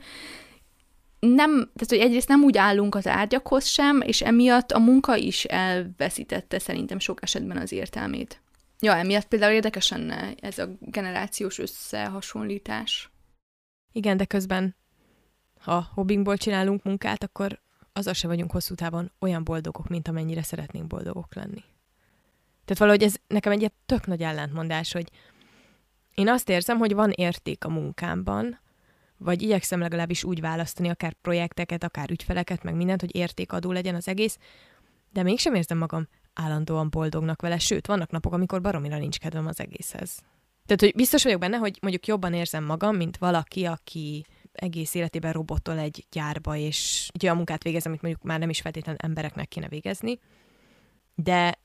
Nem, 1.20 1.50
tehát, 1.50 1.88
hogy 1.88 1.98
egyrészt 1.98 2.28
nem 2.28 2.42
úgy 2.42 2.56
állunk 2.56 2.94
az 2.94 3.06
ágyakhoz 3.06 3.66
sem, 3.66 4.00
és 4.00 4.22
emiatt 4.22 4.72
a 4.72 4.78
munka 4.78 5.16
is 5.16 5.44
elveszítette 5.44 6.58
szerintem 6.58 6.98
sok 6.98 7.22
esetben 7.22 7.56
az 7.56 7.72
értelmét. 7.72 8.42
Ja, 8.80 8.96
emiatt 8.96 9.26
például 9.26 9.52
érdekes 9.52 9.88
lenne 9.88 10.34
ez 10.40 10.58
a 10.58 10.68
generációs 10.80 11.58
összehasonlítás. 11.58 13.10
Igen, 13.92 14.16
de 14.16 14.24
közben, 14.24 14.76
ha 15.60 15.90
hobbinkból 15.94 16.36
csinálunk 16.36 16.82
munkát, 16.82 17.22
akkor 17.22 17.60
azzal 17.92 18.12
se 18.12 18.26
vagyunk 18.26 18.50
hosszú 18.50 18.74
távon 18.74 19.12
olyan 19.18 19.44
boldogok, 19.44 19.88
mint 19.88 20.08
amennyire 20.08 20.42
szeretnénk 20.42 20.86
boldogok 20.86 21.34
lenni. 21.34 21.64
Tehát 22.64 22.78
valahogy 22.78 23.02
ez 23.02 23.14
nekem 23.26 23.52
egy 23.52 23.72
tök 23.86 24.06
nagy 24.06 24.22
ellentmondás, 24.22 24.92
hogy 24.92 25.10
én 26.14 26.28
azt 26.28 26.48
érzem, 26.48 26.78
hogy 26.78 26.94
van 26.94 27.10
érték 27.10 27.64
a 27.64 27.68
munkámban, 27.68 28.58
vagy 29.16 29.42
igyekszem 29.42 29.80
legalábbis 29.80 30.24
úgy 30.24 30.40
választani 30.40 30.88
akár 30.88 31.12
projekteket, 31.12 31.84
akár 31.84 32.10
ügyfeleket, 32.10 32.62
meg 32.62 32.74
mindent, 32.74 33.00
hogy 33.00 33.16
értékadó 33.16 33.72
legyen 33.72 33.94
az 33.94 34.08
egész, 34.08 34.38
de 35.12 35.22
mégsem 35.22 35.54
érzem 35.54 35.78
magam 35.78 36.08
állandóan 36.34 36.90
boldognak 36.90 37.42
vele, 37.42 37.58
sőt, 37.58 37.86
vannak 37.86 38.10
napok, 38.10 38.32
amikor 38.32 38.60
baromira 38.60 38.98
nincs 38.98 39.18
kedvem 39.18 39.46
az 39.46 39.60
egészhez. 39.60 40.20
Tehát, 40.66 40.80
hogy 40.80 40.92
biztos 40.94 41.22
vagyok 41.22 41.40
benne, 41.40 41.56
hogy 41.56 41.78
mondjuk 41.80 42.06
jobban 42.06 42.34
érzem 42.34 42.64
magam, 42.64 42.96
mint 42.96 43.16
valaki, 43.16 43.64
aki 43.64 44.24
egész 44.52 44.94
életében 44.94 45.32
robotol 45.32 45.78
egy 45.78 46.06
gyárba, 46.10 46.56
és 46.56 47.08
egy 47.12 47.24
olyan 47.24 47.36
munkát 47.36 47.62
végez, 47.62 47.86
amit 47.86 48.02
mondjuk 48.02 48.22
már 48.22 48.38
nem 48.38 48.50
is 48.50 48.60
feltétlenül 48.60 49.00
embereknek 49.02 49.48
kéne 49.48 49.68
végezni. 49.68 50.18
De 51.14 51.58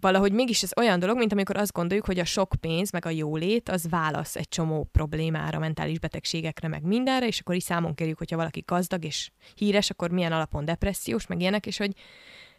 valahogy 0.00 0.32
mégis 0.32 0.62
ez 0.62 0.70
olyan 0.76 0.98
dolog, 0.98 1.16
mint 1.16 1.32
amikor 1.32 1.56
azt 1.56 1.72
gondoljuk, 1.72 2.06
hogy 2.06 2.18
a 2.18 2.24
sok 2.24 2.54
pénz, 2.60 2.90
meg 2.90 3.06
a 3.06 3.10
jólét, 3.10 3.68
az 3.68 3.88
válasz 3.88 4.36
egy 4.36 4.48
csomó 4.48 4.88
problémára, 4.92 5.58
mentális 5.58 5.98
betegségekre, 5.98 6.68
meg 6.68 6.82
mindenre, 6.82 7.26
és 7.26 7.40
akkor 7.40 7.54
is 7.54 7.62
számon 7.62 7.94
kérjük, 7.94 8.18
hogyha 8.18 8.36
valaki 8.36 8.62
gazdag 8.66 9.04
és 9.04 9.30
híres, 9.54 9.90
akkor 9.90 10.10
milyen 10.10 10.32
alapon 10.32 10.64
depressziós, 10.64 11.26
meg 11.26 11.40
ilyenek, 11.40 11.66
és 11.66 11.76
hogy 11.76 11.92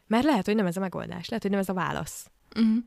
mert 0.07 0.23
lehet, 0.23 0.45
hogy 0.45 0.55
nem 0.55 0.65
ez 0.65 0.77
a 0.77 0.79
megoldás, 0.79 1.27
lehet, 1.27 1.41
hogy 1.41 1.51
nem 1.51 1.59
ez 1.59 1.69
a 1.69 1.73
válasz. 1.73 2.29
Uh-huh. 2.55 2.77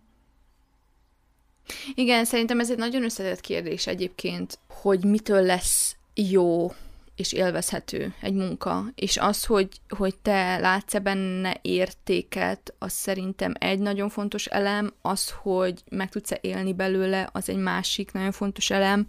Igen, 1.94 2.24
szerintem 2.24 2.61
ez 2.61 2.70
egy 2.70 2.78
nagyon 2.78 3.02
összetett 3.04 3.40
kérdés 3.40 3.87
egyébként, 3.87 4.59
hogy 4.68 5.04
mitől 5.04 5.42
lesz 5.42 5.96
jó 6.14 6.72
és 7.18 7.33
élvezhető 7.33 8.14
egy 8.20 8.35
munka, 8.35 8.85
és 8.94 9.16
az, 9.16 9.44
hogy, 9.44 9.68
hogy 9.88 10.16
te 10.16 10.59
látsz-e 10.59 10.98
benne 10.98 11.59
értéket, 11.62 12.74
az 12.78 12.92
szerintem 12.92 13.52
egy 13.59 13.78
nagyon 13.78 14.09
fontos 14.09 14.46
elem, 14.46 14.92
az, 15.02 15.31
hogy 15.31 15.83
meg 15.90 16.09
tudsz-e 16.09 16.38
élni 16.40 16.72
belőle, 16.72 17.28
az 17.33 17.48
egy 17.48 17.57
másik 17.57 18.12
nagyon 18.12 18.33
fontos 18.33 18.70
elem, 18.70 19.07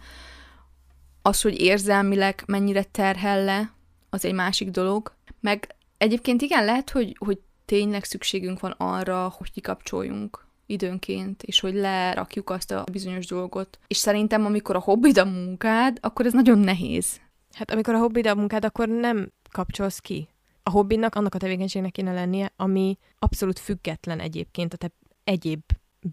az, 1.21 1.41
hogy 1.41 1.59
érzelmileg 1.59 2.43
mennyire 2.45 2.83
terhel 2.83 3.43
le, 3.43 3.73
az 4.09 4.25
egy 4.25 4.33
másik 4.33 4.69
dolog, 4.69 5.13
meg 5.39 5.75
egyébként 5.97 6.41
igen, 6.41 6.65
lehet, 6.65 6.89
hogy, 6.89 7.15
hogy 7.19 7.39
tényleg 7.69 8.03
szükségünk 8.03 8.59
van 8.59 8.71
arra, 8.77 9.33
hogy 9.37 9.51
kikapcsoljunk 9.51 10.45
időnként, 10.65 11.43
és 11.43 11.59
hogy 11.59 11.73
lerakjuk 11.73 12.49
azt 12.49 12.71
a 12.71 12.83
bizonyos 12.91 13.25
dolgot. 13.25 13.79
És 13.87 13.97
szerintem, 13.97 14.45
amikor 14.45 14.75
a 14.75 14.79
hobbid 14.79 15.17
a 15.17 15.25
munkád, 15.25 15.97
akkor 16.01 16.25
ez 16.25 16.33
nagyon 16.33 16.59
nehéz. 16.59 17.19
Hát 17.53 17.71
amikor 17.71 17.93
a 17.93 17.99
hobbid 17.99 18.27
a 18.27 18.35
munkád, 18.35 18.65
akkor 18.65 18.87
nem 18.87 19.31
kapcsolsz 19.51 19.99
ki. 19.99 20.27
A 20.63 20.69
hobbinak 20.69 21.15
annak 21.15 21.35
a 21.35 21.37
tevékenységnek 21.37 21.91
kéne 21.91 22.13
lennie, 22.13 22.51
ami 22.55 22.97
abszolút 23.19 23.59
független 23.59 24.19
egyébként 24.19 24.73
a 24.73 24.77
te 24.77 24.91
egyéb 25.23 25.61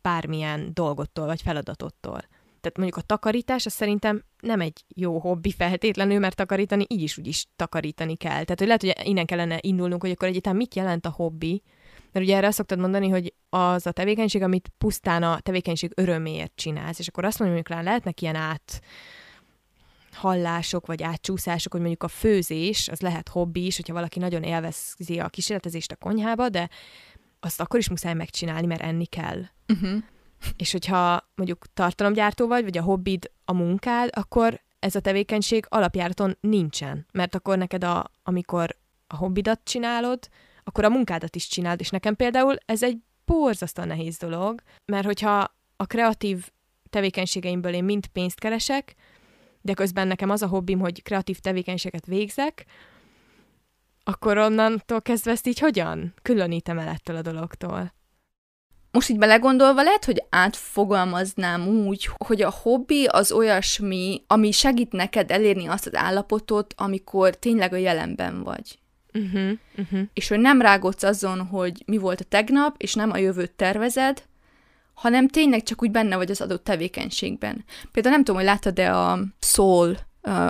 bármilyen 0.02 0.70
dolgottól 0.74 1.26
vagy 1.26 1.42
feladatottól. 1.42 2.22
Tehát 2.66 2.90
mondjuk 2.90 2.96
a 2.96 3.14
takarítás, 3.16 3.66
az 3.66 3.72
szerintem 3.72 4.24
nem 4.40 4.60
egy 4.60 4.84
jó 4.88 5.18
hobbi 5.18 5.52
feltétlenül, 5.52 6.18
mert 6.18 6.36
takarítani 6.36 6.84
így 6.88 7.02
is 7.02 7.18
úgy 7.18 7.26
is 7.26 7.46
takarítani 7.56 8.16
kell. 8.16 8.30
Tehát, 8.30 8.58
hogy 8.58 8.66
lehet, 8.66 8.80
hogy 8.80 8.94
innen 9.02 9.26
kellene 9.26 9.58
indulnunk, 9.60 10.00
hogy 10.00 10.10
akkor 10.10 10.28
egyáltalán 10.28 10.58
mit 10.58 10.74
jelent 10.74 11.06
a 11.06 11.10
hobbi, 11.10 11.62
mert 12.12 12.26
ugye 12.26 12.36
erre 12.36 12.46
azt 12.46 12.56
szoktad 12.56 12.78
mondani, 12.78 13.08
hogy 13.08 13.34
az 13.48 13.86
a 13.86 13.92
tevékenység, 13.92 14.42
amit 14.42 14.72
pusztán 14.78 15.22
a 15.22 15.40
tevékenység 15.40 15.92
öröméért 15.94 16.52
csinálsz, 16.54 16.98
és 16.98 17.08
akkor 17.08 17.24
azt 17.24 17.38
mondjuk, 17.38 17.68
hogy 17.68 17.84
lehetnek 17.84 18.20
ilyen 18.20 18.36
át 18.36 18.80
hallások 20.12 20.86
vagy 20.86 21.02
átcsúszások, 21.02 21.72
hogy 21.72 21.80
mondjuk 21.80 22.02
a 22.02 22.08
főzés, 22.08 22.88
az 22.88 23.00
lehet 23.00 23.28
hobbi 23.28 23.66
is, 23.66 23.76
hogyha 23.76 23.94
valaki 23.94 24.18
nagyon 24.18 24.42
élvezi 24.42 25.18
a 25.18 25.28
kísérletezést 25.28 25.92
a 25.92 25.96
konyhába, 25.96 26.48
de 26.48 26.68
azt 27.40 27.60
akkor 27.60 27.78
is 27.78 27.88
muszáj 27.88 28.14
megcsinálni, 28.14 28.66
mert 28.66 28.82
enni 28.82 29.06
kell. 29.06 29.42
Uh-huh. 29.68 30.02
És 30.56 30.72
hogyha 30.72 31.28
mondjuk 31.34 31.66
tartalomgyártó 31.74 32.46
vagy, 32.46 32.64
vagy 32.64 32.78
a 32.78 32.82
hobbid 32.82 33.30
a 33.44 33.52
munkád, 33.52 34.08
akkor 34.12 34.60
ez 34.78 34.94
a 34.94 35.00
tevékenység 35.00 35.66
alapjáraton 35.68 36.36
nincsen. 36.40 37.06
Mert 37.12 37.34
akkor 37.34 37.58
neked, 37.58 37.84
a, 37.84 38.10
amikor 38.22 38.76
a 39.06 39.16
hobbidat 39.16 39.60
csinálod, 39.64 40.28
akkor 40.64 40.84
a 40.84 40.88
munkádat 40.88 41.36
is 41.36 41.48
csináld. 41.48 41.80
És 41.80 41.90
nekem 41.90 42.16
például 42.16 42.56
ez 42.66 42.82
egy 42.82 42.98
borzasztóan 43.24 43.88
nehéz 43.88 44.16
dolog, 44.16 44.62
mert 44.84 45.04
hogyha 45.04 45.54
a 45.76 45.86
kreatív 45.86 46.50
tevékenységeimből 46.90 47.72
én 47.72 47.84
mind 47.84 48.06
pénzt 48.06 48.38
keresek, 48.38 48.94
de 49.60 49.74
közben 49.74 50.06
nekem 50.06 50.30
az 50.30 50.42
a 50.42 50.46
hobbim, 50.46 50.78
hogy 50.78 51.02
kreatív 51.02 51.38
tevékenységet 51.38 52.06
végzek, 52.06 52.66
akkor 54.04 54.38
onnantól 54.38 55.02
kezdve 55.02 55.30
ezt 55.30 55.46
így 55.46 55.58
hogyan 55.58 56.14
különítem 56.22 56.78
el 56.78 56.88
ettől 56.88 57.16
a 57.16 57.22
dologtól? 57.22 57.94
Most 58.96 59.08
így 59.08 59.18
belegondolva 59.18 59.82
lehet, 59.82 60.04
hogy 60.04 60.24
átfogalmaznám 60.30 61.68
úgy, 61.68 62.08
hogy 62.16 62.42
a 62.42 62.54
hobbi 62.62 63.04
az 63.04 63.32
olyasmi, 63.32 64.22
ami 64.26 64.50
segít 64.50 64.92
neked 64.92 65.30
elérni 65.30 65.66
azt 65.66 65.86
az 65.86 65.94
állapotot, 65.94 66.74
amikor 66.76 67.34
tényleg 67.34 67.72
a 67.72 67.76
jelenben 67.76 68.42
vagy. 68.42 68.78
Uh-huh, 69.12 69.50
uh-huh. 69.78 70.00
És 70.12 70.28
hogy 70.28 70.38
nem 70.38 70.60
rágodsz 70.60 71.02
azon, 71.02 71.46
hogy 71.46 71.82
mi 71.86 71.96
volt 71.96 72.20
a 72.20 72.24
tegnap, 72.24 72.74
és 72.78 72.94
nem 72.94 73.10
a 73.10 73.16
jövőt 73.16 73.50
tervezed, 73.50 74.22
hanem 74.94 75.28
tényleg 75.28 75.62
csak 75.62 75.82
úgy 75.82 75.90
benne 75.90 76.16
vagy 76.16 76.30
az 76.30 76.40
adott 76.40 76.64
tevékenységben. 76.64 77.64
Például 77.92 78.14
nem 78.14 78.24
tudom, 78.24 78.40
hogy 78.40 78.50
láttad-e 78.50 78.96
a 78.96 79.18
Soul 79.40 79.96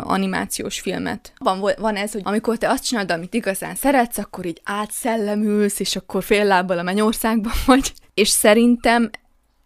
animációs 0.01 0.81
filmet. 0.81 1.33
Van, 1.39 1.71
van 1.79 1.97
ez, 1.97 2.12
hogy 2.12 2.23
amikor 2.25 2.59
te 2.59 2.69
azt 2.69 2.85
csinálod, 2.85 3.11
amit 3.11 3.35
igazán 3.35 3.75
szeretsz, 3.75 4.19
akkor 4.19 4.47
így 4.47 4.61
átszellemülsz, 4.65 5.81
és 5.81 5.97
akkor 5.97 6.23
fél 6.23 6.45
lábbal 6.45 6.79
a 6.79 6.83
mennyországban 6.83 7.53
vagy. 7.67 7.93
És 8.15 8.29
szerintem 8.29 9.11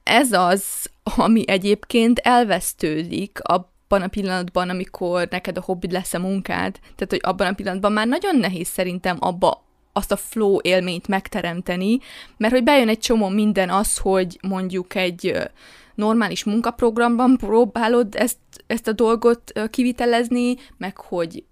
ez 0.03 0.33
az, 0.33 0.64
ami 1.03 1.44
egyébként 1.46 2.18
elvesztődik 2.18 3.38
abban 3.42 4.03
a 4.03 4.09
pillanatban, 4.09 4.68
amikor 4.68 5.27
neked 5.31 5.57
a 5.57 5.62
hobbid 5.64 5.92
lesz 5.92 6.14
a 6.14 6.18
munkád. 6.18 6.73
Tehát, 6.73 7.11
hogy 7.11 7.20
abban 7.23 7.46
a 7.46 7.53
pillanatban 7.53 7.92
már 7.92 8.07
nagyon 8.07 8.37
nehéz 8.37 8.68
szerintem 8.68 9.16
abba 9.20 9.64
azt 9.92 10.12
a 10.12 10.16
flow 10.16 10.59
élményt 10.62 11.09
megteremteni, 11.09 11.99
mert 12.37 12.53
hogy 12.53 12.64
bejön 12.64 12.88
egy 12.88 12.99
csomó 12.99 13.29
minden 13.29 13.70
az, 13.70 13.99
hogy 13.99 14.38
mondjuk 14.42 14.94
egy 14.94 15.51
normális 15.94 16.44
munkaprogramban 16.44 17.37
próbálod 17.37 18.14
ezt, 18.14 18.38
ezt 18.66 18.88
a 18.88 18.92
dolgot 18.92 19.53
kivitelezni, 19.70 20.57
meg 20.76 20.96
hogy 20.96 21.44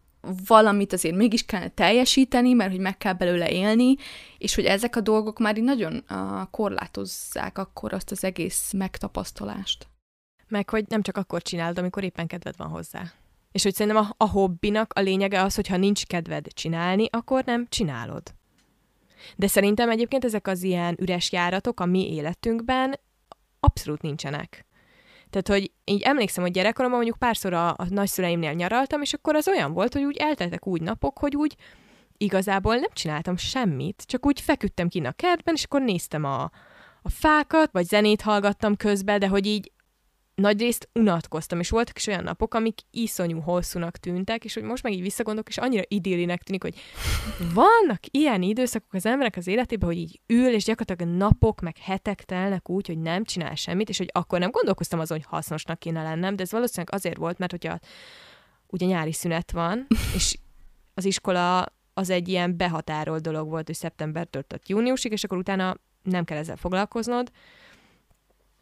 valamit 0.47 0.93
azért 0.93 1.17
mégis 1.17 1.45
kellene 1.45 1.69
teljesíteni, 1.69 2.53
mert 2.53 2.71
hogy 2.71 2.81
meg 2.81 2.97
kell 2.97 3.13
belőle 3.13 3.51
élni, 3.51 3.95
és 4.39 4.55
hogy 4.55 4.65
ezek 4.65 4.97
a 4.97 5.01
dolgok 5.01 5.39
már 5.39 5.57
így 5.57 5.65
nagyon 5.65 6.05
korlátozzák 6.51 7.59
akkor 7.59 7.93
azt 7.93 8.11
az 8.11 8.25
egész 8.25 8.73
megtapasztalást. 8.73 9.87
Meg 10.49 10.71
hogy 10.71 10.85
nem 10.89 11.03
csak 11.03 11.17
akkor 11.17 11.43
csinálod, 11.43 11.79
amikor 11.79 12.05
éppen 12.05 12.27
kedved 12.27 12.57
van 12.57 12.69
hozzá. 12.69 13.13
És 13.53 13.63
hogy 13.63 13.75
szerintem 13.75 14.05
a, 14.05 14.25
a 14.25 14.29
hobbinak 14.29 14.93
a 14.93 15.01
lényege 15.01 15.43
az, 15.43 15.55
hogy 15.55 15.67
ha 15.67 15.77
nincs 15.77 16.07
kedved 16.07 16.53
csinálni, 16.53 17.07
akkor 17.11 17.45
nem 17.45 17.67
csinálod. 17.69 18.23
De 19.37 19.47
szerintem 19.47 19.91
egyébként 19.91 20.25
ezek 20.25 20.47
az 20.47 20.63
ilyen 20.63 20.97
üres 21.01 21.33
járatok 21.33 21.81
a 21.81 21.87
mi 21.87 22.13
életünkben 22.15 22.99
abszolút 23.61 24.03
nincsenek. 24.03 24.67
Tehát, 25.31 25.49
hogy 25.49 25.73
így 25.85 26.03
emlékszem, 26.03 26.43
hogy 26.43 26.53
gyerekkoromban 26.53 27.01
mondjuk 27.01 27.21
párszor 27.21 27.53
a, 27.53 27.69
a 27.69 27.87
nagyszüleimnél 27.89 28.53
nyaraltam, 28.53 29.03
és 29.03 29.13
akkor 29.13 29.35
az 29.35 29.49
olyan 29.49 29.73
volt, 29.73 29.93
hogy 29.93 30.05
úgy 30.05 30.17
elteltek 30.17 30.67
úgy 30.67 30.83
napok, 30.83 31.19
hogy 31.19 31.37
úgy 31.37 31.57
igazából 32.17 32.75
nem 32.75 32.91
csináltam 32.93 33.37
semmit, 33.37 34.03
csak 34.07 34.27
úgy 34.27 34.41
feküdtem 34.41 34.89
ki 34.89 35.01
a 35.01 35.13
kertben, 35.13 35.55
és 35.55 35.65
akkor 35.65 35.83
néztem 35.83 36.25
a, 36.25 36.43
a 37.03 37.09
fákat, 37.11 37.73
vagy 37.73 37.85
zenét 37.85 38.23
hallgattam 38.23 38.77
közben, 38.77 39.19
de 39.19 39.29
hogy 39.29 39.47
így 39.47 39.73
nagyrészt 40.39 40.89
unatkoztam, 40.95 41.61
és 41.61 41.71
voltak 41.71 41.97
is 41.97 42.07
olyan 42.07 42.25
napok, 42.25 42.55
amik 42.55 42.79
iszonyú 42.91 43.41
hosszúnak 43.41 43.97
tűntek, 43.97 44.45
és 44.45 44.55
hogy 44.55 44.63
most 44.63 44.83
meg 44.83 44.93
így 44.93 45.01
visszagondolok, 45.01 45.49
és 45.49 45.59
annyira 45.59 45.83
idillinek 45.89 46.43
tűnik, 46.43 46.63
hogy 46.63 46.75
vannak 47.55 48.01
ilyen 48.11 48.43
időszakok 48.43 48.93
az 48.93 49.07
emberek 49.07 49.37
az 49.37 49.47
életében, 49.47 49.89
hogy 49.89 49.99
így 49.99 50.21
ül, 50.27 50.53
és 50.53 50.65
gyakorlatilag 50.65 51.17
napok, 51.17 51.61
meg 51.61 51.77
hetek 51.79 52.25
telnek 52.25 52.69
úgy, 52.69 52.87
hogy 52.87 52.99
nem 52.99 53.25
csinál 53.25 53.55
semmit, 53.55 53.89
és 53.89 53.99
hogy 53.99 54.11
akkor 54.13 54.39
nem 54.39 54.51
gondolkoztam 54.51 55.01
azon, 55.01 55.17
hogy 55.19 55.27
hasznosnak 55.31 55.79
kéne 55.79 56.03
lennem, 56.03 56.37
de 56.37 56.43
ez 56.43 56.53
valószínűleg 56.53 56.95
azért 56.95 57.17
volt, 57.17 57.39
mert 57.39 57.51
hogyha 57.51 57.79
ugye 58.67 58.87
nyári 58.87 59.13
szünet 59.13 59.51
van, 59.51 59.87
és 60.15 60.39
az 60.95 61.05
iskola 61.05 61.67
az 61.95 62.11
egy 62.11 62.29
ilyen 62.29 62.57
behatárolt 62.57 63.23
dolog 63.23 63.49
volt, 63.49 63.67
hogy 63.67 63.77
szeptembertől 63.77 64.45
júniusig, 64.67 65.13
és 65.13 65.25
akkor 65.25 65.39
utána 65.39 65.77
nem 66.03 66.25
kell 66.25 66.39
ezzel 66.39 66.57
foglalkoznod, 66.57 67.31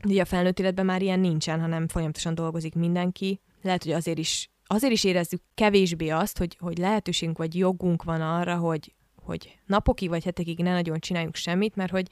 Ugye 0.09 0.21
a 0.21 0.25
felnőtt 0.25 0.59
életben 0.59 0.85
már 0.85 1.03
ilyen 1.03 1.21
nincsen, 1.21 1.61
hanem 1.61 1.89
folyamatosan 1.89 2.35
dolgozik 2.35 2.75
mindenki. 2.75 3.41
Lehet, 3.63 3.83
hogy 3.83 3.93
azért 3.93 4.19
is, 4.19 4.51
azért 4.67 4.93
is 4.93 5.05
érezzük 5.05 5.43
kevésbé 5.55 6.09
azt, 6.09 6.39
hogy, 6.39 6.57
hogy 6.61 6.79
lehetőségünk 6.79 7.39
vagy 7.39 7.55
jogunk 7.55 8.03
van 8.03 8.21
arra, 8.21 8.57
hogy, 8.57 8.95
hogy 9.23 9.59
napokig 9.67 10.09
vagy 10.09 10.25
hetekig 10.25 10.59
ne 10.59 10.73
nagyon 10.73 10.99
csináljunk 10.99 11.35
semmit, 11.35 11.77
mert 11.77 11.91
hogy 11.91 12.09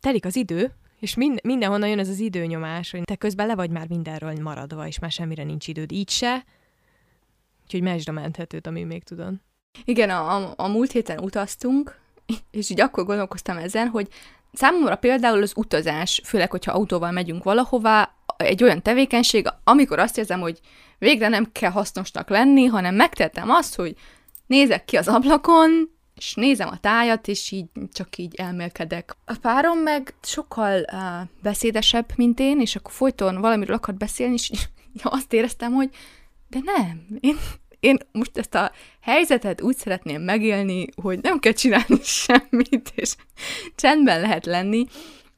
telik 0.00 0.24
az 0.24 0.36
idő, 0.36 0.72
és 1.00 1.14
mind, 1.14 1.40
mindenhonnan 1.42 1.88
jön 1.88 1.98
ez 1.98 2.08
az 2.08 2.18
időnyomás, 2.18 2.90
hogy 2.90 3.02
te 3.02 3.16
közben 3.16 3.46
le 3.46 3.54
vagy 3.54 3.70
már 3.70 3.88
mindenről 3.88 4.34
maradva, 4.42 4.86
és 4.86 4.98
már 4.98 5.10
semmire 5.10 5.44
nincs 5.44 5.68
időd. 5.68 5.92
Így 5.92 6.10
se. 6.10 6.44
Úgyhogy 7.62 7.82
mesd 7.82 8.08
a 8.08 8.12
menthetőt, 8.12 8.66
ami 8.66 8.82
még 8.82 9.02
tudod. 9.02 9.34
Igen, 9.84 10.10
a, 10.10 10.36
a, 10.36 10.52
a 10.56 10.68
múlt 10.68 10.92
héten 10.92 11.18
utaztunk, 11.18 12.00
és 12.50 12.70
így 12.70 12.80
akkor 12.80 13.04
gondolkoztam 13.04 13.56
ezen, 13.56 13.88
hogy 13.88 14.08
Számomra 14.54 14.96
például 14.96 15.42
az 15.42 15.52
utazás, 15.56 16.20
főleg, 16.24 16.50
hogyha 16.50 16.72
autóval 16.72 17.10
megyünk 17.10 17.44
valahová, 17.44 18.14
egy 18.36 18.62
olyan 18.62 18.82
tevékenység, 18.82 19.46
amikor 19.64 19.98
azt 19.98 20.18
érzem, 20.18 20.40
hogy 20.40 20.60
végre 20.98 21.28
nem 21.28 21.52
kell 21.52 21.70
hasznosnak 21.70 22.28
lenni, 22.28 22.64
hanem 22.64 22.94
megtettem 22.94 23.50
azt, 23.50 23.74
hogy 23.74 23.94
nézek 24.46 24.84
ki 24.84 24.96
az 24.96 25.08
ablakon, 25.08 25.92
és 26.14 26.34
nézem 26.34 26.68
a 26.68 26.78
tájat, 26.78 27.28
és 27.28 27.50
így 27.50 27.66
csak 27.92 28.16
így 28.16 28.34
elmélkedek. 28.34 29.16
A 29.24 29.34
párom 29.40 29.78
meg 29.78 30.14
sokkal 30.22 30.84
uh, 30.92 31.28
beszédesebb, 31.42 32.12
mint 32.16 32.40
én, 32.40 32.60
és 32.60 32.76
akkor 32.76 32.92
folyton 32.92 33.40
valamiről 33.40 33.76
akart 33.76 33.98
beszélni, 33.98 34.34
és 34.34 34.50
azt 35.02 35.32
éreztem, 35.32 35.72
hogy 35.72 35.90
de 36.48 36.58
nem, 36.64 37.06
én 37.20 37.36
én 37.84 37.98
most 38.12 38.38
ezt 38.38 38.54
a 38.54 38.72
helyzetet 39.00 39.62
úgy 39.62 39.76
szeretném 39.76 40.22
megélni, 40.22 40.86
hogy 41.02 41.18
nem 41.22 41.38
kell 41.38 41.52
csinálni 41.52 41.98
semmit, 42.24 42.92
és 42.94 43.16
csendben 43.74 44.20
lehet 44.20 44.46
lenni. 44.46 44.86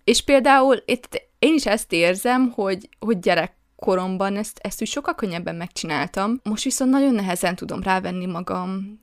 És 0.05 0.23
például 0.23 0.83
itt 0.85 1.29
én 1.39 1.55
is 1.55 1.67
ezt 1.67 1.93
érzem, 1.93 2.51
hogy, 2.51 2.89
hogy 2.99 3.19
gyerekkoromban 3.19 4.37
ezt, 4.37 4.59
ezt 4.63 4.81
úgy 4.81 4.89
sokkal 4.89 5.15
könnyebben 5.15 5.55
megcsináltam. 5.55 6.41
Most 6.43 6.65
viszont 6.65 6.91
nagyon 6.91 7.15
nehezen 7.15 7.57
tudom 7.57 7.83
rávenni 7.83 8.27
magam 8.27 9.01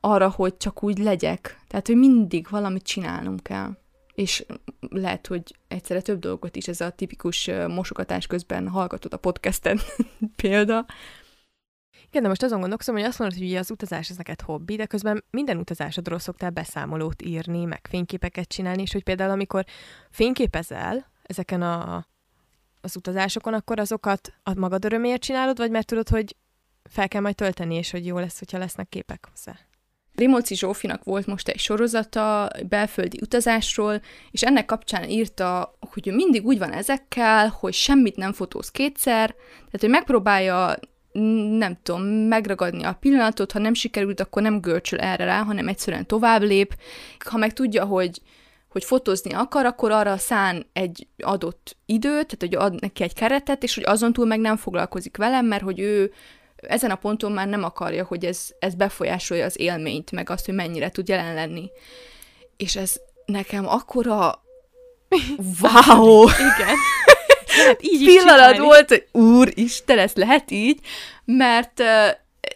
arra, 0.00 0.30
hogy 0.30 0.56
csak 0.56 0.82
úgy 0.82 0.98
legyek. 0.98 1.60
Tehát, 1.68 1.86
hogy 1.86 1.96
mindig 1.96 2.46
valamit 2.50 2.82
csinálnom 2.82 3.38
kell. 3.38 3.70
És 4.14 4.44
lehet, 4.90 5.26
hogy 5.26 5.42
egyszerre 5.68 6.00
több 6.00 6.18
dolgot 6.18 6.56
is, 6.56 6.68
ez 6.68 6.80
a 6.80 6.90
tipikus 6.90 7.50
mosogatás 7.68 8.26
közben 8.26 8.68
hallgatod 8.68 9.12
a 9.12 9.16
podcasten 9.16 9.80
példa, 10.42 10.86
igen, 12.08 12.22
de 12.22 12.28
most 12.28 12.42
azon 12.42 12.60
gondolkozom, 12.60 12.94
hogy 12.94 13.04
azt 13.04 13.18
mondod, 13.18 13.38
hogy 13.38 13.54
az 13.54 13.70
utazás 13.70 14.10
ez 14.10 14.16
neked 14.16 14.40
hobbi, 14.40 14.76
de 14.76 14.86
közben 14.86 15.24
minden 15.30 15.56
utazásodról 15.56 16.18
szoktál 16.18 16.50
beszámolót 16.50 17.22
írni, 17.22 17.64
meg 17.64 17.86
fényképeket 17.90 18.48
csinálni, 18.48 18.82
és 18.82 18.92
hogy 18.92 19.02
például 19.02 19.30
amikor 19.30 19.64
fényképezel 20.10 21.10
ezeken 21.22 21.62
a, 21.62 22.06
az 22.80 22.96
utazásokon, 22.96 23.54
akkor 23.54 23.78
azokat 23.78 24.32
a 24.42 24.54
magad 24.54 24.84
öröméért 24.84 25.22
csinálod, 25.22 25.58
vagy 25.58 25.70
mert 25.70 25.86
tudod, 25.86 26.08
hogy 26.08 26.36
fel 26.84 27.08
kell 27.08 27.20
majd 27.20 27.34
tölteni, 27.34 27.74
és 27.74 27.90
hogy 27.90 28.06
jó 28.06 28.18
lesz, 28.18 28.38
hogyha 28.38 28.58
lesznek 28.58 28.88
képek 28.88 29.28
hozzá? 29.30 29.58
Rimóci 30.14 30.54
Zsófinak 30.54 31.04
volt 31.04 31.26
most 31.26 31.48
egy 31.48 31.58
sorozata 31.58 32.50
belföldi 32.68 33.18
utazásról, 33.22 34.00
és 34.30 34.42
ennek 34.42 34.64
kapcsán 34.64 35.08
írta, 35.08 35.76
hogy 35.92 36.08
ő 36.08 36.14
mindig 36.14 36.46
úgy 36.46 36.58
van 36.58 36.72
ezekkel, 36.72 37.48
hogy 37.48 37.72
semmit 37.72 38.16
nem 38.16 38.32
fotóz 38.32 38.70
kétszer, 38.70 39.34
tehát 39.56 39.80
hogy 39.80 39.88
megpróbálja 39.88 40.74
nem 41.58 41.78
tudom, 41.82 42.02
megragadni 42.02 42.84
a 42.84 42.96
pillanatot, 43.00 43.52
ha 43.52 43.58
nem 43.58 43.74
sikerült, 43.74 44.20
akkor 44.20 44.42
nem 44.42 44.60
görcsöl 44.60 44.98
erre 44.98 45.24
rá, 45.24 45.42
hanem 45.42 45.68
egyszerűen 45.68 46.06
tovább 46.06 46.42
lép. 46.42 46.76
Ha 47.24 47.38
meg 47.38 47.52
tudja, 47.52 47.84
hogy, 47.84 48.20
hogy 48.68 48.84
fotózni 48.84 49.32
akar, 49.32 49.64
akkor 49.66 49.90
arra 49.90 50.16
szán 50.16 50.66
egy 50.72 51.06
adott 51.18 51.76
időt, 51.86 52.36
tehát 52.36 52.38
hogy 52.38 52.54
ad 52.54 52.80
neki 52.80 53.02
egy 53.02 53.14
keretet, 53.14 53.62
és 53.62 53.74
hogy 53.74 53.84
azon 53.84 54.12
túl 54.12 54.26
meg 54.26 54.40
nem 54.40 54.56
foglalkozik 54.56 55.16
velem, 55.16 55.46
mert 55.46 55.62
hogy 55.62 55.80
ő 55.80 56.12
ezen 56.56 56.90
a 56.90 56.94
ponton 56.96 57.32
már 57.32 57.48
nem 57.48 57.64
akarja, 57.64 58.04
hogy 58.04 58.24
ez, 58.24 58.48
ez 58.58 58.74
befolyásolja 58.74 59.44
az 59.44 59.60
élményt, 59.60 60.10
meg 60.10 60.30
azt, 60.30 60.44
hogy 60.44 60.54
mennyire 60.54 60.90
tud 60.90 61.08
jelen 61.08 61.34
lenni. 61.34 61.70
És 62.56 62.76
ez 62.76 62.96
nekem 63.24 63.68
akkora 63.68 64.42
wow! 65.62 66.22
Igen 66.22 66.76
lehet 67.58 67.82
így 67.82 68.04
pillanat 68.04 68.52
is 68.52 68.58
volt, 68.58 68.88
hogy 68.88 69.06
úristen, 69.12 69.98
ez 69.98 70.12
lehet 70.14 70.50
így, 70.50 70.78
mert 71.24 71.82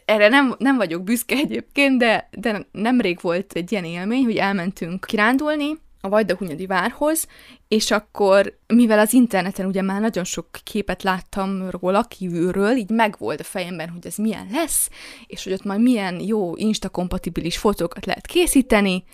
erre 0.04 0.28
nem, 0.28 0.54
nem 0.58 0.76
vagyok 0.76 1.02
büszke 1.02 1.36
egyébként, 1.36 1.98
de, 1.98 2.28
de 2.30 2.66
nemrég 2.72 3.18
volt 3.20 3.52
egy 3.52 3.72
ilyen 3.72 3.84
élmény, 3.84 4.24
hogy 4.24 4.36
elmentünk 4.36 5.04
kirándulni 5.04 5.78
a 6.00 6.08
Vajdahunyadi 6.08 6.66
várhoz, 6.66 7.26
és 7.68 7.90
akkor, 7.90 8.58
mivel 8.66 8.98
az 8.98 9.12
interneten 9.12 9.66
ugye 9.66 9.82
már 9.82 10.00
nagyon 10.00 10.24
sok 10.24 10.46
képet 10.64 11.02
láttam 11.02 11.70
róla 11.70 12.02
kívülről, 12.02 12.76
így 12.76 12.90
megvolt 12.90 13.40
a 13.40 13.44
fejemben, 13.44 13.88
hogy 13.88 14.06
ez 14.06 14.16
milyen 14.16 14.48
lesz, 14.52 14.88
és 15.26 15.44
hogy 15.44 15.52
ott 15.52 15.64
majd 15.64 15.80
milyen 15.80 16.20
jó 16.20 16.56
Insta-kompatibilis 16.56 17.56
fotókat 17.56 18.06
lehet 18.06 18.26
készíteni, 18.26 19.04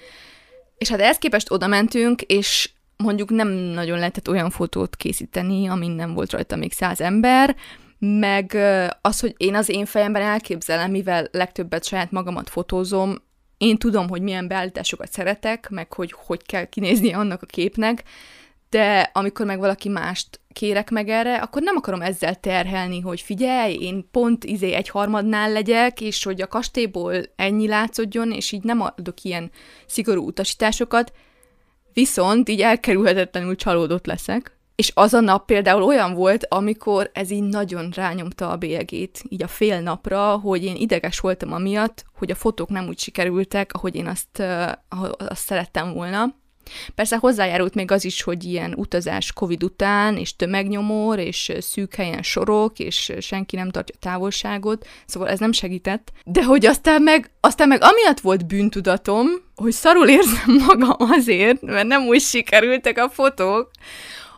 és 0.79 0.88
hát 0.88 1.01
ehhez 1.01 1.18
képest 1.18 1.51
oda 1.51 1.66
mentünk, 1.66 2.22
és 2.22 2.70
mondjuk 3.02 3.30
nem 3.30 3.48
nagyon 3.48 3.98
lehetett 3.98 4.28
olyan 4.28 4.50
fotót 4.50 4.96
készíteni, 4.96 5.68
amin 5.68 5.90
nem 5.90 6.14
volt 6.14 6.32
rajta 6.32 6.56
még 6.56 6.72
száz 6.72 7.00
ember, 7.00 7.56
meg 7.98 8.56
az, 9.00 9.20
hogy 9.20 9.34
én 9.37 9.54
az 9.54 9.68
én 9.68 9.87
fejemben 9.87 10.22
elképzelem, 10.22 10.90
mivel 10.90 11.28
legtöbbet 11.32 11.84
saját 11.84 12.11
magamat 12.11 12.50
fotózom, 12.50 13.16
én 13.58 13.76
tudom, 13.76 14.08
hogy 14.08 14.22
milyen 14.22 14.48
beállításokat 14.48 15.12
szeretek, 15.12 15.68
meg 15.68 15.92
hogy 15.92 16.14
hogy 16.26 16.42
kell 16.42 16.64
kinézni 16.64 17.12
annak 17.12 17.42
a 17.42 17.46
képnek, 17.46 18.02
de 18.70 19.11
amikor 19.12 19.46
meg 19.46 19.58
valaki 19.58 19.88
mást 19.88 20.40
kérek 20.52 20.90
meg 20.90 21.08
erre, 21.08 21.37
akkor 21.37 21.62
nem 21.62 21.76
akarom 21.76 22.00
ezzel 22.00 22.34
terhelni, 22.34 23.00
hogy 23.00 23.20
figyelj, 23.20 23.74
én 23.74 24.08
pont 24.11 24.44
izé 24.44 24.72
egy 24.72 24.88
harmadnál 24.88 25.52
legyek, 25.52 26.00
és 26.00 26.24
hogy 26.24 26.40
a 26.40 26.46
kastélyból 26.46 27.14
ennyi 27.37 27.68
látszódjon, 27.68 28.32
és 28.32 28.52
így 28.52 28.62
nem 28.62 28.80
adok 28.80 29.22
ilyen 29.22 29.50
szigorú 29.87 30.26
utasításokat, 30.26 31.12
viszont 31.98 32.48
így 32.48 32.61
elkerülhetetlenül 32.61 33.56
csalódott 33.56 34.06
leszek. 34.06 34.58
És 34.74 34.92
az 34.94 35.14
a 35.14 35.20
nap 35.20 35.46
például 35.46 35.82
olyan 35.82 36.14
volt, 36.14 36.46
amikor 36.48 37.11
ez 37.12 37.30
így 37.30 37.42
nagyon 37.42 37.90
rányomta 37.94 38.50
a 38.50 38.56
bélyegét, 38.56 39.22
így 39.28 39.42
a 39.42 39.48
fél 39.48 39.80
napra, 39.80 40.37
hogy 40.37 40.64
én 40.64 40.76
ideges 40.76 41.20
voltam 41.20 41.52
amiatt, 41.52 42.04
hogy 42.18 42.30
a 42.30 42.34
fotók 42.34 42.68
nem 42.68 42.87
úgy 42.88 42.98
sikerültek, 42.98 43.72
ahogy 43.72 43.94
én 43.96 44.06
azt, 44.06 44.42
azt 45.18 45.44
szerettem 45.44 45.92
volna. 45.92 46.34
Persze 46.94 47.16
hozzájárult 47.16 47.74
még 47.74 47.90
az 47.90 48.04
is, 48.04 48.22
hogy 48.22 48.44
ilyen 48.44 48.74
utazás 48.74 49.33
Covid 49.33 49.62
után, 49.62 50.16
és 50.16 50.37
tömegnyomor, 50.37 51.18
és 51.18 51.52
szűk 51.61 51.94
helyen 51.94 52.22
sorok, 52.22 52.78
és 52.78 53.12
senki 53.20 53.57
nem 53.57 53.70
tartja 53.70 53.94
távolságot, 54.00 54.87
szóval 55.07 55.28
ez 55.28 55.38
nem 55.38 55.52
segített. 55.52 56.12
De 56.24 56.44
hogy 56.44 56.66
aztán 56.66 57.02
meg, 57.02 57.31
aztán 57.40 57.68
meg 57.68 57.83
amiatt 57.83 58.20
volt 58.20 58.46
bűntudatom, 58.46 59.26
hogy 59.54 59.72
szarul 59.72 60.09
érzem 60.09 60.57
magam 60.66 61.11
azért, 61.11 61.62
mert 61.62 61.87
nem 61.87 62.07
úgy 62.07 62.20
sikerültek 62.20 62.98
a 62.98 63.09
fotók, 63.09 63.70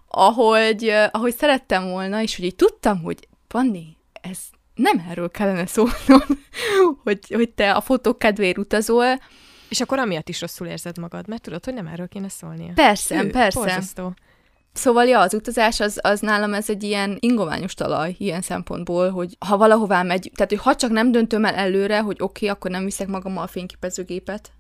ahogy, 0.09 0.93
ahogy 1.11 1.37
szerettem 1.37 1.85
volna, 1.91 2.23
és 2.23 2.37
hogy 2.37 2.45
így 2.45 2.57
tudtam, 2.57 3.03
hogy 3.03 3.29
Panni, 3.49 3.97
ez 4.13 4.39
nem 4.75 5.05
erről 5.11 5.31
kellene 5.31 5.67
szólnom, 5.67 6.23
hogy, 7.05 7.19
hogy 7.29 7.51
te 7.51 7.73
a 7.73 7.81
fotók 7.81 8.19
kedvéért 8.19 8.59
utazol, 8.59 9.21
és 9.71 9.81
akkor 9.81 9.99
amiatt 9.99 10.29
is 10.29 10.41
rosszul 10.41 10.67
érzed 10.67 10.99
magad, 10.99 11.29
mert 11.29 11.43
tudod, 11.43 11.65
hogy 11.65 11.75
nem 11.75 11.87
erről 11.87 12.09
kéne 12.09 12.29
szólnia. 12.29 12.73
Persze, 12.75 13.25
Ő, 13.25 13.31
persze. 13.31 13.59
Borzasztó. 13.59 14.15
Szóval 14.73 15.05
ja, 15.05 15.21
az 15.21 15.35
utazás 15.35 15.81
az, 15.81 15.99
az 16.03 16.21
nálam 16.21 16.55
ez 16.55 16.71
egy 16.71 16.83
ilyen 16.83 17.17
ingoványos 17.21 17.75
talaj 17.75 18.15
ilyen 18.19 18.41
szempontból, 18.41 19.11
hogy 19.11 19.37
ha 19.47 19.57
valahová 19.57 20.03
megy, 20.03 20.31
tehát 20.35 20.51
hogy 20.51 20.61
ha 20.61 20.75
csak 20.75 20.91
nem 20.91 21.13
döntöm 21.13 21.45
el 21.45 21.55
előre, 21.55 22.01
hogy 22.01 22.17
oké, 22.21 22.45
okay, 22.45 22.49
akkor 22.49 22.71
nem 22.71 22.85
viszek 22.85 23.09
magammal 23.09 23.43
a 23.43 23.47
fényképezőgépet, 23.47 24.53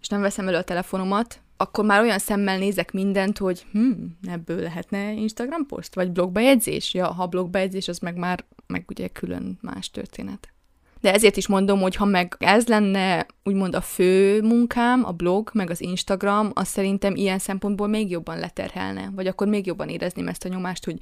és 0.00 0.08
nem 0.08 0.20
veszem 0.20 0.48
elő 0.48 0.56
a 0.56 0.62
telefonomat, 0.62 1.40
akkor 1.56 1.84
már 1.84 2.00
olyan 2.00 2.18
szemmel 2.18 2.58
nézek 2.58 2.92
mindent, 2.92 3.38
hogy 3.38 3.66
hm, 3.72 3.90
ebből 4.28 4.60
lehetne 4.60 5.12
Instagram 5.12 5.66
poszt, 5.66 5.94
vagy 5.94 6.10
blogbejegyzés? 6.10 6.94
Ja, 6.94 7.12
ha 7.12 7.26
blogbejegyzés, 7.26 7.88
az 7.88 7.98
meg 7.98 8.16
már, 8.16 8.44
meg 8.66 8.84
ugye 8.88 9.08
külön 9.08 9.58
más 9.60 9.90
történet. 9.90 10.48
De 11.06 11.12
ezért 11.12 11.36
is 11.36 11.46
mondom, 11.46 11.80
hogy 11.80 11.96
ha 11.96 12.04
meg 12.04 12.36
ez 12.38 12.66
lenne 12.66 13.26
úgymond 13.44 13.74
a 13.74 13.80
fő 13.80 14.42
munkám, 14.42 15.04
a 15.04 15.12
blog, 15.12 15.50
meg 15.52 15.70
az 15.70 15.80
Instagram, 15.80 16.50
az 16.54 16.68
szerintem 16.68 17.14
ilyen 17.14 17.38
szempontból 17.38 17.86
még 17.86 18.10
jobban 18.10 18.38
leterhelne, 18.38 19.10
vagy 19.14 19.26
akkor 19.26 19.46
még 19.46 19.66
jobban 19.66 19.88
érezném 19.88 20.28
ezt 20.28 20.44
a 20.44 20.48
nyomást, 20.48 20.84
hogy 20.84 20.98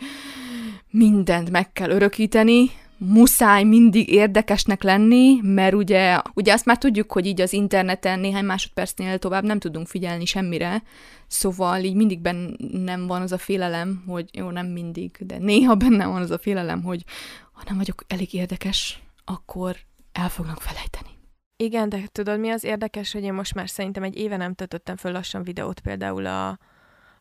mindent 0.91 1.51
meg 1.51 1.73
kell 1.73 1.91
örökíteni, 1.91 2.71
muszáj 2.97 3.63
mindig 3.63 4.09
érdekesnek 4.09 4.83
lenni, 4.83 5.39
mert 5.43 5.75
ugye, 5.75 6.21
ugye 6.35 6.53
azt 6.53 6.65
már 6.65 6.79
tudjuk, 6.79 7.13
hogy 7.13 7.27
így 7.27 7.41
az 7.41 7.53
interneten 7.53 8.21
néhány 8.21 8.45
másodpercnél 8.45 9.19
tovább 9.19 9.45
nem 9.45 9.59
tudunk 9.59 9.87
figyelni 9.87 10.25
semmire, 10.25 10.83
szóval 11.27 11.83
így 11.83 11.95
mindig 11.95 12.21
bennem 12.21 13.07
van 13.07 13.23
az 13.23 13.33
a 13.33 13.39
félelem, 13.39 14.03
hogy 14.07 14.29
jó, 14.33 14.51
nem 14.51 14.67
mindig, 14.67 15.17
de 15.19 15.39
néha 15.39 15.75
bennem 15.75 16.11
van 16.11 16.23
az 16.23 16.31
a 16.31 16.39
félelem, 16.39 16.83
hogy 16.83 17.05
ha 17.53 17.63
nem 17.67 17.77
vagyok 17.77 18.05
elég 18.07 18.35
érdekes, 18.35 19.03
akkor 19.25 19.77
el 20.15 20.29
fognak 20.29 20.61
felejteni. 20.61 21.09
Igen, 21.57 21.89
de 21.89 22.03
tudod, 22.13 22.41
mi 22.41 22.51
az 22.51 22.65
érdekes, 22.65 23.13
hogy 23.13 23.23
én 23.23 23.33
most 23.33 23.55
már 23.55 23.69
szerintem 23.69 24.03
egy 24.03 24.17
éve 24.17 24.37
nem 24.37 24.55
töltöttem 24.55 24.97
föl 24.97 25.13
lassan 25.13 25.43
videót 25.43 25.81
például 25.81 26.27
a, 26.27 26.59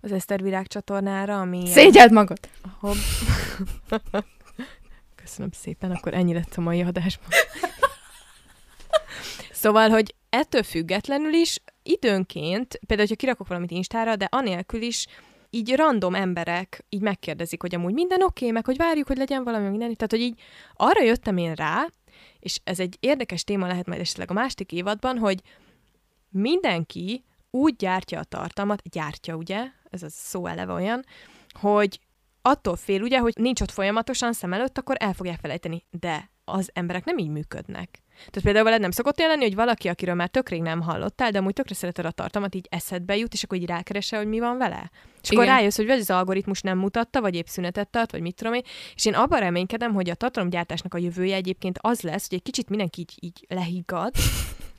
az 0.02 0.12
Eszter 0.12 0.42
Virág 0.42 0.68
csatornára, 0.68 1.40
ami... 1.40 1.68
Szégyeld 1.68 2.12
magad! 2.12 2.40
Hob... 2.80 2.96
Köszönöm 5.24 5.52
szépen, 5.52 5.92
akkor 5.92 6.14
ennyi 6.14 6.34
lett 6.34 6.54
a 6.56 6.62
mai 6.62 6.82
adásban. 6.82 7.28
szóval, 9.52 9.90
hogy 9.90 10.16
ettől 10.30 10.64
függetlenül 10.64 11.34
is 11.34 11.60
időnként, 11.84 12.80
például, 12.88 13.08
hogyha 13.08 13.16
kirakok 13.16 13.48
valamit 13.48 13.72
Instára, 13.72 14.16
de 14.16 14.28
anélkül 14.32 14.82
is 14.82 15.08
így 15.50 15.76
random 15.76 16.16
emberek 16.16 16.86
így 16.90 17.02
megkérdezik, 17.02 17.62
hogy 17.62 17.76
amúgy 17.76 17.94
minden 17.94 18.22
oké, 18.22 18.32
okay, 18.40 18.52
meg 18.52 18.66
hogy 18.66 18.78
várjuk, 18.78 19.08
hogy 19.08 19.18
legyen 19.18 19.44
valami 19.44 19.70
minden. 19.70 19.96
Tehát, 19.96 20.12
hogy 20.12 20.22
így 20.22 20.40
arra 20.76 21.04
jöttem 21.04 21.38
én 21.38 21.54
rá, 21.54 21.88
és 22.44 22.60
ez 22.64 22.80
egy 22.80 22.98
érdekes 23.00 23.44
téma 23.44 23.68
lehet 23.68 23.88
majd 23.88 24.00
esetleg 24.00 24.30
a 24.30 24.34
másik 24.34 24.72
évadban, 24.72 25.18
hogy 25.18 25.42
mindenki 26.30 27.24
úgy 27.50 27.76
gyártja 27.76 28.20
a 28.20 28.24
tartalmat, 28.24 28.90
gyártja 28.90 29.36
ugye, 29.36 29.66
ez 29.90 30.04
a 30.04 30.10
szó 30.10 30.46
eleve 30.46 30.74
olyan, 30.74 31.06
hogy 31.60 32.00
attól 32.42 32.76
fél 32.76 33.02
ugye, 33.02 33.20
hogy 33.20 33.34
nincs 33.38 33.62
ott 33.62 33.72
folyamatosan 33.72 34.34
szem 34.34 34.54
előtt, 34.54 34.78
akkor 34.78 34.96
el 35.00 35.14
fogják 35.14 35.40
felejteni. 35.40 35.86
De 35.90 36.32
az 36.46 36.70
emberek 36.74 37.06
nem 37.06 37.18
így 37.18 37.30
működnek. 37.30 38.04
Tehát 38.16 38.42
például 38.44 38.64
veled 38.64 38.82
nem 38.82 38.92
szokott 38.92 39.20
jelenni, 39.20 39.44
hogy 39.44 39.56
valaki, 39.56 39.88
akiről 39.88 40.16
már 40.16 40.28
tökrig 40.28 40.62
nem 40.62 40.82
hallottál, 40.82 41.32
de 41.32 41.38
amúgy 41.38 41.54
tökre 41.54 41.76
szereted 41.76 42.06
a 42.06 42.12
tartalmat, 42.12 42.56
így 42.56 42.68
eszedbe 42.70 43.18
jut, 43.18 43.34
és 43.34 43.44
akkor 43.44 43.58
így 43.58 43.66
rákeresel, 43.66 44.20
hogy 44.20 44.28
mi 44.28 44.40
van 44.40 44.58
vele. 44.58 44.92
És 45.22 45.30
Igen. 45.30 45.44
akkor 45.44 45.56
rájössz, 45.56 45.76
hogy 45.76 45.86
vagy 45.86 46.00
az 46.00 46.10
algoritmus 46.10 46.62
nem 46.62 46.78
mutatta, 46.78 47.22
vagy 47.22 47.36
épp 47.36 47.46
szünetet 47.46 47.90
tart, 47.90 48.12
vagy 48.12 48.22
mit 48.22 48.36
tudom 48.36 48.54
én. 48.54 48.64
És 48.96 49.06
én 49.06 49.14
abban 49.14 49.40
reménykedem, 49.40 49.94
hogy 49.94 50.10
a 50.10 50.16
tartalomgyártásnak 50.16 50.94
a 50.94 50.98
jövője 50.98 51.36
egyébként 51.36 51.80
az 51.82 52.02
lesz, 52.02 52.30
hogy 52.30 52.38
egy 52.38 52.44
kicsit 52.44 52.70
mindenki 52.70 53.02
így, 53.02 53.14
így 53.20 53.46
lehiggad, 53.50 54.12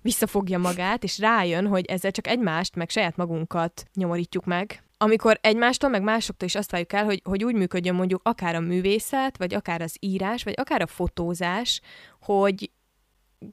visszafogja 0.02 0.58
magát, 0.58 1.04
és 1.04 1.18
rájön, 1.18 1.66
hogy 1.66 1.84
ezzel 1.84 2.10
csak 2.10 2.26
egymást, 2.26 2.74
meg 2.74 2.90
saját 2.90 3.16
magunkat 3.16 3.84
nyomorítjuk 3.94 4.44
meg, 4.44 4.82
amikor 5.04 5.38
egymástól, 5.40 5.90
meg 5.90 6.02
másoktól 6.02 6.48
is 6.48 6.54
azt 6.54 6.70
várjuk 6.70 6.92
el, 6.92 7.04
hogy, 7.04 7.20
hogy 7.24 7.44
úgy 7.44 7.54
működjön 7.54 7.94
mondjuk 7.94 8.20
akár 8.24 8.54
a 8.54 8.60
művészet, 8.60 9.36
vagy 9.36 9.54
akár 9.54 9.80
az 9.80 9.96
írás, 10.00 10.42
vagy 10.42 10.54
akár 10.56 10.82
a 10.82 10.86
fotózás, 10.86 11.80
hogy 12.20 12.70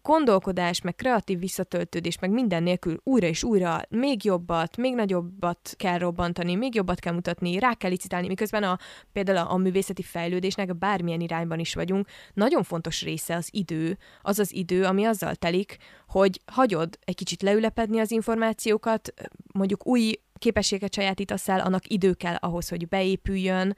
gondolkodás, 0.02 0.82
meg 0.82 0.96
kreatív 0.96 1.40
visszatöltődés, 1.40 2.20
meg 2.20 2.30
minden 2.30 2.64
nélkül 2.64 3.00
újra 3.04 3.28
és 3.28 3.44
újra 3.44 3.82
még 3.90 4.24
jobbat, 4.26 4.78
még 4.78 4.96
nagyobbat 4.96 5.74
kell 5.78 5.98
robbantani, 5.98 6.56
még 6.56 6.76
jobbat 6.76 7.00
kell 7.00 7.14
mutatni, 7.14 7.60
rá 7.60 7.74
kell 7.74 7.90
licitálni, 7.90 8.28
miközben 8.28 8.64
a, 8.64 8.78
például 9.12 9.38
a, 9.38 9.52
a 9.52 9.58
művészeti 9.58 10.02
fejlődésnek 10.02 10.78
bármilyen 10.78 11.22
irányban 11.22 11.60
is 11.60 11.74
vagyunk, 11.74 12.08
nagyon 12.34 12.64
fontos 12.64 13.02
része 13.02 13.36
az 13.36 13.48
idő, 13.52 13.98
az 14.22 14.40
az 14.40 14.54
idő, 14.54 14.84
ami 14.84 15.06
azzal 15.06 15.36
telik, 15.36 15.78
hogy 16.08 16.42
hagyod 16.46 17.00
egy 17.06 17.16
kicsit 17.16 17.42
leülepedni 17.42 18.00
az 18.00 18.12
információkat, 18.12 19.14
mondjuk 19.54 19.88
új 19.88 20.14
képességet 20.42 20.94
sajátítasz 20.94 21.50
el, 21.50 21.60
annak 21.60 21.88
idő 21.88 22.14
kell 22.14 22.36
ahhoz, 22.36 22.70
hogy 22.70 22.88
beépüljön. 22.88 23.76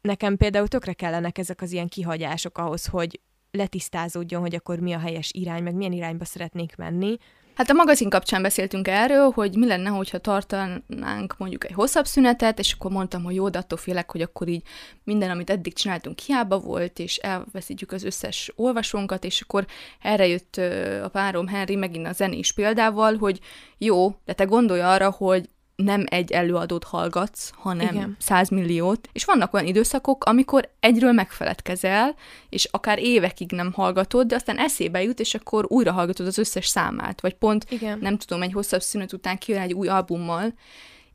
Nekem 0.00 0.36
például 0.36 0.68
tökre 0.68 0.92
kellenek 0.92 1.38
ezek 1.38 1.62
az 1.62 1.72
ilyen 1.72 1.88
kihagyások 1.88 2.58
ahhoz, 2.58 2.86
hogy 2.86 3.20
letisztázódjon, 3.50 4.40
hogy 4.40 4.54
akkor 4.54 4.78
mi 4.78 4.92
a 4.92 4.98
helyes 4.98 5.30
irány, 5.32 5.62
meg 5.62 5.74
milyen 5.74 5.92
irányba 5.92 6.24
szeretnék 6.24 6.76
menni. 6.76 7.16
Hát 7.54 7.70
a 7.70 7.72
magazin 7.72 8.08
kapcsán 8.08 8.42
beszéltünk 8.42 8.88
erről, 8.88 9.30
hogy 9.30 9.56
mi 9.56 9.66
lenne, 9.66 9.88
hogyha 9.88 10.18
tartanánk 10.18 11.34
mondjuk 11.38 11.64
egy 11.64 11.72
hosszabb 11.72 12.06
szünetet, 12.06 12.58
és 12.58 12.72
akkor 12.72 12.90
mondtam, 12.90 13.22
hogy 13.22 13.34
jó, 13.34 13.48
de 13.48 13.58
attól 13.58 13.78
félek, 13.78 14.10
hogy 14.10 14.22
akkor 14.22 14.48
így 14.48 14.62
minden, 15.04 15.30
amit 15.30 15.50
eddig 15.50 15.74
csináltunk, 15.74 16.18
hiába 16.18 16.58
volt, 16.58 16.98
és 16.98 17.16
elveszítjük 17.16 17.92
az 17.92 18.04
összes 18.04 18.52
olvasónkat, 18.56 19.24
és 19.24 19.40
akkor 19.40 19.66
erre 20.00 20.26
jött 20.26 20.56
a 21.02 21.08
párom 21.08 21.46
Henry 21.46 21.76
megint 21.76 22.06
a 22.06 22.12
zenés 22.12 22.52
példával, 22.52 23.16
hogy 23.16 23.40
jó, 23.78 24.14
de 24.24 24.32
te 24.32 24.44
gondolj 24.44 24.80
arra, 24.80 25.10
hogy 25.10 25.48
nem 25.82 26.04
egy 26.08 26.32
előadót 26.32 26.84
hallgatsz, 26.84 27.50
hanem 27.54 28.16
százmilliót, 28.18 29.08
és 29.12 29.24
vannak 29.24 29.54
olyan 29.54 29.66
időszakok, 29.66 30.24
amikor 30.24 30.70
egyről 30.80 31.12
megfeledkezel, 31.12 32.14
és 32.48 32.68
akár 32.70 32.98
évekig 32.98 33.50
nem 33.50 33.72
hallgatod, 33.72 34.26
de 34.26 34.34
aztán 34.34 34.58
eszébe 34.58 35.02
jut, 35.02 35.20
és 35.20 35.34
akkor 35.34 35.64
újra 35.68 35.92
hallgatod 35.92 36.26
az 36.26 36.38
összes 36.38 36.66
számát, 36.66 37.20
vagy 37.20 37.34
pont, 37.34 37.66
Igen. 37.70 37.98
nem 37.98 38.16
tudom, 38.16 38.42
egy 38.42 38.52
hosszabb 38.52 38.80
szünet 38.80 39.12
után 39.12 39.38
kijön 39.38 39.60
egy 39.60 39.72
új 39.72 39.88
albummal, 39.88 40.54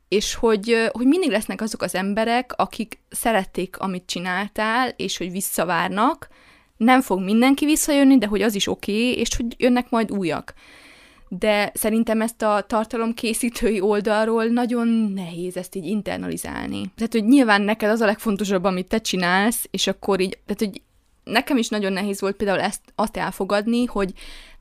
és 0.08 0.34
hogy, 0.34 0.88
hogy 0.92 1.06
mindig 1.06 1.30
lesznek 1.30 1.60
azok 1.60 1.82
az 1.82 1.94
emberek, 1.94 2.52
akik 2.56 2.98
szerették, 3.10 3.78
amit 3.78 4.06
csináltál, 4.06 4.88
és 4.96 5.16
hogy 5.16 5.30
visszavárnak, 5.30 6.28
nem 6.76 7.00
fog 7.00 7.20
mindenki 7.20 7.64
visszajönni, 7.64 8.18
de 8.18 8.26
hogy 8.26 8.42
az 8.42 8.54
is 8.54 8.68
oké, 8.68 8.92
okay, 8.92 9.20
és 9.20 9.36
hogy 9.36 9.54
jönnek 9.56 9.90
majd 9.90 10.10
újak 10.10 10.54
de 11.38 11.70
szerintem 11.74 12.20
ezt 12.20 12.42
a 12.42 12.64
tartalomkészítői 12.66 13.80
oldalról 13.80 14.44
nagyon 14.44 14.88
nehéz 15.14 15.56
ezt 15.56 15.74
így 15.74 15.86
internalizálni. 15.86 16.92
Tehát, 16.96 17.12
hogy 17.12 17.24
nyilván 17.24 17.62
neked 17.62 17.90
az 17.90 18.00
a 18.00 18.06
legfontosabb, 18.06 18.64
amit 18.64 18.86
te 18.86 18.98
csinálsz, 18.98 19.66
és 19.70 19.86
akkor 19.86 20.20
így, 20.20 20.38
tehát, 20.46 20.58
hogy 20.58 20.82
nekem 21.24 21.56
is 21.56 21.68
nagyon 21.68 21.92
nehéz 21.92 22.20
volt 22.20 22.36
például 22.36 22.60
ezt 22.60 22.80
azt 22.94 23.16
elfogadni, 23.16 23.84
hogy 23.84 24.12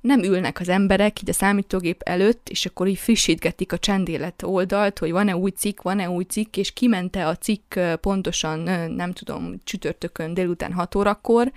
nem 0.01 0.23
ülnek 0.23 0.59
az 0.59 0.69
emberek 0.69 1.21
így 1.21 1.29
a 1.29 1.33
számítógép 1.33 2.01
előtt, 2.01 2.49
és 2.49 2.65
akkor 2.65 2.87
így 2.87 2.97
frissítgetik 2.97 3.71
a 3.71 3.77
csendélet 3.77 4.43
oldalt, 4.43 4.99
hogy 4.99 5.11
van-e 5.11 5.35
új 5.35 5.49
cikk, 5.49 5.81
van-e 5.81 6.09
új 6.09 6.23
cikk, 6.23 6.57
és 6.57 6.73
kimente 6.73 7.27
a 7.27 7.35
cikk 7.35 7.79
pontosan, 8.01 8.59
nem 8.91 9.11
tudom, 9.11 9.55
csütörtökön 9.63 10.33
délután 10.33 10.73
6 10.73 10.95
órakor, 10.95 11.51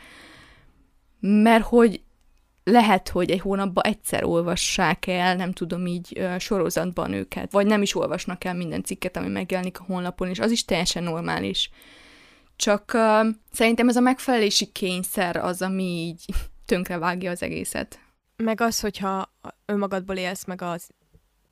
mert 1.21 1.65
hogy 1.65 2.01
lehet, 2.71 3.09
hogy 3.09 3.31
egy 3.31 3.41
hónapban 3.41 3.85
egyszer 3.85 4.25
olvassák 4.25 5.07
el, 5.07 5.37
nem 5.37 5.53
tudom 5.53 5.87
így 5.87 6.27
sorozatban 6.39 7.13
őket, 7.13 7.53
vagy 7.53 7.67
nem 7.67 7.83
is 7.83 7.97
olvasnak 7.97 8.45
el 8.45 8.55
minden 8.55 8.83
cikket, 8.83 9.17
ami 9.17 9.29
megjelenik 9.29 9.81
a 9.81 9.85
honlapon, 9.85 10.29
és 10.29 10.39
az 10.39 10.51
is 10.51 10.65
teljesen 10.65 11.03
normális. 11.03 11.71
Csak 12.57 12.91
uh, 12.95 13.27
szerintem 13.53 13.89
ez 13.89 13.97
a 13.97 14.01
megfelelési 14.01 14.67
kényszer 14.73 15.37
az, 15.37 15.63
ami 15.63 15.83
így 15.83 16.25
tönkrevágja 16.65 17.31
az 17.31 17.43
egészet. 17.43 17.99
Meg 18.37 18.61
az, 18.61 18.81
hogyha 18.81 19.33
önmagadból 19.67 20.17
élsz, 20.17 20.45
meg 20.45 20.63
az 20.63 20.89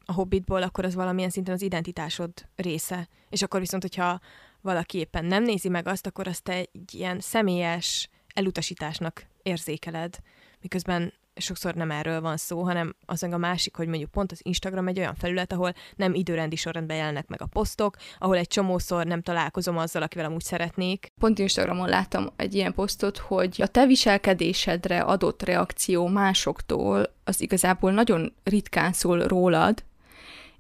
a 0.05 0.13
hobbitból, 0.13 0.63
akkor 0.63 0.85
az 0.85 0.95
valamilyen 0.95 1.31
szinten 1.31 1.55
az 1.55 1.63
identitásod 1.63 2.31
része. 2.57 3.09
És 3.31 3.43
akkor 3.43 3.61
viszont, 3.61 3.83
hogyha 3.83 4.21
valaki 4.61 4.99
éppen 4.99 5.25
nem 5.25 5.43
nézi 5.43 5.69
meg 5.69 5.87
azt, 5.87 6.07
akkor 6.07 6.29
azt 6.29 6.49
egy 6.49 6.95
ilyen 6.95 7.21
személyes 7.21 8.09
elutasításnak 8.35 9.27
érzékeled 9.43 10.19
miközben 10.65 11.13
sokszor 11.37 11.75
nem 11.75 11.91
erről 11.91 12.21
van 12.21 12.37
szó, 12.37 12.63
hanem 12.63 12.97
az 13.07 13.23
a 13.23 13.37
másik, 13.37 13.77
hogy 13.77 13.89
mondjuk 13.89 14.11
pont 14.11 14.33
az 14.33 14.41
Instagram 14.43 14.89
egy 14.89 14.99
olyan 14.99 15.15
felület, 15.15 15.53
ahol 15.53 15.75
nem 15.97 16.15
időrendi 16.15 16.57
sorrendben 16.57 16.97
jelennek 16.97 17.29
meg 17.29 17.43
a 17.43 17.47
posztok, 17.47 17.97
ahol 18.19 18.37
egy 18.37 18.47
csomószor 18.47 19.07
nem 19.07 19.23
találkozom 19.23 19.77
azzal, 19.79 20.03
akivel 20.03 20.27
amúgy 20.27 20.43
szeretnék. 20.43 21.13
Pont 21.21 21.39
Instagramon 21.39 21.89
láttam 21.89 22.31
egy 22.37 22.55
ilyen 22.55 22.75
posztot, 22.75 23.19
hogy 23.19 23.63
a 23.63 23.67
te 23.67 23.87
viselkedésedre 23.87 25.01
adott 25.01 25.43
reakció 25.43 26.07
másoktól 26.07 27.15
az 27.25 27.41
igazából 27.41 27.93
nagyon 27.93 28.35
ritkán 28.43 28.93
szól 28.93 29.23
rólad, 29.23 29.85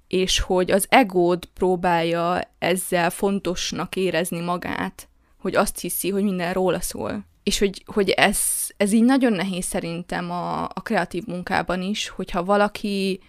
és 0.08 0.40
hogy 0.40 0.70
az 0.70 0.86
egód 0.88 1.44
próbálja 1.44 2.40
ezzel 2.58 3.10
fontosnak 3.10 3.96
érezni 3.96 4.40
magát, 4.40 5.08
hogy 5.38 5.54
azt 5.54 5.80
hiszi, 5.80 6.10
hogy 6.10 6.22
minden 6.22 6.52
róla 6.52 6.80
szól 6.80 7.24
és 7.44 7.58
hogy, 7.58 7.82
hogy 7.86 8.10
ez, 8.10 8.38
ez 8.76 8.92
így 8.92 9.04
nagyon 9.04 9.32
nehéz 9.32 9.64
szerintem 9.64 10.30
a, 10.30 10.62
a 10.64 10.80
kreatív 10.82 11.24
munkában 11.26 11.82
is, 11.82 12.08
hogyha 12.08 12.44
valaki 12.44 13.20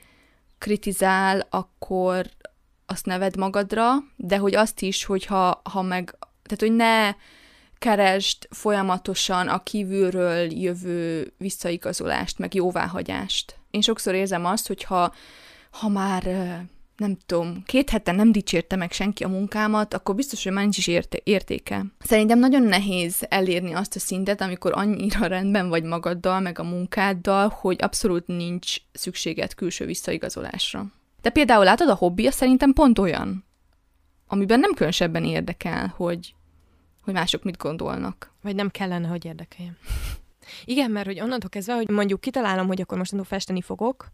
kritizál, 0.57 1.47
akkor 1.49 2.25
azt 2.85 3.05
neved 3.05 3.37
magadra, 3.37 3.91
de 4.15 4.37
hogy 4.37 4.55
azt 4.55 4.81
is, 4.81 5.05
hogyha 5.05 5.61
ha 5.63 5.81
meg, 5.81 6.17
tehát 6.19 6.59
hogy 6.59 6.71
ne 6.71 7.15
keresd 7.77 8.47
folyamatosan 8.49 9.47
a 9.47 9.63
kívülről 9.63 10.51
jövő 10.51 11.33
visszaigazolást, 11.37 12.39
meg 12.39 12.53
jóváhagyást. 12.53 13.55
Én 13.71 13.81
sokszor 13.81 14.13
érzem 14.13 14.45
azt, 14.45 14.67
hogyha 14.67 15.13
ha 15.71 15.89
már 15.89 16.23
nem 16.97 17.17
tudom, 17.25 17.63
két 17.65 17.89
hete 17.89 18.11
nem 18.11 18.31
dicsérte 18.31 18.75
meg 18.75 18.91
senki 18.91 19.23
a 19.23 19.27
munkámat, 19.27 19.93
akkor 19.93 20.15
biztos, 20.15 20.43
hogy 20.43 20.51
már 20.51 20.63
nincs 20.63 20.77
is 20.77 20.87
érte- 20.87 21.21
értéke. 21.23 21.85
Szerintem 21.99 22.39
nagyon 22.39 22.63
nehéz 22.63 23.25
elérni 23.29 23.73
azt 23.73 23.95
a 23.95 23.99
szintet, 23.99 24.41
amikor 24.41 24.71
annyira 24.75 25.27
rendben 25.35 25.69
vagy 25.69 25.83
magaddal, 25.83 26.39
meg 26.39 26.59
a 26.59 26.63
munkáddal, 26.63 27.49
hogy 27.49 27.81
abszolút 27.81 28.27
nincs 28.27 28.75
szükséged 28.91 29.53
külső 29.53 29.85
visszaigazolásra. 29.85 30.85
De 31.21 31.29
például 31.29 31.63
látod, 31.63 31.89
a 31.89 31.95
hobbija 31.95 32.31
szerintem 32.31 32.73
pont 32.73 32.99
olyan, 32.99 33.45
amiben 34.27 34.59
nem 34.59 34.73
különösebben 34.73 35.23
érdekel, 35.23 35.93
hogy, 35.97 36.35
hogy 37.01 37.13
mások 37.13 37.43
mit 37.43 37.57
gondolnak. 37.57 38.33
Vagy 38.41 38.55
nem 38.55 38.69
kellene, 38.69 39.07
hogy 39.07 39.25
érdekeljen. 39.25 39.77
Igen, 40.65 40.91
mert 40.91 41.05
hogy 41.05 41.19
onnantól 41.19 41.49
kezdve, 41.49 41.73
hogy 41.75 41.89
mondjuk 41.89 42.21
kitalálom, 42.21 42.67
hogy 42.67 42.81
akkor 42.81 42.97
mostantól 42.97 43.27
festeni 43.27 43.61
fogok, 43.61 44.11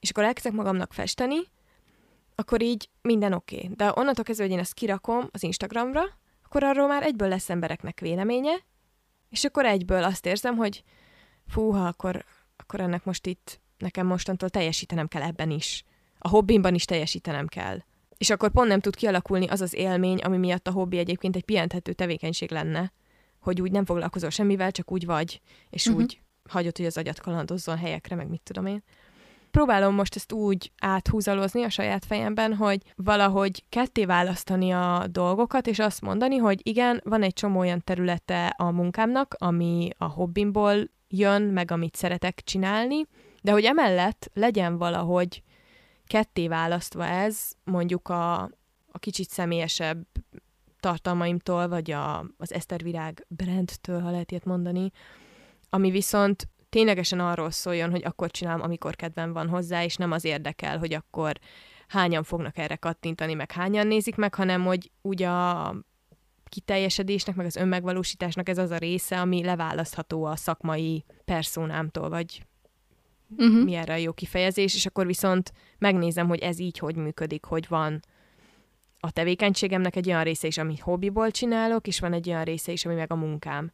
és 0.00 0.10
akkor 0.10 0.24
elkezdek 0.24 0.52
magamnak 0.52 0.92
festeni, 0.92 1.36
akkor 2.40 2.62
így 2.62 2.88
minden 3.02 3.32
oké. 3.32 3.56
Okay. 3.56 3.70
De 3.74 3.92
onnantól 3.94 4.24
kezdve, 4.24 4.44
hogy 4.44 4.54
én 4.54 4.58
ezt 4.58 4.74
kirakom 4.74 5.28
az 5.30 5.42
Instagramra, 5.42 6.02
akkor 6.44 6.62
arról 6.62 6.86
már 6.86 7.02
egyből 7.02 7.28
lesz 7.28 7.50
embereknek 7.50 8.00
véleménye, 8.00 8.52
és 9.28 9.44
akkor 9.44 9.64
egyből 9.64 10.04
azt 10.04 10.26
érzem, 10.26 10.56
hogy 10.56 10.84
fúha, 11.46 11.86
akkor, 11.86 12.24
akkor 12.56 12.80
ennek 12.80 13.04
most 13.04 13.26
itt 13.26 13.60
nekem 13.78 14.06
mostantól 14.06 14.48
teljesítenem 14.48 15.08
kell 15.08 15.22
ebben 15.22 15.50
is. 15.50 15.84
A 16.18 16.28
hobbimban 16.28 16.74
is 16.74 16.84
teljesítenem 16.84 17.46
kell. 17.46 17.78
És 18.18 18.30
akkor 18.30 18.50
pont 18.50 18.68
nem 18.68 18.80
tud 18.80 18.96
kialakulni 18.96 19.46
az 19.46 19.60
az 19.60 19.74
élmény, 19.74 20.18
ami 20.18 20.36
miatt 20.36 20.66
a 20.66 20.70
hobbi 20.72 20.98
egyébként 20.98 21.36
egy 21.36 21.44
pihentető 21.44 21.92
tevékenység 21.92 22.50
lenne, 22.50 22.92
hogy 23.40 23.60
úgy 23.60 23.72
nem 23.72 23.84
foglalkozol 23.84 24.30
semmivel, 24.30 24.70
csak 24.70 24.92
úgy 24.92 25.06
vagy, 25.06 25.40
és 25.70 25.86
uh-huh. 25.86 26.02
úgy 26.02 26.20
hagyod, 26.48 26.76
hogy 26.76 26.86
az 26.86 26.96
agyat 26.96 27.20
kalandozzon 27.20 27.76
helyekre, 27.76 28.14
meg 28.14 28.28
mit 28.28 28.42
tudom 28.42 28.66
én 28.66 28.82
próbálom 29.50 29.94
most 29.94 30.16
ezt 30.16 30.32
úgy 30.32 30.72
áthúzalozni 30.80 31.62
a 31.62 31.68
saját 31.68 32.04
fejemben, 32.04 32.54
hogy 32.54 32.82
valahogy 32.96 33.64
ketté 33.68 34.04
választani 34.04 34.70
a 34.70 35.06
dolgokat, 35.10 35.66
és 35.66 35.78
azt 35.78 36.00
mondani, 36.00 36.36
hogy 36.36 36.60
igen, 36.62 37.00
van 37.04 37.22
egy 37.22 37.32
csomó 37.32 37.58
olyan 37.58 37.84
területe 37.84 38.46
a 38.46 38.70
munkámnak, 38.70 39.34
ami 39.38 39.90
a 39.98 40.04
hobbimból 40.04 40.90
jön, 41.08 41.42
meg 41.42 41.70
amit 41.70 41.96
szeretek 41.96 42.40
csinálni, 42.44 43.06
de 43.42 43.52
hogy 43.52 43.64
emellett 43.64 44.30
legyen 44.34 44.78
valahogy 44.78 45.42
ketté 46.06 46.48
választva 46.48 47.06
ez, 47.06 47.52
mondjuk 47.64 48.08
a, 48.08 48.42
a 48.92 48.98
kicsit 48.98 49.28
személyesebb 49.28 50.06
tartalmaimtól, 50.80 51.68
vagy 51.68 51.90
a, 51.90 52.18
az 52.38 52.52
Esztervirág 52.52 53.26
brandtől, 53.28 54.00
ha 54.00 54.10
lehet 54.10 54.30
ilyet 54.30 54.44
mondani, 54.44 54.90
ami 55.70 55.90
viszont 55.90 56.48
ténylegesen 56.70 57.20
arról 57.20 57.50
szóljon, 57.50 57.90
hogy 57.90 58.04
akkor 58.04 58.30
csinálom, 58.30 58.62
amikor 58.62 58.96
kedvem 58.96 59.32
van 59.32 59.48
hozzá, 59.48 59.84
és 59.84 59.96
nem 59.96 60.12
az 60.12 60.24
érdekel, 60.24 60.78
hogy 60.78 60.94
akkor 60.94 61.38
hányan 61.88 62.22
fognak 62.22 62.58
erre 62.58 62.76
kattintani, 62.76 63.34
meg 63.34 63.52
hányan 63.52 63.86
nézik 63.86 64.16
meg, 64.16 64.34
hanem 64.34 64.64
hogy 64.64 64.90
úgy 65.02 65.22
a 65.22 65.74
kiteljesedésnek, 66.44 67.34
meg 67.34 67.46
az 67.46 67.56
önmegvalósításnak 67.56 68.48
ez 68.48 68.58
az 68.58 68.70
a 68.70 68.76
része, 68.76 69.20
ami 69.20 69.44
leválasztható 69.44 70.24
a 70.24 70.36
szakmai 70.36 71.04
perszónámtól, 71.24 72.08
vagy 72.08 72.42
uh-huh. 73.36 73.64
mi 73.64 73.74
erre 73.74 73.92
a 73.92 73.96
jó 73.96 74.12
kifejezés, 74.12 74.74
és 74.74 74.86
akkor 74.86 75.06
viszont 75.06 75.52
megnézem, 75.78 76.28
hogy 76.28 76.38
ez 76.38 76.58
így 76.58 76.78
hogy 76.78 76.96
működik, 76.96 77.44
hogy 77.44 77.68
van 77.68 78.00
a 79.00 79.10
tevékenységemnek 79.10 79.96
egy 79.96 80.08
olyan 80.08 80.24
része 80.24 80.46
is, 80.46 80.58
amit 80.58 80.80
hobbiból 80.80 81.30
csinálok, 81.30 81.86
és 81.86 82.00
van 82.00 82.12
egy 82.12 82.28
olyan 82.28 82.44
része 82.44 82.72
is, 82.72 82.84
ami 82.84 82.94
meg 82.94 83.12
a 83.12 83.16
munkám 83.16 83.72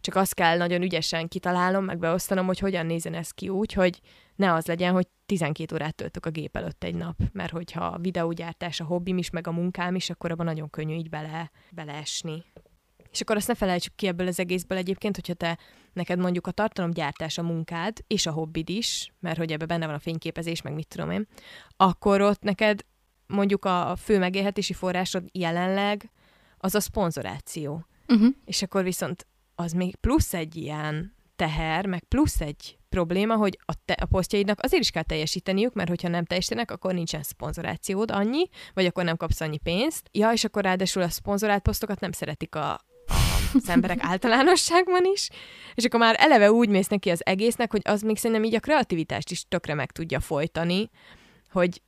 csak 0.00 0.14
azt 0.14 0.34
kell 0.34 0.56
nagyon 0.56 0.82
ügyesen 0.82 1.28
kitalálnom, 1.28 1.84
meg 1.84 1.98
beosztanom, 1.98 2.46
hogy 2.46 2.58
hogyan 2.58 2.86
nézen 2.86 3.14
ez 3.14 3.30
ki 3.30 3.48
úgy, 3.48 3.72
hogy 3.72 4.00
ne 4.36 4.52
az 4.52 4.66
legyen, 4.66 4.92
hogy 4.92 5.06
12 5.26 5.74
órát 5.74 5.94
töltök 5.94 6.26
a 6.26 6.30
gép 6.30 6.56
előtt 6.56 6.84
egy 6.84 6.94
nap, 6.94 7.16
mert 7.32 7.50
hogyha 7.50 7.84
a 7.84 7.98
videógyártás 7.98 8.80
a 8.80 8.84
hobbim 8.84 9.18
is, 9.18 9.30
meg 9.30 9.46
a 9.46 9.52
munkám 9.52 9.94
is, 9.94 10.10
akkor 10.10 10.30
abban 10.30 10.46
nagyon 10.46 10.70
könnyű 10.70 10.94
így 10.94 11.08
bele, 11.08 11.50
beleesni. 11.70 12.44
És 13.10 13.20
akkor 13.20 13.36
azt 13.36 13.48
ne 13.48 13.54
felejtsük 13.54 13.94
ki 13.94 14.06
ebből 14.06 14.26
az 14.26 14.38
egészből 14.38 14.78
egyébként, 14.78 15.14
hogyha 15.14 15.34
te 15.34 15.58
neked 15.92 16.18
mondjuk 16.18 16.46
a 16.46 16.50
tartalomgyártás 16.50 17.38
a 17.38 17.42
munkád, 17.42 17.96
és 18.06 18.26
a 18.26 18.30
hobbid 18.30 18.68
is, 18.68 19.12
mert 19.20 19.38
hogy 19.38 19.52
ebbe 19.52 19.66
benne 19.66 19.86
van 19.86 19.94
a 19.94 19.98
fényképezés, 19.98 20.62
meg 20.62 20.74
mit 20.74 20.88
tudom 20.88 21.10
én, 21.10 21.26
akkor 21.76 22.20
ott 22.20 22.42
neked 22.42 22.84
mondjuk 23.26 23.64
a 23.64 23.96
fő 23.96 24.18
megélhetési 24.18 24.72
forrásod 24.72 25.24
jelenleg 25.32 26.10
az 26.58 26.74
a 26.74 26.80
szponzoráció. 26.80 27.86
Uh-huh. 28.08 28.34
És 28.44 28.62
akkor 28.62 28.82
viszont 28.82 29.26
az 29.60 29.72
még 29.72 29.96
plusz 29.96 30.34
egy 30.34 30.56
ilyen 30.56 31.14
teher, 31.36 31.86
meg 31.86 32.04
plusz 32.04 32.40
egy 32.40 32.78
probléma, 32.88 33.36
hogy 33.36 33.58
a, 33.64 33.72
te, 33.84 33.92
a 33.92 34.04
posztjaidnak 34.04 34.60
azért 34.62 34.82
is 34.82 34.90
kell 34.90 35.02
teljesíteniük, 35.02 35.74
mert 35.74 35.88
hogyha 35.88 36.08
nem 36.08 36.24
teljesítenek, 36.24 36.70
akkor 36.70 36.94
nincsen 36.94 37.22
szponzorációd 37.22 38.10
annyi, 38.10 38.48
vagy 38.74 38.86
akkor 38.86 39.04
nem 39.04 39.16
kapsz 39.16 39.40
annyi 39.40 39.58
pénzt. 39.58 40.08
Ja, 40.12 40.32
és 40.32 40.44
akkor 40.44 40.62
ráadásul 40.62 41.02
a 41.02 41.08
szponzorált 41.08 41.62
posztokat 41.62 42.00
nem 42.00 42.12
szeretik 42.12 42.54
a, 42.54 42.80
az 43.54 43.68
emberek 43.68 43.98
általánosságban 44.12 45.04
is, 45.12 45.28
és 45.74 45.84
akkor 45.84 46.00
már 46.00 46.16
eleve 46.18 46.52
úgy 46.52 46.68
mész 46.68 46.88
neki 46.88 47.10
az 47.10 47.26
egésznek, 47.26 47.70
hogy 47.70 47.82
az 47.84 48.02
még 48.02 48.16
szerintem 48.16 48.44
így 48.44 48.54
a 48.54 48.60
kreativitást 48.60 49.30
is 49.30 49.44
tökre 49.48 49.74
meg 49.74 49.92
tudja 49.92 50.20
folytani, 50.20 50.90
hogy 51.50 51.82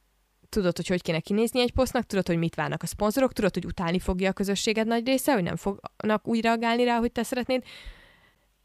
tudod, 0.50 0.76
hogy 0.76 0.86
hogy 0.86 1.02
kéne 1.02 1.20
kinézni 1.20 1.60
egy 1.60 1.72
posztnak, 1.72 2.06
tudod, 2.06 2.26
hogy 2.26 2.38
mit 2.38 2.54
várnak 2.54 2.82
a 2.82 2.86
szponzorok, 2.86 3.32
tudod, 3.32 3.54
hogy 3.54 3.64
utálni 3.64 3.98
fogja 3.98 4.28
a 4.30 4.32
közösséged 4.32 4.86
nagy 4.86 5.06
része, 5.06 5.32
hogy 5.32 5.42
nem 5.42 5.56
fognak 5.56 6.28
úgy 6.28 6.40
reagálni 6.40 6.84
rá, 6.84 6.98
hogy 6.98 7.12
te 7.12 7.22
szeretnéd. 7.22 7.62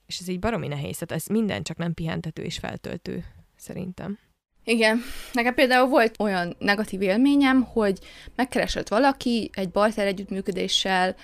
És 0.05 0.19
ez 0.19 0.27
így 0.27 0.39
baromi 0.39 0.67
nehéz, 0.67 0.97
tehát 0.97 1.23
ez 1.23 1.25
minden 1.27 1.63
csak 1.63 1.77
nem 1.77 1.93
pihentető 1.93 2.41
és 2.43 2.57
feltöltő, 2.57 3.25
szerintem. 3.55 4.19
Igen. 4.63 5.01
Nekem 5.33 5.53
például 5.53 5.87
volt 5.87 6.19
olyan 6.19 6.55
negatív 6.59 7.01
élményem, 7.01 7.61
hogy 7.61 7.99
megkeresett 8.35 8.87
valaki 8.87 9.49
egy 9.53 9.69
barter 9.69 10.07
együttműködéssel, 10.07 11.15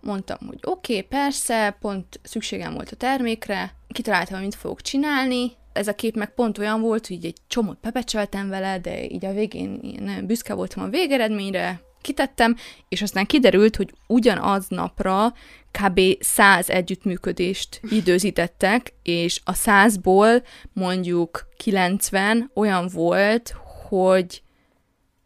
mondtam, 0.00 0.38
hogy 0.46 0.58
oké, 0.62 0.96
okay, 0.96 1.08
persze, 1.08 1.76
pont 1.80 2.20
szükségem 2.22 2.74
volt 2.74 2.90
a 2.90 2.96
termékre, 2.96 3.74
kitaláltam, 3.88 4.34
hogy 4.34 4.44
mit 4.44 4.54
fogok 4.54 4.80
csinálni, 4.80 5.52
ez 5.76 5.88
a 5.88 5.94
kép 5.94 6.16
meg 6.16 6.34
pont 6.34 6.58
olyan 6.58 6.80
volt, 6.80 7.06
hogy 7.06 7.24
egy 7.24 7.36
csomót 7.46 7.78
pepecseltem 7.80 8.48
vele, 8.48 8.78
de 8.78 9.04
így 9.04 9.24
a 9.24 9.32
végén 9.32 9.80
nagyon 10.00 10.26
büszke 10.26 10.54
voltam 10.54 10.82
a 10.82 10.88
végeredményre, 10.88 11.80
kitettem, 12.06 12.56
és 12.88 13.02
aztán 13.02 13.26
kiderült, 13.26 13.76
hogy 13.76 13.92
ugyanaz 14.06 14.66
napra 14.68 15.34
kb. 15.70 16.00
100 16.20 16.70
együttműködést 16.70 17.80
időzítettek, 17.90 18.92
és 19.02 19.40
a 19.44 19.52
100-ból 19.52 20.42
mondjuk 20.72 21.48
90 21.56 22.50
olyan 22.54 22.88
volt, 22.92 23.54
hogy 23.88 24.42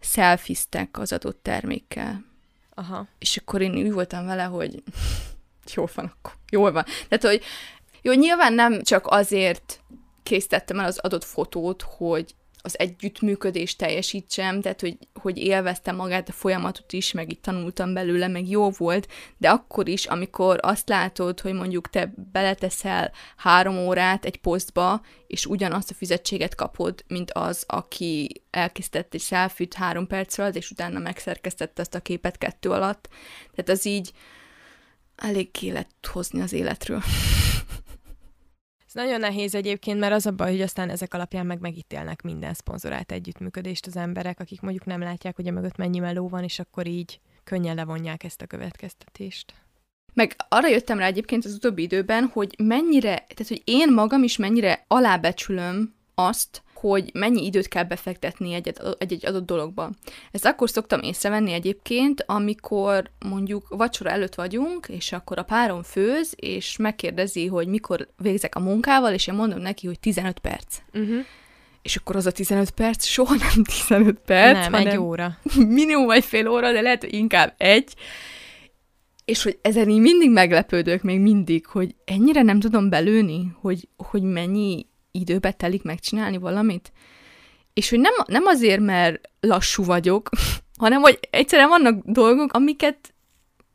szelfiztek 0.00 0.98
az 0.98 1.12
adott 1.12 1.42
termékkel. 1.42 2.24
Aha. 2.74 3.06
És 3.18 3.36
akkor 3.36 3.60
én 3.60 3.76
úgy 3.76 3.92
voltam 3.92 4.26
vele, 4.26 4.42
hogy 4.42 4.82
jól 5.74 5.88
van 5.94 6.04
akkor, 6.04 6.32
jól 6.50 6.72
van. 6.72 6.84
Tehát, 7.08 7.24
hogy 7.24 7.42
jó, 8.02 8.12
nyilván 8.12 8.52
nem 8.52 8.82
csak 8.82 9.06
azért 9.06 9.80
készítettem 10.22 10.78
el 10.78 10.86
az 10.86 10.98
adott 10.98 11.24
fotót, 11.24 11.82
hogy 11.82 12.34
az 12.62 12.78
együttműködést 12.78 13.78
teljesítsem, 13.78 14.60
tehát 14.60 14.80
hogy, 14.80 14.98
hogy 15.20 15.38
élveztem 15.38 15.96
magát 15.96 16.28
a 16.28 16.32
folyamatot 16.32 16.92
is, 16.92 17.12
meg 17.12 17.32
itt 17.32 17.42
tanultam 17.42 17.94
belőle, 17.94 18.28
meg 18.28 18.48
jó 18.48 18.70
volt, 18.70 19.08
de 19.36 19.50
akkor 19.50 19.88
is, 19.88 20.06
amikor 20.06 20.58
azt 20.62 20.88
látod, 20.88 21.40
hogy 21.40 21.52
mondjuk 21.52 21.90
te 21.90 22.12
beleteszel 22.32 23.12
három 23.36 23.78
órát 23.78 24.24
egy 24.24 24.36
posztba, 24.36 25.00
és 25.26 25.46
ugyanazt 25.46 25.90
a 25.90 25.94
fizetséget 25.94 26.54
kapod, 26.54 27.04
mint 27.08 27.30
az, 27.30 27.64
aki 27.66 28.42
elkészített 28.50 29.14
egy 29.14 29.20
selfie 29.20 29.68
három 29.76 30.06
perc 30.06 30.38
alatt, 30.38 30.56
és 30.56 30.70
utána 30.70 30.98
megszerkesztette 30.98 31.82
azt 31.82 31.94
a 31.94 32.00
képet 32.00 32.38
kettő 32.38 32.70
alatt. 32.70 33.08
Tehát 33.54 33.70
az 33.70 33.86
így 33.86 34.12
elég 35.16 35.48
lett 35.60 36.08
hozni 36.12 36.40
az 36.40 36.52
életről. 36.52 37.02
Ez 38.94 39.02
nagyon 39.02 39.20
nehéz 39.20 39.54
egyébként, 39.54 39.98
mert 39.98 40.12
az 40.12 40.26
a 40.26 40.30
baj, 40.30 40.50
hogy 40.50 40.60
aztán 40.60 40.90
ezek 40.90 41.14
alapján 41.14 41.46
meg 41.46 41.60
megítélnek 41.60 42.22
minden 42.22 42.54
szponzorált 42.54 43.12
együttműködést 43.12 43.86
az 43.86 43.96
emberek, 43.96 44.40
akik 44.40 44.60
mondjuk 44.60 44.84
nem 44.84 45.00
látják, 45.00 45.36
hogy 45.36 45.46
a 45.48 45.52
mögött 45.52 45.76
mennyi 45.76 45.98
meló 45.98 46.28
van, 46.28 46.42
és 46.42 46.58
akkor 46.58 46.86
így 46.86 47.20
könnyen 47.44 47.74
levonják 47.74 48.24
ezt 48.24 48.42
a 48.42 48.46
következtetést. 48.46 49.54
Meg 50.14 50.36
arra 50.48 50.68
jöttem 50.68 50.98
rá 50.98 51.06
egyébként 51.06 51.44
az 51.44 51.54
utóbbi 51.54 51.82
időben, 51.82 52.30
hogy 52.32 52.54
mennyire, 52.58 53.14
tehát 53.14 53.48
hogy 53.48 53.62
én 53.64 53.92
magam 53.92 54.22
is 54.22 54.36
mennyire 54.36 54.84
alábecsülöm 54.88 55.94
azt, 56.14 56.62
hogy 56.80 57.10
mennyi 57.14 57.44
időt 57.44 57.68
kell 57.68 57.84
befektetni 57.84 58.54
egy-egy 58.98 59.26
adott 59.26 59.46
dologba. 59.46 59.90
Ezt 60.30 60.44
akkor 60.44 60.70
szoktam 60.70 61.00
észrevenni 61.02 61.52
egyébként, 61.52 62.24
amikor 62.26 63.10
mondjuk 63.28 63.68
vacsora 63.68 64.10
előtt 64.10 64.34
vagyunk, 64.34 64.88
és 64.88 65.12
akkor 65.12 65.38
a 65.38 65.42
párom 65.42 65.82
főz, 65.82 66.32
és 66.36 66.76
megkérdezi, 66.76 67.46
hogy 67.46 67.66
mikor 67.66 68.08
végzek 68.16 68.54
a 68.54 68.60
munkával, 68.60 69.12
és 69.12 69.26
én 69.26 69.34
mondom 69.34 69.58
neki, 69.58 69.86
hogy 69.86 70.00
15 70.00 70.38
perc. 70.38 70.78
Uh-huh. 70.92 71.24
És 71.82 71.96
akkor 71.96 72.16
az 72.16 72.26
a 72.26 72.32
15 72.32 72.70
perc 72.70 73.04
soha 73.04 73.34
nem 73.34 73.64
15 73.86 74.20
perc, 74.26 74.58
nem, 74.58 74.72
hanem 74.72 74.86
egy 74.86 74.96
óra. 74.96 75.38
Minimum 75.78 76.10
egy 76.10 76.24
fél 76.24 76.48
óra, 76.48 76.72
de 76.72 76.80
lehet, 76.80 77.00
hogy 77.00 77.14
inkább 77.14 77.54
egy. 77.56 77.94
És 79.24 79.42
hogy 79.42 79.58
ezen 79.62 79.88
így 79.88 80.00
mindig 80.00 80.30
meglepődök, 80.30 81.02
még 81.02 81.20
mindig, 81.20 81.66
hogy 81.66 81.94
ennyire 82.04 82.42
nem 82.42 82.60
tudom 82.60 82.88
belőni, 82.88 83.56
hogy, 83.60 83.88
hogy 83.96 84.22
mennyi 84.22 84.88
időbe 85.10 85.52
telik 85.52 85.82
megcsinálni 85.82 86.36
valamit. 86.36 86.92
És 87.74 87.90
hogy 87.90 88.00
nem, 88.00 88.12
nem 88.26 88.46
azért, 88.46 88.80
mert 88.80 89.20
lassú 89.40 89.84
vagyok, 89.84 90.28
hanem 90.78 91.00
hogy 91.00 91.18
egyszerűen 91.30 91.68
vannak 91.68 92.04
dolgok, 92.04 92.52
amiket 92.52 93.14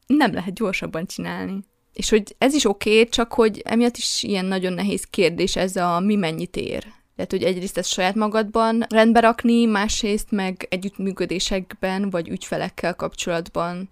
nem 0.08 0.34
lehet 0.34 0.54
gyorsabban 0.54 1.06
csinálni. 1.06 1.60
És 1.94 2.10
hogy 2.10 2.36
ez 2.38 2.54
is 2.54 2.66
oké, 2.66 2.92
okay, 2.92 3.10
csak 3.10 3.34
hogy 3.34 3.62
emiatt 3.66 3.98
is 3.98 4.24
ilyen 4.24 4.46
nagyon 4.46 4.74
nehéz 4.74 5.04
kérdés 5.04 5.56
ez 5.56 5.76
a 5.76 6.00
mi 6.00 6.16
mennyit 6.16 6.56
ér. 6.56 6.94
Tehát, 7.16 7.32
hogy 7.32 7.44
egyrészt 7.44 7.78
ezt 7.78 7.92
saját 7.92 8.16
magadban 8.16 8.86
rendbe 8.90 9.20
rakni, 9.20 9.66
másrészt 9.66 10.32
meg 10.32 10.68
együttműködésekben, 10.70 12.10
vagy 12.10 12.30
ügyfelekkel 12.30 12.96
kapcsolatban 12.96 13.88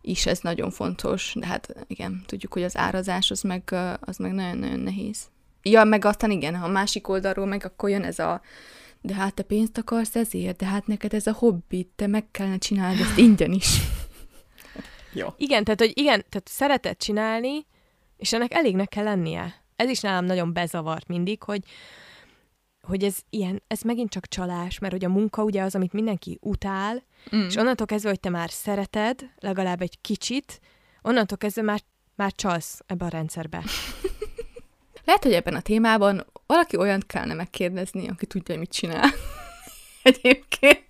is 0.00 0.26
ez 0.26 0.38
nagyon 0.40 0.70
fontos. 0.70 1.32
De 1.34 1.46
hát 1.46 1.74
igen, 1.86 2.22
tudjuk, 2.26 2.52
hogy 2.52 2.62
az 2.62 2.76
árazás 2.76 3.30
az 3.30 3.42
meg, 3.42 3.74
az 4.00 4.16
meg 4.16 4.32
nagyon-nagyon 4.32 4.80
nehéz. 4.80 5.18
Ja, 5.62 5.84
meg 5.84 6.04
aztán 6.04 6.30
igen, 6.30 6.56
ha 6.56 6.66
a 6.66 6.70
másik 6.70 7.08
oldalról 7.08 7.46
meg 7.46 7.64
akkor 7.64 7.90
jön 7.90 8.04
ez 8.04 8.18
a 8.18 8.40
de 9.00 9.14
hát 9.14 9.34
te 9.34 9.42
pénzt 9.42 9.78
akarsz 9.78 10.16
ezért, 10.16 10.56
de 10.56 10.66
hát 10.66 10.86
neked 10.86 11.14
ez 11.14 11.26
a 11.26 11.32
hobbi, 11.32 11.90
te 11.96 12.06
meg 12.06 12.30
kellene 12.30 12.58
csinálni 12.58 13.00
ezt 13.00 13.18
ingyen 13.18 13.52
is. 13.52 13.78
Jó. 15.12 15.28
Igen, 15.36 15.64
tehát, 15.64 15.80
hogy 15.80 15.92
igen, 15.94 16.24
tehát 16.28 16.48
szereted 16.48 16.96
csinálni, 16.96 17.66
és 18.16 18.32
ennek 18.32 18.54
elégnek 18.54 18.88
kell 18.88 19.04
lennie. 19.04 19.62
Ez 19.76 19.88
is 19.88 20.00
nálam 20.00 20.24
nagyon 20.24 20.52
bezavart 20.52 21.08
mindig, 21.08 21.42
hogy, 21.42 21.64
hogy 22.82 23.04
ez 23.04 23.18
ilyen, 23.30 23.62
ez 23.66 23.80
megint 23.80 24.10
csak 24.10 24.26
csalás, 24.26 24.78
mert 24.78 24.92
hogy 24.92 25.04
a 25.04 25.08
munka 25.08 25.42
ugye 25.42 25.62
az, 25.62 25.74
amit 25.74 25.92
mindenki 25.92 26.38
utál, 26.40 27.02
mm. 27.36 27.46
és 27.46 27.56
onnantól 27.56 27.86
kezdve, 27.86 28.08
hogy 28.08 28.20
te 28.20 28.28
már 28.28 28.50
szereted, 28.50 29.30
legalább 29.38 29.82
egy 29.82 30.00
kicsit, 30.00 30.60
onnantól 31.02 31.38
kezdve 31.38 31.62
már, 31.62 31.80
már 32.14 32.32
csalsz 32.32 32.80
ebbe 32.86 33.04
a 33.04 33.08
rendszerbe. 33.08 33.62
Lehet, 35.10 35.24
hogy 35.24 35.34
ebben 35.34 35.54
a 35.54 35.60
témában 35.60 36.26
valaki 36.46 36.76
olyan 36.76 37.02
kellene 37.06 37.34
megkérdezni, 37.34 38.08
aki 38.08 38.26
tudja, 38.26 38.54
hogy 38.54 38.58
mit 38.58 38.72
csinál. 38.72 39.10
Egyébként. 40.02 40.84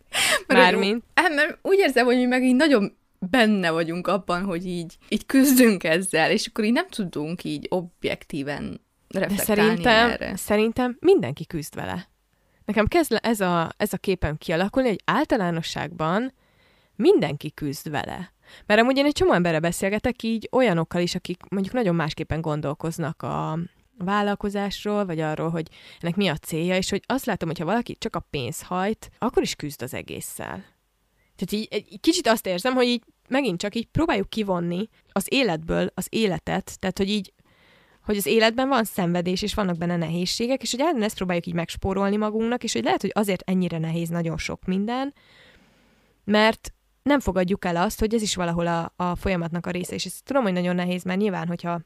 Mert 0.46 0.60
Mármint? 0.60 0.94
Úgy, 0.94 1.34
mert 1.34 1.58
úgy 1.62 1.78
érzem, 1.78 2.04
hogy 2.04 2.16
mi 2.16 2.24
meg 2.24 2.44
így 2.44 2.54
nagyon 2.54 2.96
benne 3.18 3.70
vagyunk 3.70 4.06
abban, 4.06 4.44
hogy 4.44 4.66
így, 4.66 4.96
így 5.08 5.26
küzdünk 5.26 5.84
ezzel, 5.84 6.30
és 6.30 6.46
akkor 6.46 6.64
így 6.64 6.72
nem 6.72 6.88
tudunk 6.88 7.44
így 7.44 7.66
objektíven 7.70 8.80
reflektálni 9.08 9.36
De 9.36 9.62
szerintem, 9.62 10.10
erre. 10.10 10.36
szerintem 10.36 10.96
mindenki 11.00 11.46
küzd 11.46 11.74
vele. 11.74 12.08
Nekem 12.64 12.86
kezd 12.86 13.18
ez 13.22 13.40
a, 13.40 13.72
ez 13.76 13.92
a 13.92 13.96
képem 13.96 14.36
kialakulni, 14.36 14.88
hogy 14.88 15.02
általánosságban 15.04 16.32
mindenki 16.96 17.52
küzd 17.54 17.90
vele. 17.90 18.32
Mert 18.66 18.80
amúgy 18.80 18.96
én 18.96 19.04
egy 19.04 19.12
csomó 19.12 19.32
emberre 19.32 19.60
beszélgetek 19.60 20.22
így 20.22 20.48
olyanokkal 20.52 21.00
is, 21.00 21.14
akik 21.14 21.40
mondjuk 21.48 21.74
nagyon 21.74 21.94
másképpen 21.94 22.40
gondolkoznak 22.40 23.22
a, 23.22 23.58
vállalkozásról, 24.04 25.04
vagy 25.04 25.20
arról, 25.20 25.50
hogy 25.50 25.68
ennek 26.00 26.16
mi 26.16 26.28
a 26.28 26.36
célja, 26.36 26.76
és 26.76 26.90
hogy 26.90 27.02
azt 27.06 27.24
látom, 27.24 27.48
hogy 27.48 27.58
ha 27.58 27.64
valaki 27.64 27.96
csak 27.98 28.16
a 28.16 28.26
pénz 28.30 28.62
hajt, 28.62 29.10
akkor 29.18 29.42
is 29.42 29.54
küzd 29.54 29.82
az 29.82 29.94
egésszel. 29.94 30.64
Tehát 31.36 31.52
így 31.52 31.68
egy 31.70 32.00
kicsit 32.00 32.26
azt 32.26 32.46
érzem, 32.46 32.74
hogy 32.74 32.86
így 32.86 33.02
megint 33.28 33.60
csak 33.60 33.74
így 33.74 33.86
próbáljuk 33.86 34.28
kivonni 34.28 34.88
az 35.12 35.26
életből 35.28 35.90
az 35.94 36.06
életet, 36.08 36.78
tehát 36.78 36.98
hogy 36.98 37.08
így 37.08 37.32
hogy 38.00 38.16
az 38.16 38.26
életben 38.26 38.68
van 38.68 38.84
szenvedés, 38.84 39.42
és 39.42 39.54
vannak 39.54 39.76
benne 39.76 39.96
nehézségek, 39.96 40.62
és 40.62 40.70
hogy 40.70 40.80
ellen 40.80 41.02
ezt 41.02 41.16
próbáljuk 41.16 41.46
így 41.46 41.54
megspórolni 41.54 42.16
magunknak, 42.16 42.64
és 42.64 42.72
hogy 42.72 42.84
lehet, 42.84 43.00
hogy 43.00 43.12
azért 43.14 43.50
ennyire 43.50 43.78
nehéz 43.78 44.08
nagyon 44.08 44.38
sok 44.38 44.64
minden, 44.64 45.14
mert 46.24 46.72
nem 47.02 47.20
fogadjuk 47.20 47.64
el 47.64 47.76
azt, 47.76 48.00
hogy 48.00 48.14
ez 48.14 48.22
is 48.22 48.34
valahol 48.34 48.66
a, 48.66 48.92
a 48.96 49.16
folyamatnak 49.16 49.66
a 49.66 49.70
része, 49.70 49.94
és 49.94 50.04
ezt 50.04 50.24
tudom, 50.24 50.42
hogy 50.42 50.52
nagyon 50.52 50.74
nehéz, 50.74 51.02
mert 51.02 51.18
nyilván, 51.18 51.46
hogyha 51.46 51.80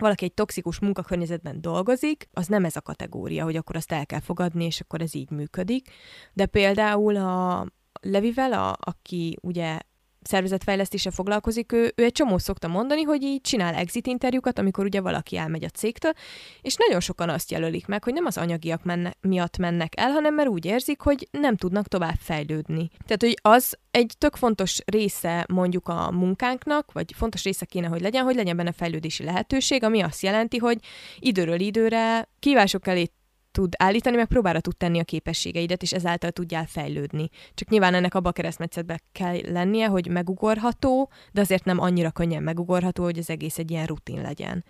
valaki 0.00 0.24
egy 0.24 0.34
toxikus 0.34 0.78
munkakörnyezetben 0.78 1.60
dolgozik, 1.60 2.28
az 2.32 2.46
nem 2.46 2.64
ez 2.64 2.76
a 2.76 2.80
kategória, 2.80 3.44
hogy 3.44 3.56
akkor 3.56 3.76
azt 3.76 3.92
el 3.92 4.06
kell 4.06 4.20
fogadni, 4.20 4.64
és 4.64 4.80
akkor 4.80 5.00
ez 5.00 5.14
így 5.14 5.30
működik. 5.30 5.88
De 6.32 6.46
például 6.46 7.16
a 7.16 7.66
Levivel, 8.00 8.52
a, 8.52 8.76
aki 8.80 9.38
ugye 9.42 9.78
szervezetfejlesztése 10.22 11.10
foglalkozik, 11.10 11.72
ő, 11.72 11.92
ő 11.96 12.04
egy 12.04 12.12
csomó 12.12 12.38
szokta 12.38 12.68
mondani, 12.68 13.02
hogy 13.02 13.22
így 13.22 13.40
csinál 13.40 13.74
exit 13.74 14.06
interjúkat, 14.06 14.58
amikor 14.58 14.84
ugye 14.84 15.00
valaki 15.00 15.36
elmegy 15.36 15.64
a 15.64 15.68
cégtől, 15.68 16.12
és 16.60 16.76
nagyon 16.76 17.00
sokan 17.00 17.28
azt 17.28 17.50
jelölik 17.50 17.86
meg, 17.86 18.04
hogy 18.04 18.12
nem 18.12 18.26
az 18.26 18.38
anyagiak 18.38 18.84
menne, 18.84 19.14
miatt 19.20 19.56
mennek 19.58 19.92
el, 19.96 20.10
hanem 20.10 20.34
mert 20.34 20.48
úgy 20.48 20.64
érzik, 20.64 21.00
hogy 21.00 21.28
nem 21.30 21.56
tudnak 21.56 21.88
tovább 21.88 22.18
fejlődni. 22.18 22.90
Tehát, 23.06 23.22
hogy 23.22 23.38
az 23.42 23.78
egy 23.90 24.14
tök 24.18 24.36
fontos 24.36 24.78
része 24.84 25.46
mondjuk 25.48 25.88
a 25.88 26.10
munkánknak, 26.10 26.92
vagy 26.92 27.12
fontos 27.16 27.44
része 27.44 27.64
kéne, 27.64 27.86
hogy 27.86 28.00
legyen, 28.00 28.24
hogy 28.24 28.34
legyen 28.34 28.56
benne 28.56 28.72
fejlődési 28.72 29.24
lehetőség, 29.24 29.82
ami 29.82 30.00
azt 30.00 30.22
jelenti, 30.22 30.56
hogy 30.56 30.78
időről 31.18 31.60
időre 31.60 32.28
kívások 32.38 32.86
elé 32.86 33.10
tud 33.52 33.72
állítani, 33.78 34.16
meg 34.16 34.26
próbára 34.26 34.60
tud 34.60 34.76
tenni 34.76 34.98
a 34.98 35.04
képességeidet, 35.04 35.82
és 35.82 35.92
ezáltal 35.92 36.30
tudjál 36.30 36.66
fejlődni. 36.66 37.28
Csak 37.54 37.68
nyilván 37.68 37.94
ennek 37.94 38.14
abba 38.14 38.28
a 38.28 38.32
keresztmetszetbe 38.32 39.00
kell 39.12 39.40
lennie, 39.52 39.86
hogy 39.86 40.08
megugorható, 40.08 41.10
de 41.32 41.40
azért 41.40 41.64
nem 41.64 41.80
annyira 41.80 42.10
könnyen 42.10 42.42
megugorható, 42.42 43.02
hogy 43.02 43.18
az 43.18 43.30
egész 43.30 43.58
egy 43.58 43.70
ilyen 43.70 43.86
rutin 43.86 44.20
legyen. 44.20 44.64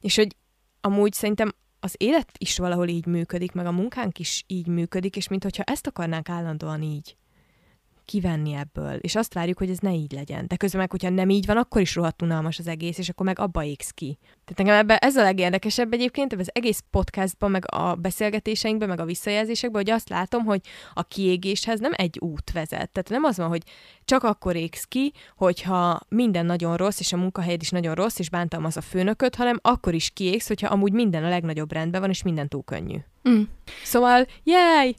És 0.00 0.16
hogy 0.16 0.36
amúgy 0.80 1.12
szerintem 1.12 1.52
az 1.80 1.94
élet 1.96 2.30
is 2.38 2.58
valahol 2.58 2.88
így 2.88 3.06
működik, 3.06 3.52
meg 3.52 3.66
a 3.66 3.72
munkánk 3.72 4.18
is 4.18 4.44
így 4.46 4.66
működik, 4.66 5.16
és 5.16 5.28
mintha 5.28 5.62
ezt 5.62 5.86
akarnánk 5.86 6.28
állandóan 6.28 6.82
így 6.82 7.16
kivenni 8.04 8.52
ebből, 8.52 8.94
és 8.94 9.14
azt 9.14 9.34
várjuk, 9.34 9.58
hogy 9.58 9.70
ez 9.70 9.78
ne 9.78 9.92
így 9.92 10.12
legyen. 10.12 10.44
De 10.48 10.56
közben 10.56 10.80
meg, 10.80 10.90
hogyha 10.90 11.10
nem 11.10 11.30
így 11.30 11.46
van, 11.46 11.56
akkor 11.56 11.80
is 11.80 11.94
rohadt 11.94 12.22
unalmas 12.22 12.58
az 12.58 12.66
egész, 12.66 12.98
és 12.98 13.08
akkor 13.08 13.26
meg 13.26 13.38
abba 13.38 13.64
égsz 13.64 13.90
ki. 13.90 14.18
Tehát 14.20 14.56
nekem 14.56 14.74
ebben 14.74 14.96
ez 14.96 15.16
a 15.16 15.22
legérdekesebb 15.22 15.92
egyébként, 15.92 16.32
az 16.32 16.50
egész 16.52 16.82
podcastban, 16.90 17.50
meg 17.50 17.74
a 17.74 17.94
beszélgetéseinkben, 17.94 18.88
meg 18.88 19.00
a 19.00 19.04
visszajelzésekben, 19.04 19.82
hogy 19.82 19.90
azt 19.90 20.08
látom, 20.08 20.44
hogy 20.44 20.60
a 20.94 21.02
kiégéshez 21.02 21.80
nem 21.80 21.92
egy 21.96 22.18
út 22.20 22.52
vezet. 22.52 22.90
Tehát 22.90 23.08
nem 23.08 23.24
az 23.24 23.36
van, 23.36 23.48
hogy 23.48 23.62
csak 24.04 24.22
akkor 24.22 24.56
égsz 24.56 24.84
ki, 24.84 25.12
hogyha 25.36 26.00
minden 26.08 26.46
nagyon 26.46 26.76
rossz, 26.76 27.00
és 27.00 27.12
a 27.12 27.16
munkahelyed 27.16 27.62
is 27.62 27.70
nagyon 27.70 27.94
rossz, 27.94 28.18
és 28.18 28.30
bántalmaz 28.30 28.76
a 28.76 28.80
főnököt, 28.80 29.34
hanem 29.34 29.58
akkor 29.62 29.94
is 29.94 30.10
kiégsz, 30.10 30.48
hogyha 30.48 30.68
amúgy 30.68 30.92
minden 30.92 31.24
a 31.24 31.28
legnagyobb 31.28 31.72
rendben 31.72 32.00
van, 32.00 32.10
és 32.10 32.22
minden 32.22 32.48
túl 32.48 32.64
könnyű. 32.64 32.96
Mm. 33.28 33.42
Szóval, 33.84 34.26
yay! 34.42 34.96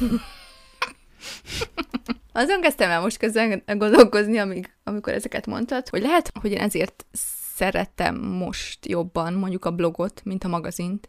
Azon 2.32 2.60
kezdtem 2.60 2.90
el 2.90 3.00
most 3.00 3.16
közben 3.16 3.62
gondolkozni, 3.66 4.38
amíg, 4.38 4.72
amikor 4.84 5.12
ezeket 5.12 5.46
mondtad, 5.46 5.88
hogy 5.88 6.02
lehet, 6.02 6.32
hogy 6.40 6.50
én 6.50 6.60
ezért 6.60 7.06
szeretem 7.12 8.16
most 8.16 8.86
jobban 8.86 9.34
mondjuk 9.34 9.64
a 9.64 9.70
blogot, 9.70 10.20
mint 10.24 10.44
a 10.44 10.48
magazint, 10.48 11.08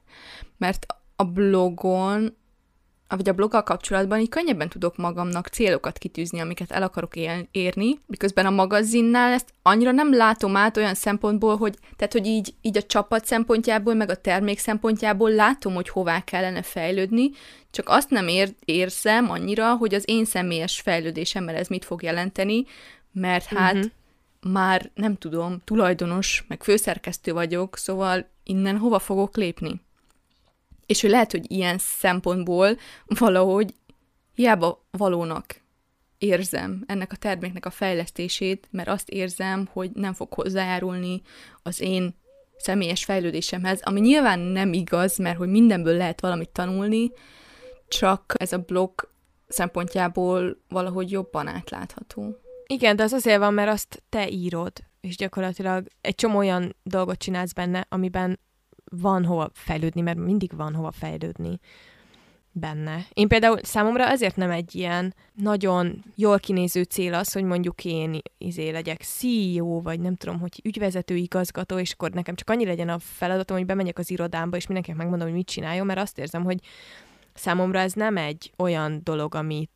mert 0.57 0.85
a 1.15 1.23
blogon 1.23 2.37
vagy 3.15 3.29
a 3.29 3.33
bloggal 3.33 3.63
kapcsolatban 3.63 4.19
így 4.19 4.29
könnyebben 4.29 4.69
tudok 4.69 4.97
magamnak 4.97 5.47
célokat 5.47 5.97
kitűzni, 5.97 6.39
amiket 6.39 6.71
el 6.71 6.83
akarok 6.83 7.13
érni, 7.51 7.99
miközben 8.05 8.45
a 8.45 8.49
magazinnál 8.49 9.31
ezt 9.31 9.53
annyira 9.61 9.91
nem 9.91 10.13
látom 10.13 10.55
át 10.55 10.77
olyan 10.77 10.93
szempontból, 10.93 11.57
hogy 11.57 11.77
tehát, 11.95 12.13
hogy 12.13 12.25
így, 12.25 12.53
így 12.61 12.77
a 12.77 12.83
csapat 12.83 13.25
szempontjából, 13.25 13.93
meg 13.93 14.09
a 14.09 14.15
termék 14.15 14.59
szempontjából 14.59 15.31
látom, 15.31 15.73
hogy 15.73 15.89
hová 15.89 16.23
kellene 16.23 16.61
fejlődni, 16.61 17.29
csak 17.71 17.89
azt 17.89 18.09
nem 18.09 18.27
ér- 18.27 18.55
érzem 18.65 19.29
annyira, 19.29 19.75
hogy 19.75 19.93
az 19.93 20.03
én 20.05 20.25
személyes 20.25 20.79
fejlődésemmel 20.79 21.55
ez 21.55 21.67
mit 21.67 21.85
fog 21.85 22.03
jelenteni, 22.03 22.65
mert 23.11 23.45
hát 23.45 23.73
uh-huh. 23.73 23.91
már 24.51 24.91
nem 24.93 25.17
tudom, 25.17 25.61
tulajdonos, 25.63 26.45
meg 26.47 26.63
főszerkesztő 26.63 27.33
vagyok, 27.33 27.77
szóval 27.77 28.29
innen 28.43 28.77
hova 28.77 28.99
fogok 28.99 29.35
lépni? 29.35 29.81
És 30.91 31.01
hogy 31.01 31.09
lehet, 31.09 31.31
hogy 31.31 31.51
ilyen 31.51 31.77
szempontból 31.77 32.77
valahogy 33.05 33.73
hiába 34.33 34.85
valónak 34.91 35.61
érzem 36.17 36.83
ennek 36.87 37.11
a 37.11 37.15
terméknek 37.15 37.65
a 37.65 37.69
fejlesztését, 37.69 38.67
mert 38.71 38.87
azt 38.87 39.09
érzem, 39.09 39.69
hogy 39.71 39.91
nem 39.91 40.13
fog 40.13 40.33
hozzájárulni 40.33 41.21
az 41.63 41.81
én 41.81 42.15
személyes 42.57 43.03
fejlődésemhez, 43.03 43.81
ami 43.83 43.99
nyilván 43.99 44.39
nem 44.39 44.73
igaz, 44.73 45.17
mert 45.17 45.37
hogy 45.37 45.49
mindenből 45.49 45.97
lehet 45.97 46.21
valamit 46.21 46.49
tanulni, 46.49 47.11
csak 47.87 48.33
ez 48.37 48.53
a 48.53 48.57
blog 48.57 49.11
szempontjából 49.47 50.57
valahogy 50.69 51.11
jobban 51.11 51.47
átlátható. 51.47 52.37
Igen, 52.67 52.95
de 52.95 53.03
az 53.03 53.13
azért 53.13 53.39
van, 53.39 53.53
mert 53.53 53.71
azt 53.71 54.03
te 54.09 54.29
írod, 54.29 54.71
és 55.01 55.15
gyakorlatilag 55.15 55.87
egy 56.01 56.15
csomó 56.15 56.37
olyan 56.37 56.75
dolgot 56.83 57.17
csinálsz 57.17 57.53
benne, 57.53 57.85
amiben 57.89 58.39
van 58.95 59.25
hova 59.25 59.49
fejlődni, 59.53 60.01
mert 60.01 60.17
mindig 60.17 60.55
van 60.55 60.75
hova 60.75 60.91
fejlődni 60.91 61.59
benne. 62.51 63.05
Én 63.13 63.27
például 63.27 63.59
számomra 63.61 64.07
ezért 64.07 64.35
nem 64.35 64.51
egy 64.51 64.75
ilyen 64.75 65.15
nagyon 65.33 66.03
jól 66.15 66.39
kinéző 66.39 66.83
cél 66.83 67.13
az, 67.13 67.31
hogy 67.31 67.43
mondjuk 67.43 67.85
én 67.85 68.19
izé 68.37 68.69
legyek 68.69 69.01
CEO, 69.01 69.81
vagy 69.81 69.99
nem 69.99 70.15
tudom, 70.15 70.39
hogy 70.39 70.59
ügyvezető 70.63 71.15
igazgató, 71.15 71.79
és 71.79 71.91
akkor 71.91 72.11
nekem 72.11 72.35
csak 72.35 72.49
annyi 72.49 72.65
legyen 72.65 72.89
a 72.89 72.99
feladatom, 72.99 73.57
hogy 73.57 73.65
bemegyek 73.65 73.99
az 73.99 74.09
irodámba, 74.09 74.57
és 74.57 74.65
mindenkinek 74.65 74.99
megmondom, 74.99 75.27
hogy 75.27 75.37
mit 75.37 75.47
csináljon, 75.47 75.85
mert 75.85 75.99
azt 75.99 76.19
érzem, 76.19 76.43
hogy 76.43 76.59
számomra 77.33 77.79
ez 77.79 77.93
nem 77.93 78.17
egy 78.17 78.53
olyan 78.57 79.01
dolog, 79.03 79.35
amit 79.35 79.69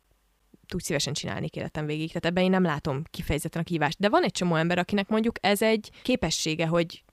tud 0.66 0.80
szívesen 0.80 1.12
csinálni 1.12 1.48
életem 1.52 1.86
végig. 1.86 2.08
Tehát 2.08 2.24
ebben 2.24 2.44
én 2.44 2.50
nem 2.50 2.62
látom 2.62 3.02
kifejezetten 3.10 3.62
a 3.62 3.64
kívást. 3.64 3.98
De 3.98 4.08
van 4.08 4.22
egy 4.22 4.32
csomó 4.32 4.54
ember, 4.54 4.78
akinek 4.78 5.08
mondjuk 5.08 5.36
ez 5.40 5.62
egy 5.62 5.90
képessége, 6.02 6.66
hogy 6.66 7.04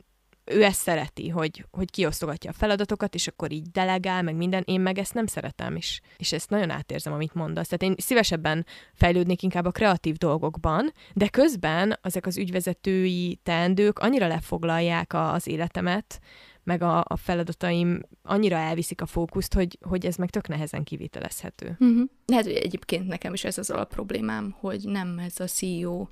ő 0.46 0.64
ezt 0.64 0.82
szereti, 0.82 1.30
hogy, 1.30 1.66
hogy 1.72 1.91
kiosztogatja 1.91 2.50
a 2.50 2.54
feladatokat, 2.54 3.16
és 3.16 3.28
akkor 3.28 3.52
így 3.52 3.72
delegál, 3.72 4.22
meg 4.22 4.36
minden, 4.36 4.64
én 4.66 4.82
meg 4.82 4.98
ezt 4.98 5.14
nem 5.14 5.26
szeretem 5.26 5.76
is. 5.76 6.02
És 6.18 6.32
ezt 6.32 6.50
nagyon 6.50 6.70
átérzem, 6.70 7.14
amit 7.14 7.34
mondasz. 7.34 7.68
Tehát 7.68 7.94
én 7.94 8.04
szívesebben 8.04 8.66
fejlődnék 8.94 9.44
inkább 9.44 9.66
a 9.66 9.72
kreatív 9.72 10.16
dolgokban, 10.16 10.94
de 11.14 11.28
közben 11.28 12.00
ezek 12.02 12.26
az 12.26 12.38
ügyvezetői 12.38 13.39
teendők 13.44 14.00
annyira 14.00 14.28
lefoglalják 14.28 15.14
az 15.14 15.48
életemet, 15.48 16.20
meg 16.64 16.82
a, 16.82 17.03
a 17.07 17.18
feladataim 17.18 18.01
annyira 18.24 18.55
elviszik 18.55 19.01
a 19.01 19.05
fókuszt, 19.05 19.53
hogy, 19.53 19.78
hogy 19.82 20.05
ez 20.05 20.16
meg 20.16 20.30
tök 20.30 20.47
nehezen 20.47 20.84
kivitelezhető. 20.84 21.76
Uh-huh. 21.80 22.09
Lehet, 22.26 22.45
hogy 22.45 22.55
egyébként 22.55 23.07
nekem 23.07 23.34
is 23.34 23.43
ez 23.43 23.57
az 23.57 23.70
alapproblémám, 23.70 24.55
hogy 24.59 24.82
nem 24.84 25.20
ez 25.20 25.39
a 25.39 25.45
CEO 25.45 26.07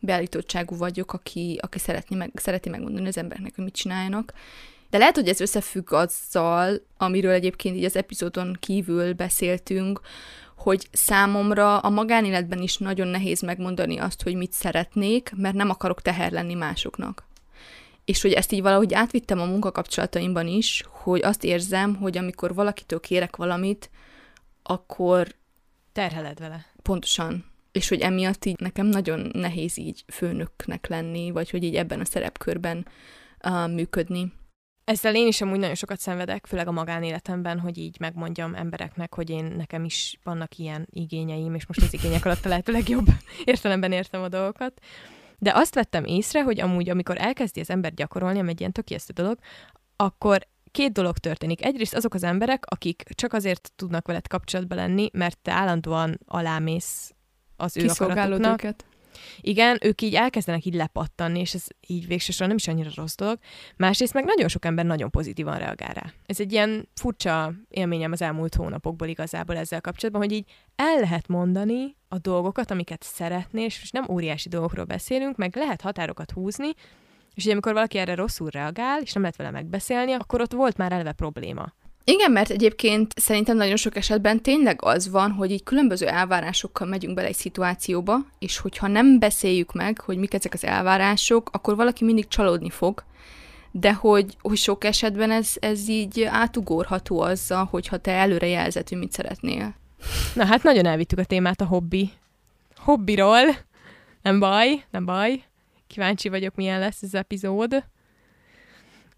beállítottságú 0.00 0.76
vagyok, 0.76 1.12
aki, 1.12 1.58
aki 1.62 1.78
szeretni 1.78 2.16
meg, 2.16 2.30
szereti 2.34 2.68
megmondani 2.68 3.06
az 3.08 3.18
embereknek, 3.18 3.54
hogy 3.54 3.64
mit 3.64 3.74
csináljanak. 3.74 4.32
De 4.90 4.98
lehet, 4.98 5.14
hogy 5.14 5.28
ez 5.28 5.40
összefügg 5.40 5.92
azzal, 5.92 6.80
amiről 6.96 7.32
egyébként 7.32 7.76
így 7.76 7.84
az 7.84 7.96
epizódon 7.96 8.56
kívül 8.60 9.12
beszéltünk, 9.12 10.00
hogy 10.56 10.88
számomra 10.92 11.78
a 11.78 11.90
magánéletben 11.90 12.62
is 12.62 12.76
nagyon 12.76 13.06
nehéz 13.06 13.40
megmondani 13.40 13.98
azt, 13.98 14.22
hogy 14.22 14.34
mit 14.34 14.52
szeretnék, 14.52 15.32
mert 15.36 15.54
nem 15.54 15.70
akarok 15.70 16.02
teher 16.02 16.32
lenni 16.32 16.54
másoknak. 16.54 17.27
És 18.08 18.22
hogy 18.22 18.32
ezt 18.32 18.52
így 18.52 18.62
valahogy 18.62 18.94
átvittem 18.94 19.40
a 19.40 19.44
munkakapcsolataimban 19.44 20.46
is, 20.46 20.84
hogy 20.88 21.22
azt 21.22 21.44
érzem, 21.44 21.96
hogy 21.96 22.18
amikor 22.18 22.54
valakitől 22.54 23.00
kérek 23.00 23.36
valamit, 23.36 23.90
akkor... 24.62 25.34
Terheled 25.92 26.38
vele. 26.38 26.66
Pontosan 26.82 27.44
és 27.72 27.88
hogy 27.88 28.00
emiatt 28.00 28.44
így 28.44 28.60
nekem 28.60 28.86
nagyon 28.86 29.30
nehéz 29.32 29.78
így 29.78 30.04
főnöknek 30.12 30.86
lenni, 30.86 31.30
vagy 31.30 31.50
hogy 31.50 31.64
így 31.64 31.74
ebben 31.76 32.00
a 32.00 32.04
szerepkörben 32.04 32.86
uh, 33.44 33.72
működni. 33.72 34.32
Ezzel 34.84 35.14
én 35.14 35.26
is 35.26 35.40
amúgy 35.40 35.58
nagyon 35.58 35.74
sokat 35.74 36.00
szenvedek, 36.00 36.46
főleg 36.46 36.68
a 36.68 36.72
magánéletemben, 36.72 37.58
hogy 37.58 37.78
így 37.78 37.96
megmondjam 38.00 38.54
embereknek, 38.54 39.14
hogy 39.14 39.30
én 39.30 39.44
nekem 39.44 39.84
is 39.84 40.18
vannak 40.22 40.56
ilyen 40.56 40.86
igényeim, 40.90 41.54
és 41.54 41.66
most 41.66 41.82
az 41.82 41.94
igények 41.94 42.24
alatt 42.24 42.44
a 42.44 42.48
lehető 42.48 42.72
legjobb 42.72 43.06
értelemben 43.44 43.92
értem 43.92 44.22
a 44.22 44.28
dolgokat. 44.28 44.80
De 45.38 45.52
azt 45.54 45.74
vettem 45.74 46.04
észre, 46.04 46.42
hogy 46.42 46.60
amúgy, 46.60 46.88
amikor 46.88 47.16
elkezdi 47.18 47.60
az 47.60 47.70
ember 47.70 47.94
gyakorolni, 47.94 48.38
ami 48.38 48.50
egy 48.50 48.60
ilyen 48.60 48.72
tökéletes 48.72 49.14
dolog, 49.14 49.38
akkor 49.96 50.46
két 50.70 50.92
dolog 50.92 51.18
történik. 51.18 51.64
Egyrészt 51.64 51.94
azok 51.94 52.14
az 52.14 52.22
emberek, 52.22 52.64
akik 52.66 53.02
csak 53.14 53.32
azért 53.32 53.72
tudnak 53.76 54.06
veled 54.06 54.26
kapcsolatba 54.26 54.74
lenni, 54.74 55.10
mert 55.12 55.38
te 55.38 55.52
állandóan 55.52 56.18
alámész 56.26 57.14
az 57.56 57.76
ő 57.76 57.88
akaratuknak. 57.88 58.62
őket. 58.62 58.84
Igen, 59.40 59.78
ők 59.82 60.02
így 60.02 60.14
elkezdenek 60.14 60.64
így 60.64 60.74
lepattanni, 60.74 61.40
és 61.40 61.54
ez 61.54 61.64
így 61.86 62.06
végsősorban 62.06 62.48
nem 62.48 62.56
is 62.56 62.68
annyira 62.68 63.00
rossz 63.02 63.14
dolog. 63.14 63.38
Másrészt 63.76 64.14
meg 64.14 64.24
nagyon 64.24 64.48
sok 64.48 64.64
ember 64.64 64.84
nagyon 64.84 65.10
pozitívan 65.10 65.58
reagál 65.58 65.92
rá. 65.92 66.12
Ez 66.26 66.40
egy 66.40 66.52
ilyen 66.52 66.88
furcsa 66.94 67.52
élményem 67.68 68.12
az 68.12 68.22
elmúlt 68.22 68.54
hónapokból 68.54 69.08
igazából 69.08 69.56
ezzel 69.56 69.80
kapcsolatban, 69.80 70.22
hogy 70.22 70.32
így 70.32 70.50
el 70.76 71.00
lehet 71.00 71.28
mondani 71.28 71.96
a 72.08 72.18
dolgokat, 72.18 72.70
amiket 72.70 73.02
szeretnél, 73.02 73.64
és 73.64 73.90
nem 73.90 74.06
óriási 74.10 74.48
dolgokról 74.48 74.84
beszélünk, 74.84 75.36
meg 75.36 75.56
lehet 75.56 75.80
határokat 75.80 76.30
húzni, 76.30 76.70
és 77.34 77.44
ugye 77.44 77.52
amikor 77.52 77.72
valaki 77.72 77.98
erre 77.98 78.14
rosszul 78.14 78.50
reagál, 78.50 79.00
és 79.02 79.12
nem 79.12 79.22
lehet 79.22 79.36
vele 79.36 79.50
megbeszélni, 79.50 80.12
akkor 80.12 80.40
ott 80.40 80.52
volt 80.52 80.76
már 80.76 80.92
eleve 80.92 81.12
probléma. 81.12 81.72
Igen, 82.10 82.32
mert 82.32 82.50
egyébként 82.50 83.12
szerintem 83.16 83.56
nagyon 83.56 83.76
sok 83.76 83.96
esetben 83.96 84.42
tényleg 84.42 84.78
az 84.82 85.10
van, 85.10 85.30
hogy 85.30 85.50
így 85.50 85.62
különböző 85.62 86.06
elvárásokkal 86.06 86.86
megyünk 86.86 87.14
bele 87.14 87.28
egy 87.28 87.34
szituációba, 87.34 88.18
és 88.38 88.58
hogyha 88.58 88.86
nem 88.86 89.18
beszéljük 89.18 89.72
meg, 89.72 90.00
hogy 90.00 90.16
mik 90.16 90.34
ezek 90.34 90.52
az 90.52 90.64
elvárások, 90.64 91.50
akkor 91.52 91.76
valaki 91.76 92.04
mindig 92.04 92.28
csalódni 92.28 92.70
fog, 92.70 93.04
de 93.70 93.92
hogy, 93.92 94.36
hogy 94.40 94.56
sok 94.56 94.84
esetben 94.84 95.30
ez, 95.30 95.52
ez 95.60 95.88
így 95.88 96.22
átugorható 96.22 97.20
azzal, 97.20 97.64
hogyha 97.64 97.96
te 97.96 98.12
előre 98.12 98.46
jelzed, 98.46 98.88
hogy 98.88 98.98
mit 98.98 99.12
szeretnél. 99.12 99.74
Na 100.34 100.44
hát 100.44 100.62
nagyon 100.62 100.86
elvittük 100.86 101.18
a 101.18 101.24
témát 101.24 101.60
a 101.60 101.66
hobbi. 101.66 102.10
Hobbiról. 102.76 103.56
Nem 104.22 104.38
baj, 104.38 104.84
nem 104.90 105.04
baj. 105.04 105.44
Kíváncsi 105.86 106.28
vagyok, 106.28 106.54
milyen 106.54 106.78
lesz 106.78 107.02
ez 107.02 107.08
az 107.12 107.14
epizód. 107.14 107.84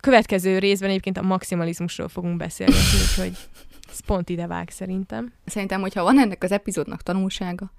Következő 0.00 0.58
részben 0.58 0.88
egyébként 0.88 1.18
a 1.18 1.22
maximalizmusról 1.22 2.08
fogunk 2.08 2.36
beszélni, 2.36 2.74
úgyhogy 3.02 3.36
ez 3.90 4.00
pont 4.06 4.28
ide 4.28 4.46
vág 4.46 4.70
szerintem. 4.70 5.32
Szerintem, 5.46 5.80
hogyha 5.80 6.02
van 6.02 6.20
ennek 6.20 6.42
az 6.42 6.52
epizódnak 6.52 7.02
tanulsága, 7.02 7.72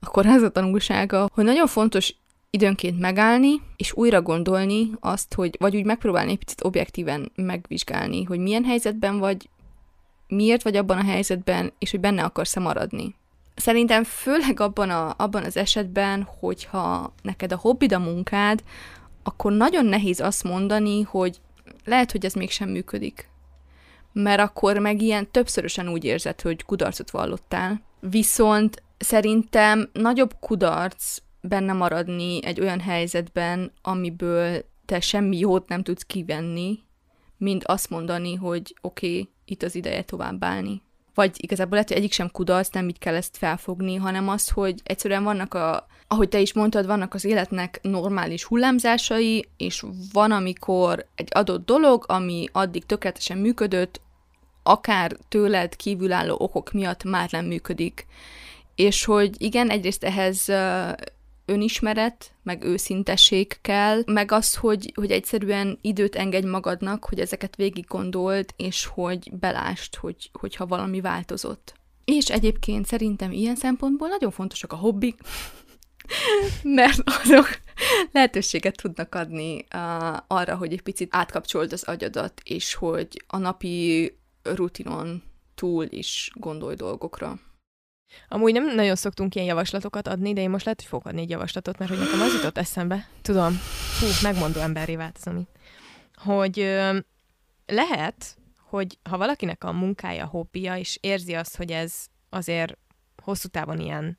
akkor 0.00 0.26
ez 0.26 0.42
a 0.42 0.50
tanulsága, 0.50 1.28
hogy 1.32 1.44
nagyon 1.44 1.66
fontos 1.66 2.14
időnként 2.50 3.00
megállni, 3.00 3.60
és 3.76 3.92
újra 3.92 4.22
gondolni 4.22 4.90
azt, 5.00 5.34
hogy 5.34 5.56
vagy 5.58 5.76
úgy 5.76 5.84
megpróbálni 5.84 6.30
egy 6.30 6.38
picit 6.38 6.64
objektíven 6.64 7.32
megvizsgálni, 7.34 8.24
hogy 8.24 8.38
milyen 8.38 8.64
helyzetben 8.64 9.18
vagy, 9.18 9.48
miért 10.28 10.62
vagy 10.62 10.76
abban 10.76 10.98
a 10.98 11.04
helyzetben, 11.04 11.72
és 11.78 11.90
hogy 11.90 12.00
benne 12.00 12.22
akarsz-e 12.22 12.60
maradni. 12.60 13.14
Szerintem 13.54 14.04
főleg 14.04 14.60
abban, 14.60 14.90
a, 14.90 15.14
abban 15.16 15.44
az 15.44 15.56
esetben, 15.56 16.28
hogyha 16.40 17.12
neked 17.22 17.52
a 17.52 17.56
hobbid 17.56 17.92
a 17.92 17.98
munkád, 17.98 18.62
akkor 19.22 19.52
nagyon 19.52 19.86
nehéz 19.86 20.20
azt 20.20 20.44
mondani, 20.44 21.02
hogy 21.02 21.40
lehet, 21.84 22.12
hogy 22.12 22.24
ez 22.24 22.34
mégsem 22.34 22.68
működik. 22.68 23.28
Mert 24.12 24.40
akkor 24.40 24.78
meg 24.78 25.02
ilyen 25.02 25.30
többszörösen 25.30 25.88
úgy 25.88 26.04
érzed, 26.04 26.40
hogy 26.40 26.64
kudarcot 26.64 27.10
vallottál. 27.10 27.82
Viszont 28.00 28.82
szerintem 28.98 29.90
nagyobb 29.92 30.34
kudarc 30.40 31.18
benne 31.40 31.72
maradni 31.72 32.44
egy 32.44 32.60
olyan 32.60 32.80
helyzetben, 32.80 33.72
amiből 33.82 34.64
te 34.84 35.00
semmi 35.00 35.38
jót 35.38 35.68
nem 35.68 35.82
tudsz 35.82 36.02
kivenni, 36.02 36.78
mint 37.36 37.64
azt 37.64 37.90
mondani, 37.90 38.34
hogy 38.34 38.76
oké, 38.80 39.06
okay, 39.06 39.28
itt 39.44 39.62
az 39.62 39.74
ideje 39.74 40.02
továbbállni 40.02 40.82
vagy 41.14 41.30
igazából 41.36 41.72
lehet, 41.72 41.88
hogy 41.88 41.96
egyik 41.96 42.12
sem 42.12 42.30
kudarc, 42.30 42.68
nem 42.72 42.88
így 42.88 42.98
kell 42.98 43.14
ezt 43.14 43.36
felfogni, 43.36 43.94
hanem 43.94 44.28
az, 44.28 44.48
hogy 44.48 44.80
egyszerűen 44.84 45.22
vannak 45.24 45.54
a, 45.54 45.86
ahogy 46.08 46.28
te 46.28 46.40
is 46.40 46.52
mondtad, 46.52 46.86
vannak 46.86 47.14
az 47.14 47.24
életnek 47.24 47.78
normális 47.82 48.44
hullámzásai, 48.44 49.48
és 49.56 49.84
van, 50.12 50.30
amikor 50.30 51.06
egy 51.14 51.28
adott 51.30 51.66
dolog, 51.66 52.04
ami 52.08 52.48
addig 52.52 52.86
tökéletesen 52.86 53.38
működött, 53.38 54.00
akár 54.62 55.16
tőled 55.28 55.76
kívülálló 55.76 56.36
okok 56.38 56.72
miatt 56.72 57.04
már 57.04 57.28
nem 57.30 57.44
működik. 57.44 58.06
és 58.74 59.04
hogy 59.04 59.42
igen, 59.42 59.70
egyrészt 59.70 60.04
ehhez 60.04 60.48
önismeret, 61.46 62.34
meg 62.42 62.64
őszintesség 62.64 63.58
kell, 63.60 64.02
meg 64.06 64.32
az, 64.32 64.54
hogy, 64.54 64.92
hogy 64.94 65.10
egyszerűen 65.10 65.78
időt 65.80 66.16
engedj 66.16 66.46
magadnak, 66.46 67.04
hogy 67.04 67.20
ezeket 67.20 67.56
végig 67.56 67.84
gondold, 67.86 68.50
és 68.56 68.84
hogy 68.86 69.30
belást, 69.32 69.96
hogy, 69.96 70.30
hogyha 70.32 70.66
valami 70.66 71.00
változott. 71.00 71.74
És 72.04 72.30
egyébként 72.30 72.86
szerintem 72.86 73.32
ilyen 73.32 73.56
szempontból 73.56 74.08
nagyon 74.08 74.30
fontosak 74.30 74.72
a 74.72 74.76
hobbik, 74.76 75.20
mert 76.62 77.02
azok 77.04 77.48
lehetőséget 78.12 78.76
tudnak 78.76 79.14
adni 79.14 79.54
uh, 79.74 80.16
arra, 80.26 80.56
hogy 80.56 80.72
egy 80.72 80.82
picit 80.82 81.08
átkapcsold 81.14 81.72
az 81.72 81.82
agyadat, 81.82 82.40
és 82.44 82.74
hogy 82.74 83.24
a 83.26 83.38
napi 83.38 84.12
rutinon 84.42 85.22
túl 85.54 85.86
is 85.90 86.30
gondolj 86.34 86.74
dolgokra. 86.74 87.38
Amúgy 88.28 88.52
nem 88.52 88.74
nagyon 88.74 88.94
szoktunk 88.94 89.34
ilyen 89.34 89.46
javaslatokat 89.46 90.08
adni, 90.08 90.32
de 90.32 90.40
én 90.40 90.50
most 90.50 90.64
lehet, 90.64 90.80
hogy 90.80 90.88
fogok 90.88 91.06
adni 91.06 91.20
egy 91.20 91.30
javaslatot, 91.30 91.78
mert 91.78 91.90
hogy 91.90 92.00
nekem 92.00 92.20
az 92.20 92.34
jutott 92.34 92.58
eszembe, 92.58 93.08
tudom, 93.22 93.60
hú, 94.00 94.06
megmondó 94.22 94.60
emberré 94.60 94.96
változom 94.96 95.36
itt, 95.36 95.56
hogy 96.14 96.60
ö, 96.60 96.98
lehet, 97.66 98.36
hogy 98.68 98.98
ha 99.02 99.16
valakinek 99.18 99.64
a 99.64 99.72
munkája, 99.72 100.26
hobbija, 100.26 100.76
és 100.76 100.98
érzi 101.00 101.34
azt, 101.34 101.56
hogy 101.56 101.70
ez 101.70 102.06
azért 102.30 102.76
hosszú 103.22 103.48
távon 103.48 103.80
ilyen 103.80 104.16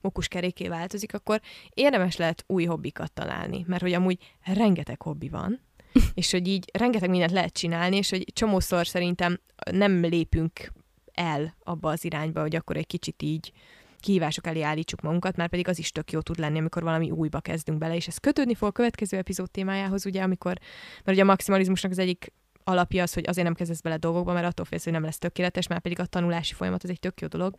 mokuskeréké 0.00 0.68
változik, 0.68 1.14
akkor 1.14 1.40
érdemes 1.70 2.16
lehet 2.16 2.44
új 2.46 2.64
hobbikat 2.64 3.12
találni, 3.12 3.64
mert 3.66 3.82
hogy 3.82 3.92
amúgy 3.92 4.18
rengeteg 4.44 5.02
hobbi 5.02 5.28
van, 5.28 5.60
és 6.14 6.30
hogy 6.30 6.48
így 6.48 6.70
rengeteg 6.72 7.10
mindent 7.10 7.32
lehet 7.32 7.52
csinálni, 7.52 7.96
és 7.96 8.10
hogy 8.10 8.24
csomószor 8.32 8.86
szerintem 8.86 9.40
nem 9.70 10.00
lépünk 10.00 10.72
el 11.14 11.54
abba 11.62 11.90
az 11.90 12.04
irányba, 12.04 12.40
hogy 12.40 12.56
akkor 12.56 12.76
egy 12.76 12.86
kicsit 12.86 13.22
így 13.22 13.52
kihívások 14.00 14.46
elé 14.46 14.60
állítsuk 14.60 15.00
magunkat, 15.00 15.36
mert 15.36 15.50
pedig 15.50 15.68
az 15.68 15.78
is 15.78 15.92
tök 15.92 16.12
jó 16.12 16.20
tud 16.20 16.38
lenni, 16.38 16.58
amikor 16.58 16.82
valami 16.82 17.10
újba 17.10 17.40
kezdünk 17.40 17.78
bele, 17.78 17.94
és 17.94 18.06
ez 18.06 18.18
kötődni 18.18 18.54
fog 18.54 18.68
a 18.68 18.72
következő 18.72 19.16
epizód 19.16 19.50
témájához, 19.50 20.06
ugye, 20.06 20.22
amikor, 20.22 20.58
mert 21.04 21.16
ugye 21.16 21.22
a 21.22 21.24
maximalizmusnak 21.26 21.90
az 21.90 21.98
egyik 21.98 22.32
alapja 22.64 23.02
az, 23.02 23.12
hogy 23.14 23.24
azért 23.26 23.46
nem 23.46 23.54
kezdesz 23.54 23.80
bele 23.80 23.96
dolgokba, 23.96 24.32
mert 24.32 24.46
attól 24.46 24.64
félsz, 24.64 24.84
hogy 24.84 24.92
nem 24.92 25.02
lesz 25.02 25.18
tökéletes, 25.18 25.66
már 25.66 25.80
pedig 25.80 26.00
a 26.00 26.06
tanulási 26.06 26.54
folyamat 26.54 26.84
az 26.84 26.90
egy 26.90 27.00
tök 27.00 27.20
jó 27.20 27.26
dolog. 27.26 27.56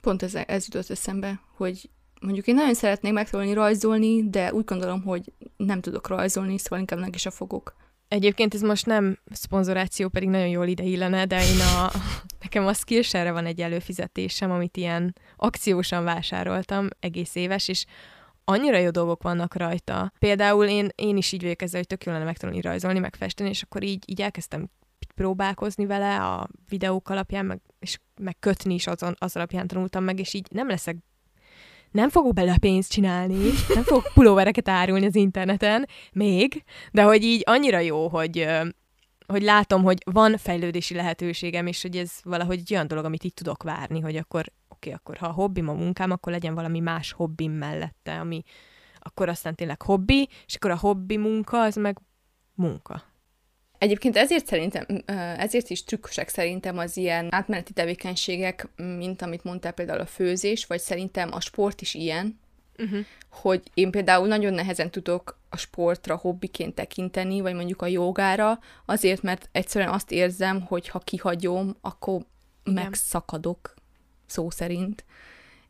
Pont 0.00 0.22
ez, 0.22 0.34
ez 0.34 0.64
jutott 0.64 0.90
eszembe, 0.90 1.40
hogy 1.56 1.90
mondjuk 2.20 2.46
én 2.46 2.54
nagyon 2.54 2.74
szeretnék 2.74 3.12
megtanulni 3.12 3.52
rajzolni, 3.52 4.28
de 4.28 4.52
úgy 4.52 4.64
gondolom, 4.64 5.02
hogy 5.02 5.32
nem 5.56 5.80
tudok 5.80 6.08
rajzolni, 6.08 6.58
szóval 6.58 6.78
inkább 6.78 6.98
meg 6.98 7.14
is 7.14 7.26
a 7.26 7.30
fogok. 7.30 7.76
Egyébként 8.12 8.54
ez 8.54 8.60
most 8.60 8.86
nem 8.86 9.18
szponzoráció, 9.30 10.08
pedig 10.08 10.28
nagyon 10.28 10.48
jól 10.48 10.66
ide 10.66 10.82
illene, 10.82 11.26
de 11.26 11.44
én 11.44 11.60
a, 11.60 11.90
nekem 12.44 12.66
a 12.66 12.72
Skillshare 12.72 13.32
van 13.32 13.46
egy 13.46 13.60
előfizetésem, 13.60 14.50
amit 14.50 14.76
ilyen 14.76 15.14
akciósan 15.36 16.04
vásároltam, 16.04 16.88
egész 17.00 17.34
éves, 17.34 17.68
és 17.68 17.84
annyira 18.44 18.78
jó 18.78 18.90
dolgok 18.90 19.22
vannak 19.22 19.54
rajta. 19.54 20.12
Például 20.18 20.66
én, 20.66 20.88
én 20.94 21.16
is 21.16 21.32
így 21.32 21.42
vagyok 21.42 21.62
ezzel, 21.62 21.78
hogy 21.78 21.88
tök 21.88 22.04
jó 22.04 22.12
lenne 22.12 22.24
megtanulni 22.24 22.60
rajzolni, 22.60 22.98
megfesteni, 22.98 23.48
és 23.48 23.62
akkor 23.62 23.82
így, 23.82 24.04
így 24.06 24.20
elkezdtem 24.20 24.70
próbálkozni 25.14 25.86
vele 25.86 26.24
a 26.24 26.48
videók 26.68 27.08
alapján, 27.08 27.46
meg, 27.46 27.60
és 27.78 27.98
meg 28.20 28.36
kötni 28.38 28.74
is 28.74 28.86
azon, 28.86 29.14
az 29.18 29.36
alapján 29.36 29.66
tanultam 29.66 30.04
meg, 30.04 30.18
és 30.18 30.34
így 30.34 30.46
nem 30.50 30.68
leszek 30.68 30.96
nem 31.92 32.08
fogok 32.08 32.34
bele 32.34 32.58
pénzt 32.58 32.90
csinálni, 32.90 33.50
nem 33.74 33.82
fogok 33.82 34.10
pulóvereket 34.14 34.68
árulni 34.68 35.06
az 35.06 35.14
interneten, 35.14 35.88
még, 36.12 36.64
de 36.92 37.02
hogy 37.02 37.24
így 37.24 37.42
annyira 37.46 37.78
jó, 37.78 38.08
hogy, 38.08 38.48
hogy 39.26 39.42
látom, 39.42 39.82
hogy 39.82 39.98
van 40.04 40.36
fejlődési 40.36 40.94
lehetőségem, 40.94 41.66
és 41.66 41.82
hogy 41.82 41.96
ez 41.96 42.12
valahogy 42.22 42.58
egy 42.58 42.72
olyan 42.72 42.86
dolog, 42.86 43.04
amit 43.04 43.24
így 43.24 43.34
tudok 43.34 43.62
várni, 43.62 44.00
hogy 44.00 44.16
akkor 44.16 44.44
oké, 44.68 44.88
okay, 44.88 44.92
akkor 44.92 45.16
ha 45.16 45.26
a 45.26 45.32
hobbim 45.32 45.68
a 45.68 45.72
munkám, 45.72 46.10
akkor 46.10 46.32
legyen 46.32 46.54
valami 46.54 46.80
más 46.80 47.12
hobbim 47.12 47.52
mellette, 47.52 48.20
ami 48.20 48.42
akkor 48.98 49.28
aztán 49.28 49.54
tényleg 49.54 49.82
hobbi, 49.82 50.28
és 50.46 50.54
akkor 50.54 50.70
a 50.70 50.78
hobbi 50.78 51.16
munka, 51.16 51.60
az 51.60 51.76
meg 51.76 51.98
munka. 52.54 53.02
Egyébként 53.82 54.16
ezért 54.16 54.46
szerintem, 54.46 54.86
ezért 55.38 55.70
is 55.70 55.84
trükkösek 55.84 56.28
szerintem 56.28 56.78
az 56.78 56.96
ilyen 56.96 57.28
átmeneti 57.30 57.72
tevékenységek, 57.72 58.68
mint 58.76 59.22
amit 59.22 59.44
mondtál 59.44 59.72
például 59.72 60.00
a 60.00 60.06
főzés, 60.06 60.66
vagy 60.66 60.80
szerintem 60.80 61.32
a 61.32 61.40
sport 61.40 61.80
is 61.80 61.94
ilyen, 61.94 62.38
uh-huh. 62.78 62.98
hogy 63.30 63.62
én 63.74 63.90
például 63.90 64.26
nagyon 64.26 64.52
nehezen 64.52 64.90
tudok 64.90 65.38
a 65.48 65.56
sportra 65.56 66.16
hobbiként 66.16 66.74
tekinteni, 66.74 67.40
vagy 67.40 67.54
mondjuk 67.54 67.82
a 67.82 67.86
jogára, 67.86 68.58
azért, 68.86 69.22
mert 69.22 69.48
egyszerűen 69.52 69.92
azt 69.92 70.12
érzem, 70.12 70.60
hogy 70.60 70.88
ha 70.88 70.98
kihagyom, 70.98 71.76
akkor 71.80 72.20
Igen. 72.64 72.82
megszakadok, 72.82 73.74
szó 74.26 74.50
szerint 74.50 75.04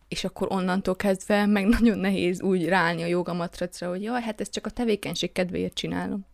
és 0.08 0.24
akkor 0.24 0.48
onnantól 0.50 0.96
kezdve 0.96 1.46
meg 1.46 1.66
nagyon 1.78 1.98
nehéz 1.98 2.42
úgy 2.42 2.68
ráállni 2.68 3.02
a 3.02 3.06
jogamatracra, 3.06 3.88
hogy 3.88 4.02
jaj, 4.02 4.22
hát 4.22 4.40
ezt 4.40 4.52
csak 4.52 4.66
a 4.66 4.70
tevékenység 4.70 5.32
kedvéért 5.32 5.74
csinálom. 5.74 6.30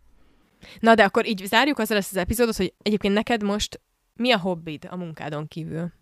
Na, 0.80 0.94
de 0.94 1.04
akkor 1.04 1.26
így 1.26 1.46
zárjuk 1.46 1.78
azzal 1.78 1.96
ezt 1.96 2.10
az 2.10 2.16
epizódot, 2.16 2.56
hogy 2.56 2.74
egyébként 2.82 3.14
neked 3.14 3.42
most 3.42 3.80
mi 4.14 4.32
a 4.32 4.38
hobbid 4.38 4.86
a 4.90 4.96
munkádon 4.96 5.48
kívül? 5.48 5.92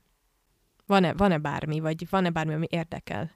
Van-e, 0.86 1.12
van-e 1.12 1.38
bármi, 1.38 1.80
vagy 1.80 2.06
van-e 2.10 2.30
bármi, 2.30 2.54
ami 2.54 2.66
érdekel? 2.70 3.30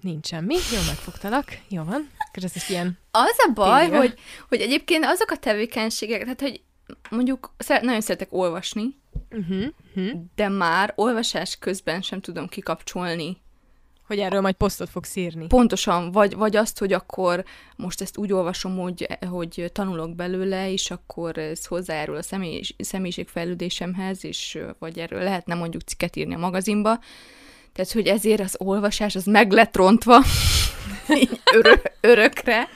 Nincs 0.00 0.26
semmi. 0.26 0.54
Jó, 0.54 0.78
megfogtalak. 0.86 1.58
Jó 1.68 1.82
van. 1.82 2.10
Akkor 2.28 2.44
ez 2.44 2.68
ilyen... 2.68 2.98
Az 3.10 3.36
a 3.48 3.52
baj, 3.54 3.90
hogy, 3.90 4.14
hogy 4.48 4.60
egyébként 4.60 5.04
azok 5.04 5.30
a 5.30 5.36
tevékenységek, 5.36 6.22
tehát 6.22 6.40
hogy 6.40 6.62
mondjuk 7.10 7.54
szeret, 7.58 7.82
nagyon 7.82 8.00
szeretek 8.00 8.32
olvasni, 8.32 9.00
uh-huh, 9.30 9.64
uh-huh. 9.94 10.22
de 10.34 10.48
már 10.48 10.92
olvasás 10.96 11.56
közben 11.56 12.02
sem 12.02 12.20
tudom 12.20 12.48
kikapcsolni 12.48 13.41
hogy 14.12 14.20
erről 14.20 14.40
majd 14.40 14.54
posztot 14.54 14.88
fogsz 14.90 15.16
írni. 15.16 15.46
Pontosan, 15.46 16.12
vagy, 16.12 16.34
vagy 16.34 16.56
azt, 16.56 16.78
hogy 16.78 16.92
akkor 16.92 17.44
most 17.76 18.00
ezt 18.00 18.16
úgy 18.16 18.32
olvasom, 18.32 18.78
hogy, 18.78 19.06
hogy 19.30 19.70
tanulok 19.72 20.14
belőle, 20.14 20.72
és 20.72 20.90
akkor 20.90 21.38
ez 21.38 21.66
hozzájárul 21.66 22.16
a 22.16 22.22
személy, 22.22 22.60
személyiségfejlődésemhez, 22.78 24.24
és 24.24 24.58
vagy 24.78 24.98
erről 24.98 25.22
lehetne 25.22 25.54
mondjuk 25.54 25.82
cikket 25.82 26.16
írni 26.16 26.34
a 26.34 26.38
magazinba. 26.38 26.98
Tehát, 27.72 27.92
hogy 27.92 28.06
ezért 28.06 28.40
az 28.40 28.54
olvasás 28.58 29.14
az 29.14 29.24
meg 29.24 29.52
lett 29.52 29.76
rontva 29.76 30.18
örö- 31.58 31.92
örökre. 32.00 32.68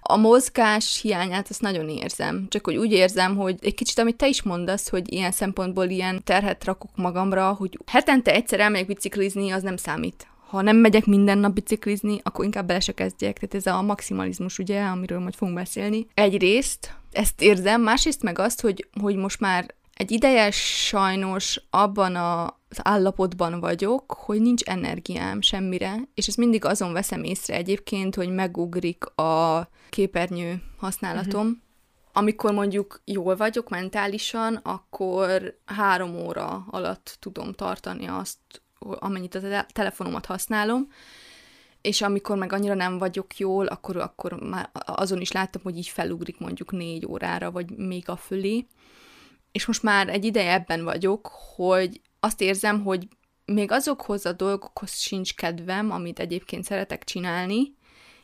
A 0.00 0.16
mozgás 0.16 1.00
hiányát 1.00 1.48
azt 1.48 1.60
nagyon 1.60 1.88
érzem. 1.88 2.46
Csak 2.48 2.64
hogy 2.64 2.76
úgy 2.76 2.92
érzem, 2.92 3.36
hogy 3.36 3.56
egy 3.60 3.74
kicsit, 3.74 3.98
amit 3.98 4.16
te 4.16 4.28
is 4.28 4.42
mondasz, 4.42 4.88
hogy 4.88 5.12
ilyen 5.12 5.32
szempontból 5.32 5.86
ilyen 5.86 6.24
terhet 6.24 6.64
rakok 6.64 6.90
magamra, 6.96 7.52
hogy 7.52 7.78
hetente 7.86 8.32
egyszer 8.32 8.60
elmegyek 8.60 8.86
biciklizni, 8.86 9.50
az 9.50 9.62
nem 9.62 9.76
számít 9.76 10.26
ha 10.52 10.62
nem 10.62 10.76
megyek 10.76 11.06
minden 11.06 11.38
nap 11.38 11.52
biciklizni, 11.52 12.20
akkor 12.22 12.44
inkább 12.44 12.66
bele 12.66 12.80
se 12.80 12.92
kezdjek. 12.92 13.38
Tehát 13.38 13.54
ez 13.54 13.66
a 13.66 13.82
maximalizmus, 13.82 14.58
ugye, 14.58 14.82
amiről 14.82 15.18
majd 15.18 15.34
fogunk 15.34 15.56
beszélni. 15.56 16.06
Egyrészt 16.14 16.96
ezt 17.12 17.42
érzem, 17.42 17.82
másrészt 17.82 18.22
meg 18.22 18.38
azt, 18.38 18.60
hogy, 18.60 18.88
hogy 19.00 19.16
most 19.16 19.40
már 19.40 19.74
egy 19.94 20.10
ideje 20.10 20.50
sajnos 20.50 21.62
abban 21.70 22.16
a, 22.16 22.44
az 22.44 22.78
állapotban 22.82 23.60
vagyok, 23.60 24.12
hogy 24.12 24.40
nincs 24.40 24.62
energiám 24.62 25.40
semmire, 25.40 26.08
és 26.14 26.26
ezt 26.26 26.36
mindig 26.36 26.64
azon 26.64 26.92
veszem 26.92 27.24
észre 27.24 27.54
egyébként, 27.54 28.14
hogy 28.14 28.30
megugrik 28.30 29.04
a 29.04 29.68
képernyő 29.90 30.62
használatom. 30.76 31.46
Uh-huh. 31.46 31.60
Amikor 32.12 32.52
mondjuk 32.52 33.02
jól 33.04 33.36
vagyok 33.36 33.68
mentálisan, 33.68 34.54
akkor 34.54 35.58
három 35.64 36.14
óra 36.14 36.66
alatt 36.70 37.16
tudom 37.20 37.52
tartani 37.52 38.06
azt, 38.06 38.61
amennyit 38.98 39.34
a 39.34 39.66
telefonomat 39.72 40.26
használom, 40.26 40.88
és 41.80 42.02
amikor 42.02 42.36
meg 42.36 42.52
annyira 42.52 42.74
nem 42.74 42.98
vagyok 42.98 43.36
jól, 43.36 43.66
akkor, 43.66 43.96
akkor 43.96 44.32
már 44.32 44.70
azon 44.72 45.20
is 45.20 45.32
láttam, 45.32 45.62
hogy 45.62 45.76
így 45.76 45.88
felugrik 45.88 46.38
mondjuk 46.38 46.72
négy 46.72 47.06
órára, 47.06 47.50
vagy 47.50 47.70
még 47.76 48.08
a 48.08 48.16
fölé. 48.16 48.66
És 49.52 49.66
most 49.66 49.82
már 49.82 50.08
egy 50.08 50.24
ideje 50.24 50.52
ebben 50.52 50.84
vagyok, 50.84 51.30
hogy 51.56 52.00
azt 52.20 52.40
érzem, 52.40 52.82
hogy 52.82 53.08
még 53.44 53.70
azokhoz 53.70 54.26
a 54.26 54.32
dolgokhoz 54.32 54.98
sincs 54.98 55.34
kedvem, 55.34 55.90
amit 55.90 56.18
egyébként 56.18 56.64
szeretek 56.64 57.04
csinálni, 57.04 57.74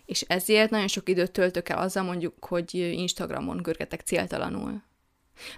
és 0.05 0.21
ezért 0.21 0.71
nagyon 0.71 0.89
sok 0.89 1.09
időt 1.09 1.33
töltök 1.33 1.69
el 1.69 1.79
azzal 1.79 2.03
mondjuk, 2.03 2.45
hogy 2.45 2.75
Instagramon 2.75 3.63
görgetek 3.63 4.01
céltalanul. 4.01 4.83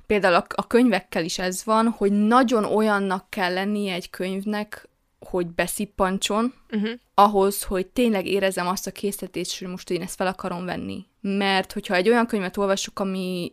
Például 0.07 0.35
a, 0.35 0.45
a 0.55 0.67
könyvekkel 0.67 1.25
is 1.25 1.39
ez 1.39 1.65
van, 1.65 1.89
hogy 1.89 2.13
nagyon 2.13 2.65
olyannak 2.65 3.31
kell 3.31 3.53
lennie 3.53 3.95
egy 3.95 4.11
könyvnek, 4.11 4.89
hogy 5.21 5.47
beszippancson, 5.47 6.55
uh-huh. 6.71 6.91
ahhoz, 7.15 7.63
hogy 7.63 7.87
tényleg 7.87 8.27
érezem 8.27 8.67
azt 8.67 8.87
a 8.87 8.91
készítést, 8.91 9.59
hogy 9.59 9.69
most 9.69 9.91
én 9.91 10.03
ezt 10.03 10.15
fel 10.15 10.27
akarom 10.27 10.65
venni. 10.65 11.07
Mert 11.21 11.73
hogyha 11.73 11.95
egy 11.95 12.09
olyan 12.09 12.27
könyvet 12.27 12.57
olvasok, 12.57 12.99
ami 12.99 13.53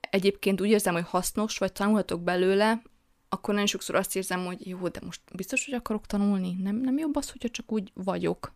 egyébként 0.00 0.60
úgy 0.60 0.68
érzem, 0.68 0.94
hogy 0.94 1.04
hasznos, 1.06 1.58
vagy 1.58 1.72
tanulhatok 1.72 2.20
belőle, 2.22 2.82
akkor 3.28 3.54
nagyon 3.54 3.68
sokszor 3.68 3.94
azt 3.94 4.16
érzem, 4.16 4.44
hogy 4.44 4.66
jó, 4.66 4.88
de 4.88 5.00
most 5.04 5.20
biztos, 5.32 5.64
hogy 5.64 5.74
akarok 5.74 6.06
tanulni. 6.06 6.56
Nem, 6.62 6.76
nem 6.76 6.98
jobb 6.98 7.16
az, 7.16 7.30
hogyha 7.30 7.48
csak 7.48 7.72
úgy 7.72 7.90
vagyok. 7.94 8.52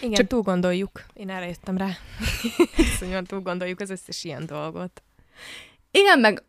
Igen, 0.00 0.12
csak 0.12 0.26
túl 0.26 0.42
gondoljuk. 0.42 1.04
Én 1.14 1.30
erre 1.30 1.46
jöttem 1.46 1.76
rá. 1.76 1.90
Szóval 2.98 3.22
túl 3.22 3.40
gondoljuk 3.40 3.80
az 3.80 3.90
összes 3.90 4.24
ilyen 4.24 4.46
dolgot. 4.46 5.02
Igen, 5.90 6.20
meg 6.20 6.44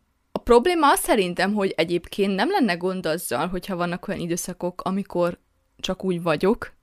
probléma 0.47 0.91
az 0.91 0.99
szerintem, 0.99 1.53
hogy 1.53 1.73
egyébként 1.75 2.35
nem 2.35 2.49
lenne 2.49 2.73
gond 2.73 3.05
azzal, 3.05 3.47
hogyha 3.47 3.75
vannak 3.75 4.07
olyan 4.07 4.21
időszakok, 4.21 4.81
amikor 4.81 5.39
csak 5.79 6.03
úgy 6.03 6.21
vagyok, 6.21 6.73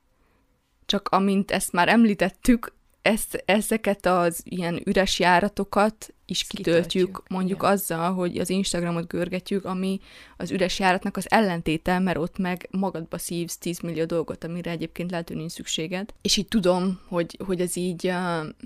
csak 0.86 1.08
amint 1.08 1.50
ezt 1.50 1.72
már 1.72 1.88
említettük, 1.88 2.72
ezt, 3.02 3.42
ezeket 3.46 4.06
az 4.06 4.40
ilyen 4.44 4.80
üres 4.84 5.18
járatokat 5.18 6.14
is 6.26 6.46
kitöltjük, 6.46 6.84
kitöltjük 6.84 7.28
mondjuk 7.28 7.58
igen. 7.58 7.72
azzal, 7.72 8.12
hogy 8.12 8.38
az 8.38 8.50
Instagramot 8.50 9.06
görgetjük, 9.06 9.64
ami 9.64 10.00
az 10.36 10.50
üres 10.50 10.78
járatnak 10.78 11.16
az 11.16 11.30
ellentéte, 11.30 11.98
mert 11.98 12.18
ott 12.18 12.38
meg 12.38 12.68
magadba 12.70 13.18
szívsz 13.18 13.58
10 13.58 13.78
millió 13.78 14.04
dolgot, 14.04 14.44
amire 14.44 14.70
egyébként 14.70 15.10
lehet, 15.10 15.28
hogy 15.28 15.36
nincs 15.36 15.52
szükséged. 15.52 16.14
És 16.22 16.36
így 16.36 16.48
tudom, 16.48 17.00
hogy, 17.08 17.38
hogy 17.46 17.60
ez 17.60 17.76
így, 17.76 18.06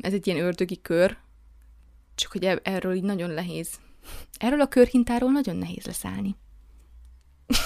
ez 0.01 0.13
egy 0.13 0.27
ilyen 0.27 0.45
ördögi 0.45 0.81
kör, 0.83 1.17
csak 2.15 2.33
hogy 2.33 2.45
e- 2.45 2.61
erről 2.63 2.95
így 2.95 3.03
nagyon 3.03 3.31
nehéz. 3.31 3.69
Erről 4.39 4.61
a 4.61 4.67
körhintáról 4.67 5.31
nagyon 5.31 5.57
nehéz 5.57 5.85
leszállni. 5.85 6.37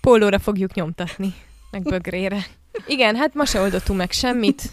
Pólóra 0.00 0.38
fogjuk 0.38 0.74
nyomtatni, 0.74 1.34
meg 1.70 1.82
bögrére. 1.82 2.46
Igen, 2.86 3.16
hát 3.16 3.34
ma 3.34 3.44
se 3.44 3.60
oldottunk 3.60 3.98
meg 3.98 4.10
semmit. 4.10 4.70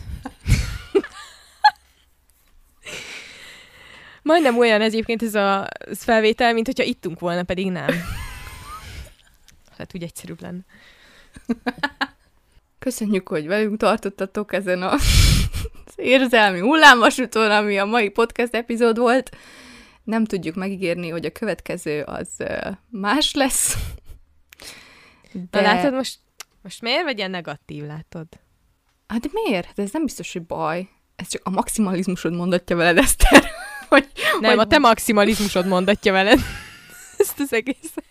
Majdnem 4.21 4.57
olyan 4.57 4.81
egyébként 4.81 5.23
ez 5.23 5.35
a 5.35 5.67
felvétel, 5.91 6.53
mint 6.53 6.65
hogyha 6.65 6.83
ittunk 6.83 7.19
volna, 7.19 7.43
pedig 7.43 7.71
nem. 7.71 7.87
Hát 9.77 9.95
úgy 9.95 10.03
egyszerűbb 10.03 10.41
lenne. 10.41 10.61
Köszönjük, 12.79 13.27
hogy 13.27 13.47
velünk 13.47 13.77
tartottatok 13.77 14.53
ezen 14.53 14.81
a 14.81 14.95
érzelmi 15.95 16.59
hullámvasúton, 16.59 17.51
ami 17.51 17.77
a 17.77 17.85
mai 17.85 18.09
podcast 18.09 18.55
epizód 18.55 18.97
volt. 18.97 19.37
Nem 20.09 20.25
tudjuk 20.25 20.55
megígérni, 20.55 21.09
hogy 21.09 21.25
a 21.25 21.31
következő 21.31 22.01
az 22.01 22.43
más 22.89 23.33
lesz. 23.33 23.77
De... 25.31 25.61
Na 25.61 25.61
látod, 25.61 25.93
most, 25.93 26.19
most 26.61 26.81
miért 26.81 27.03
vagy 27.03 27.17
ilyen 27.17 27.29
negatív, 27.29 27.85
látod? 27.85 28.27
Hát 29.07 29.19
de 29.19 29.27
miért? 29.31 29.65
Hát 29.65 29.79
ez 29.79 29.91
nem 29.91 30.03
biztos, 30.03 30.33
hogy 30.33 30.41
baj. 30.41 30.89
Ez 31.15 31.27
csak 31.27 31.41
a 31.45 31.49
maximalizmusod 31.49 32.33
mondatja 32.33 32.75
veled, 32.75 32.97
Eszter. 32.97 33.43
hogy, 33.89 34.07
nem, 34.39 34.51
hogy... 34.51 34.59
a 34.59 34.67
te 34.67 34.77
maximalizmusod 34.77 35.67
mondatja 35.67 36.11
veled 36.11 36.39
ezt 37.17 37.39
az 37.39 37.53
egészet. 37.53 38.05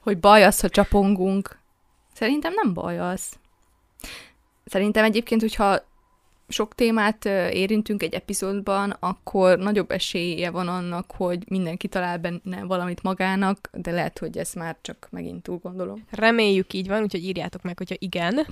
Hogy 0.00 0.18
baj 0.18 0.44
az, 0.44 0.60
ha 0.60 0.68
csapongunk. 0.68 1.58
Szerintem 2.14 2.52
nem 2.54 2.74
baj 2.74 2.98
az. 2.98 3.32
Szerintem 4.64 5.04
egyébként, 5.04 5.40
hogyha 5.40 5.87
sok 6.48 6.74
témát 6.74 7.24
érintünk 7.52 8.02
egy 8.02 8.14
epizódban, 8.14 8.96
akkor 9.00 9.58
nagyobb 9.58 9.90
esélye 9.90 10.50
van 10.50 10.68
annak, 10.68 11.10
hogy 11.16 11.44
mindenki 11.48 11.88
talál 11.88 12.18
benne 12.18 12.64
valamit 12.64 13.02
magának, 13.02 13.70
de 13.72 13.90
lehet, 13.90 14.18
hogy 14.18 14.38
ezt 14.38 14.54
már 14.54 14.76
csak 14.80 15.08
megint 15.10 15.42
túl 15.42 15.58
gondolom. 15.58 16.04
Reméljük 16.10 16.72
így 16.72 16.88
van, 16.88 17.02
úgyhogy 17.02 17.24
írjátok 17.24 17.62
meg, 17.62 17.78
hogyha 17.78 17.96
igen. 17.98 18.46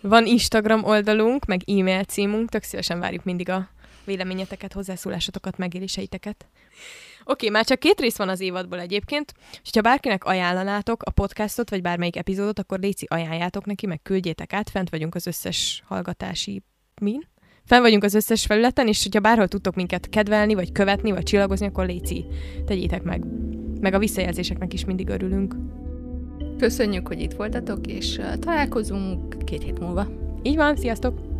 Van 0.00 0.26
Instagram 0.26 0.84
oldalunk, 0.84 1.44
meg 1.44 1.60
e-mail 1.66 2.04
címünk, 2.04 2.48
tök 2.48 2.62
szívesen 2.62 3.00
várjuk 3.00 3.24
mindig 3.24 3.48
a 3.48 3.68
véleményeteket, 4.04 4.72
hozzászólásotokat, 4.72 5.58
megéléseiteket. 5.58 6.46
Oké, 7.20 7.46
okay, 7.46 7.50
már 7.50 7.64
csak 7.64 7.78
két 7.78 8.00
rész 8.00 8.16
van 8.16 8.28
az 8.28 8.40
évadból 8.40 8.80
egyébként, 8.80 9.34
és 9.62 9.70
ha 9.72 9.80
bárkinek 9.80 10.24
ajánlanátok 10.24 11.02
a 11.02 11.10
podcastot, 11.10 11.70
vagy 11.70 11.82
bármelyik 11.82 12.16
epizódot, 12.16 12.58
akkor 12.58 12.78
léci 12.78 13.06
ajánljátok 13.08 13.64
neki, 13.64 13.86
meg 13.86 14.02
küldjétek 14.02 14.52
át, 14.52 14.70
fent 14.70 14.90
vagyunk 14.90 15.14
az 15.14 15.26
összes 15.26 15.82
hallgatási 15.86 16.62
min. 17.00 17.20
Fenn 17.64 17.80
vagyunk 17.80 18.04
az 18.04 18.14
összes 18.14 18.46
felületen, 18.46 18.88
és 18.88 19.02
hogyha 19.02 19.20
bárhol 19.20 19.48
tudtok 19.48 19.74
minket 19.74 20.08
kedvelni, 20.08 20.54
vagy 20.54 20.72
követni, 20.72 21.10
vagy 21.10 21.22
csillagozni, 21.22 21.66
akkor 21.66 21.86
léci, 21.86 22.24
tegyétek 22.66 23.02
meg. 23.02 23.24
Meg 23.80 23.94
a 23.94 23.98
visszajelzéseknek 23.98 24.72
is 24.72 24.84
mindig 24.84 25.08
örülünk. 25.08 25.54
Köszönjük, 26.58 27.06
hogy 27.06 27.20
itt 27.20 27.32
voltatok, 27.32 27.86
és 27.86 28.20
találkozunk 28.38 29.44
két 29.44 29.62
hét 29.62 29.78
múlva. 29.78 30.06
Így 30.42 30.56
van, 30.56 30.76
sziasztok! 30.76 31.37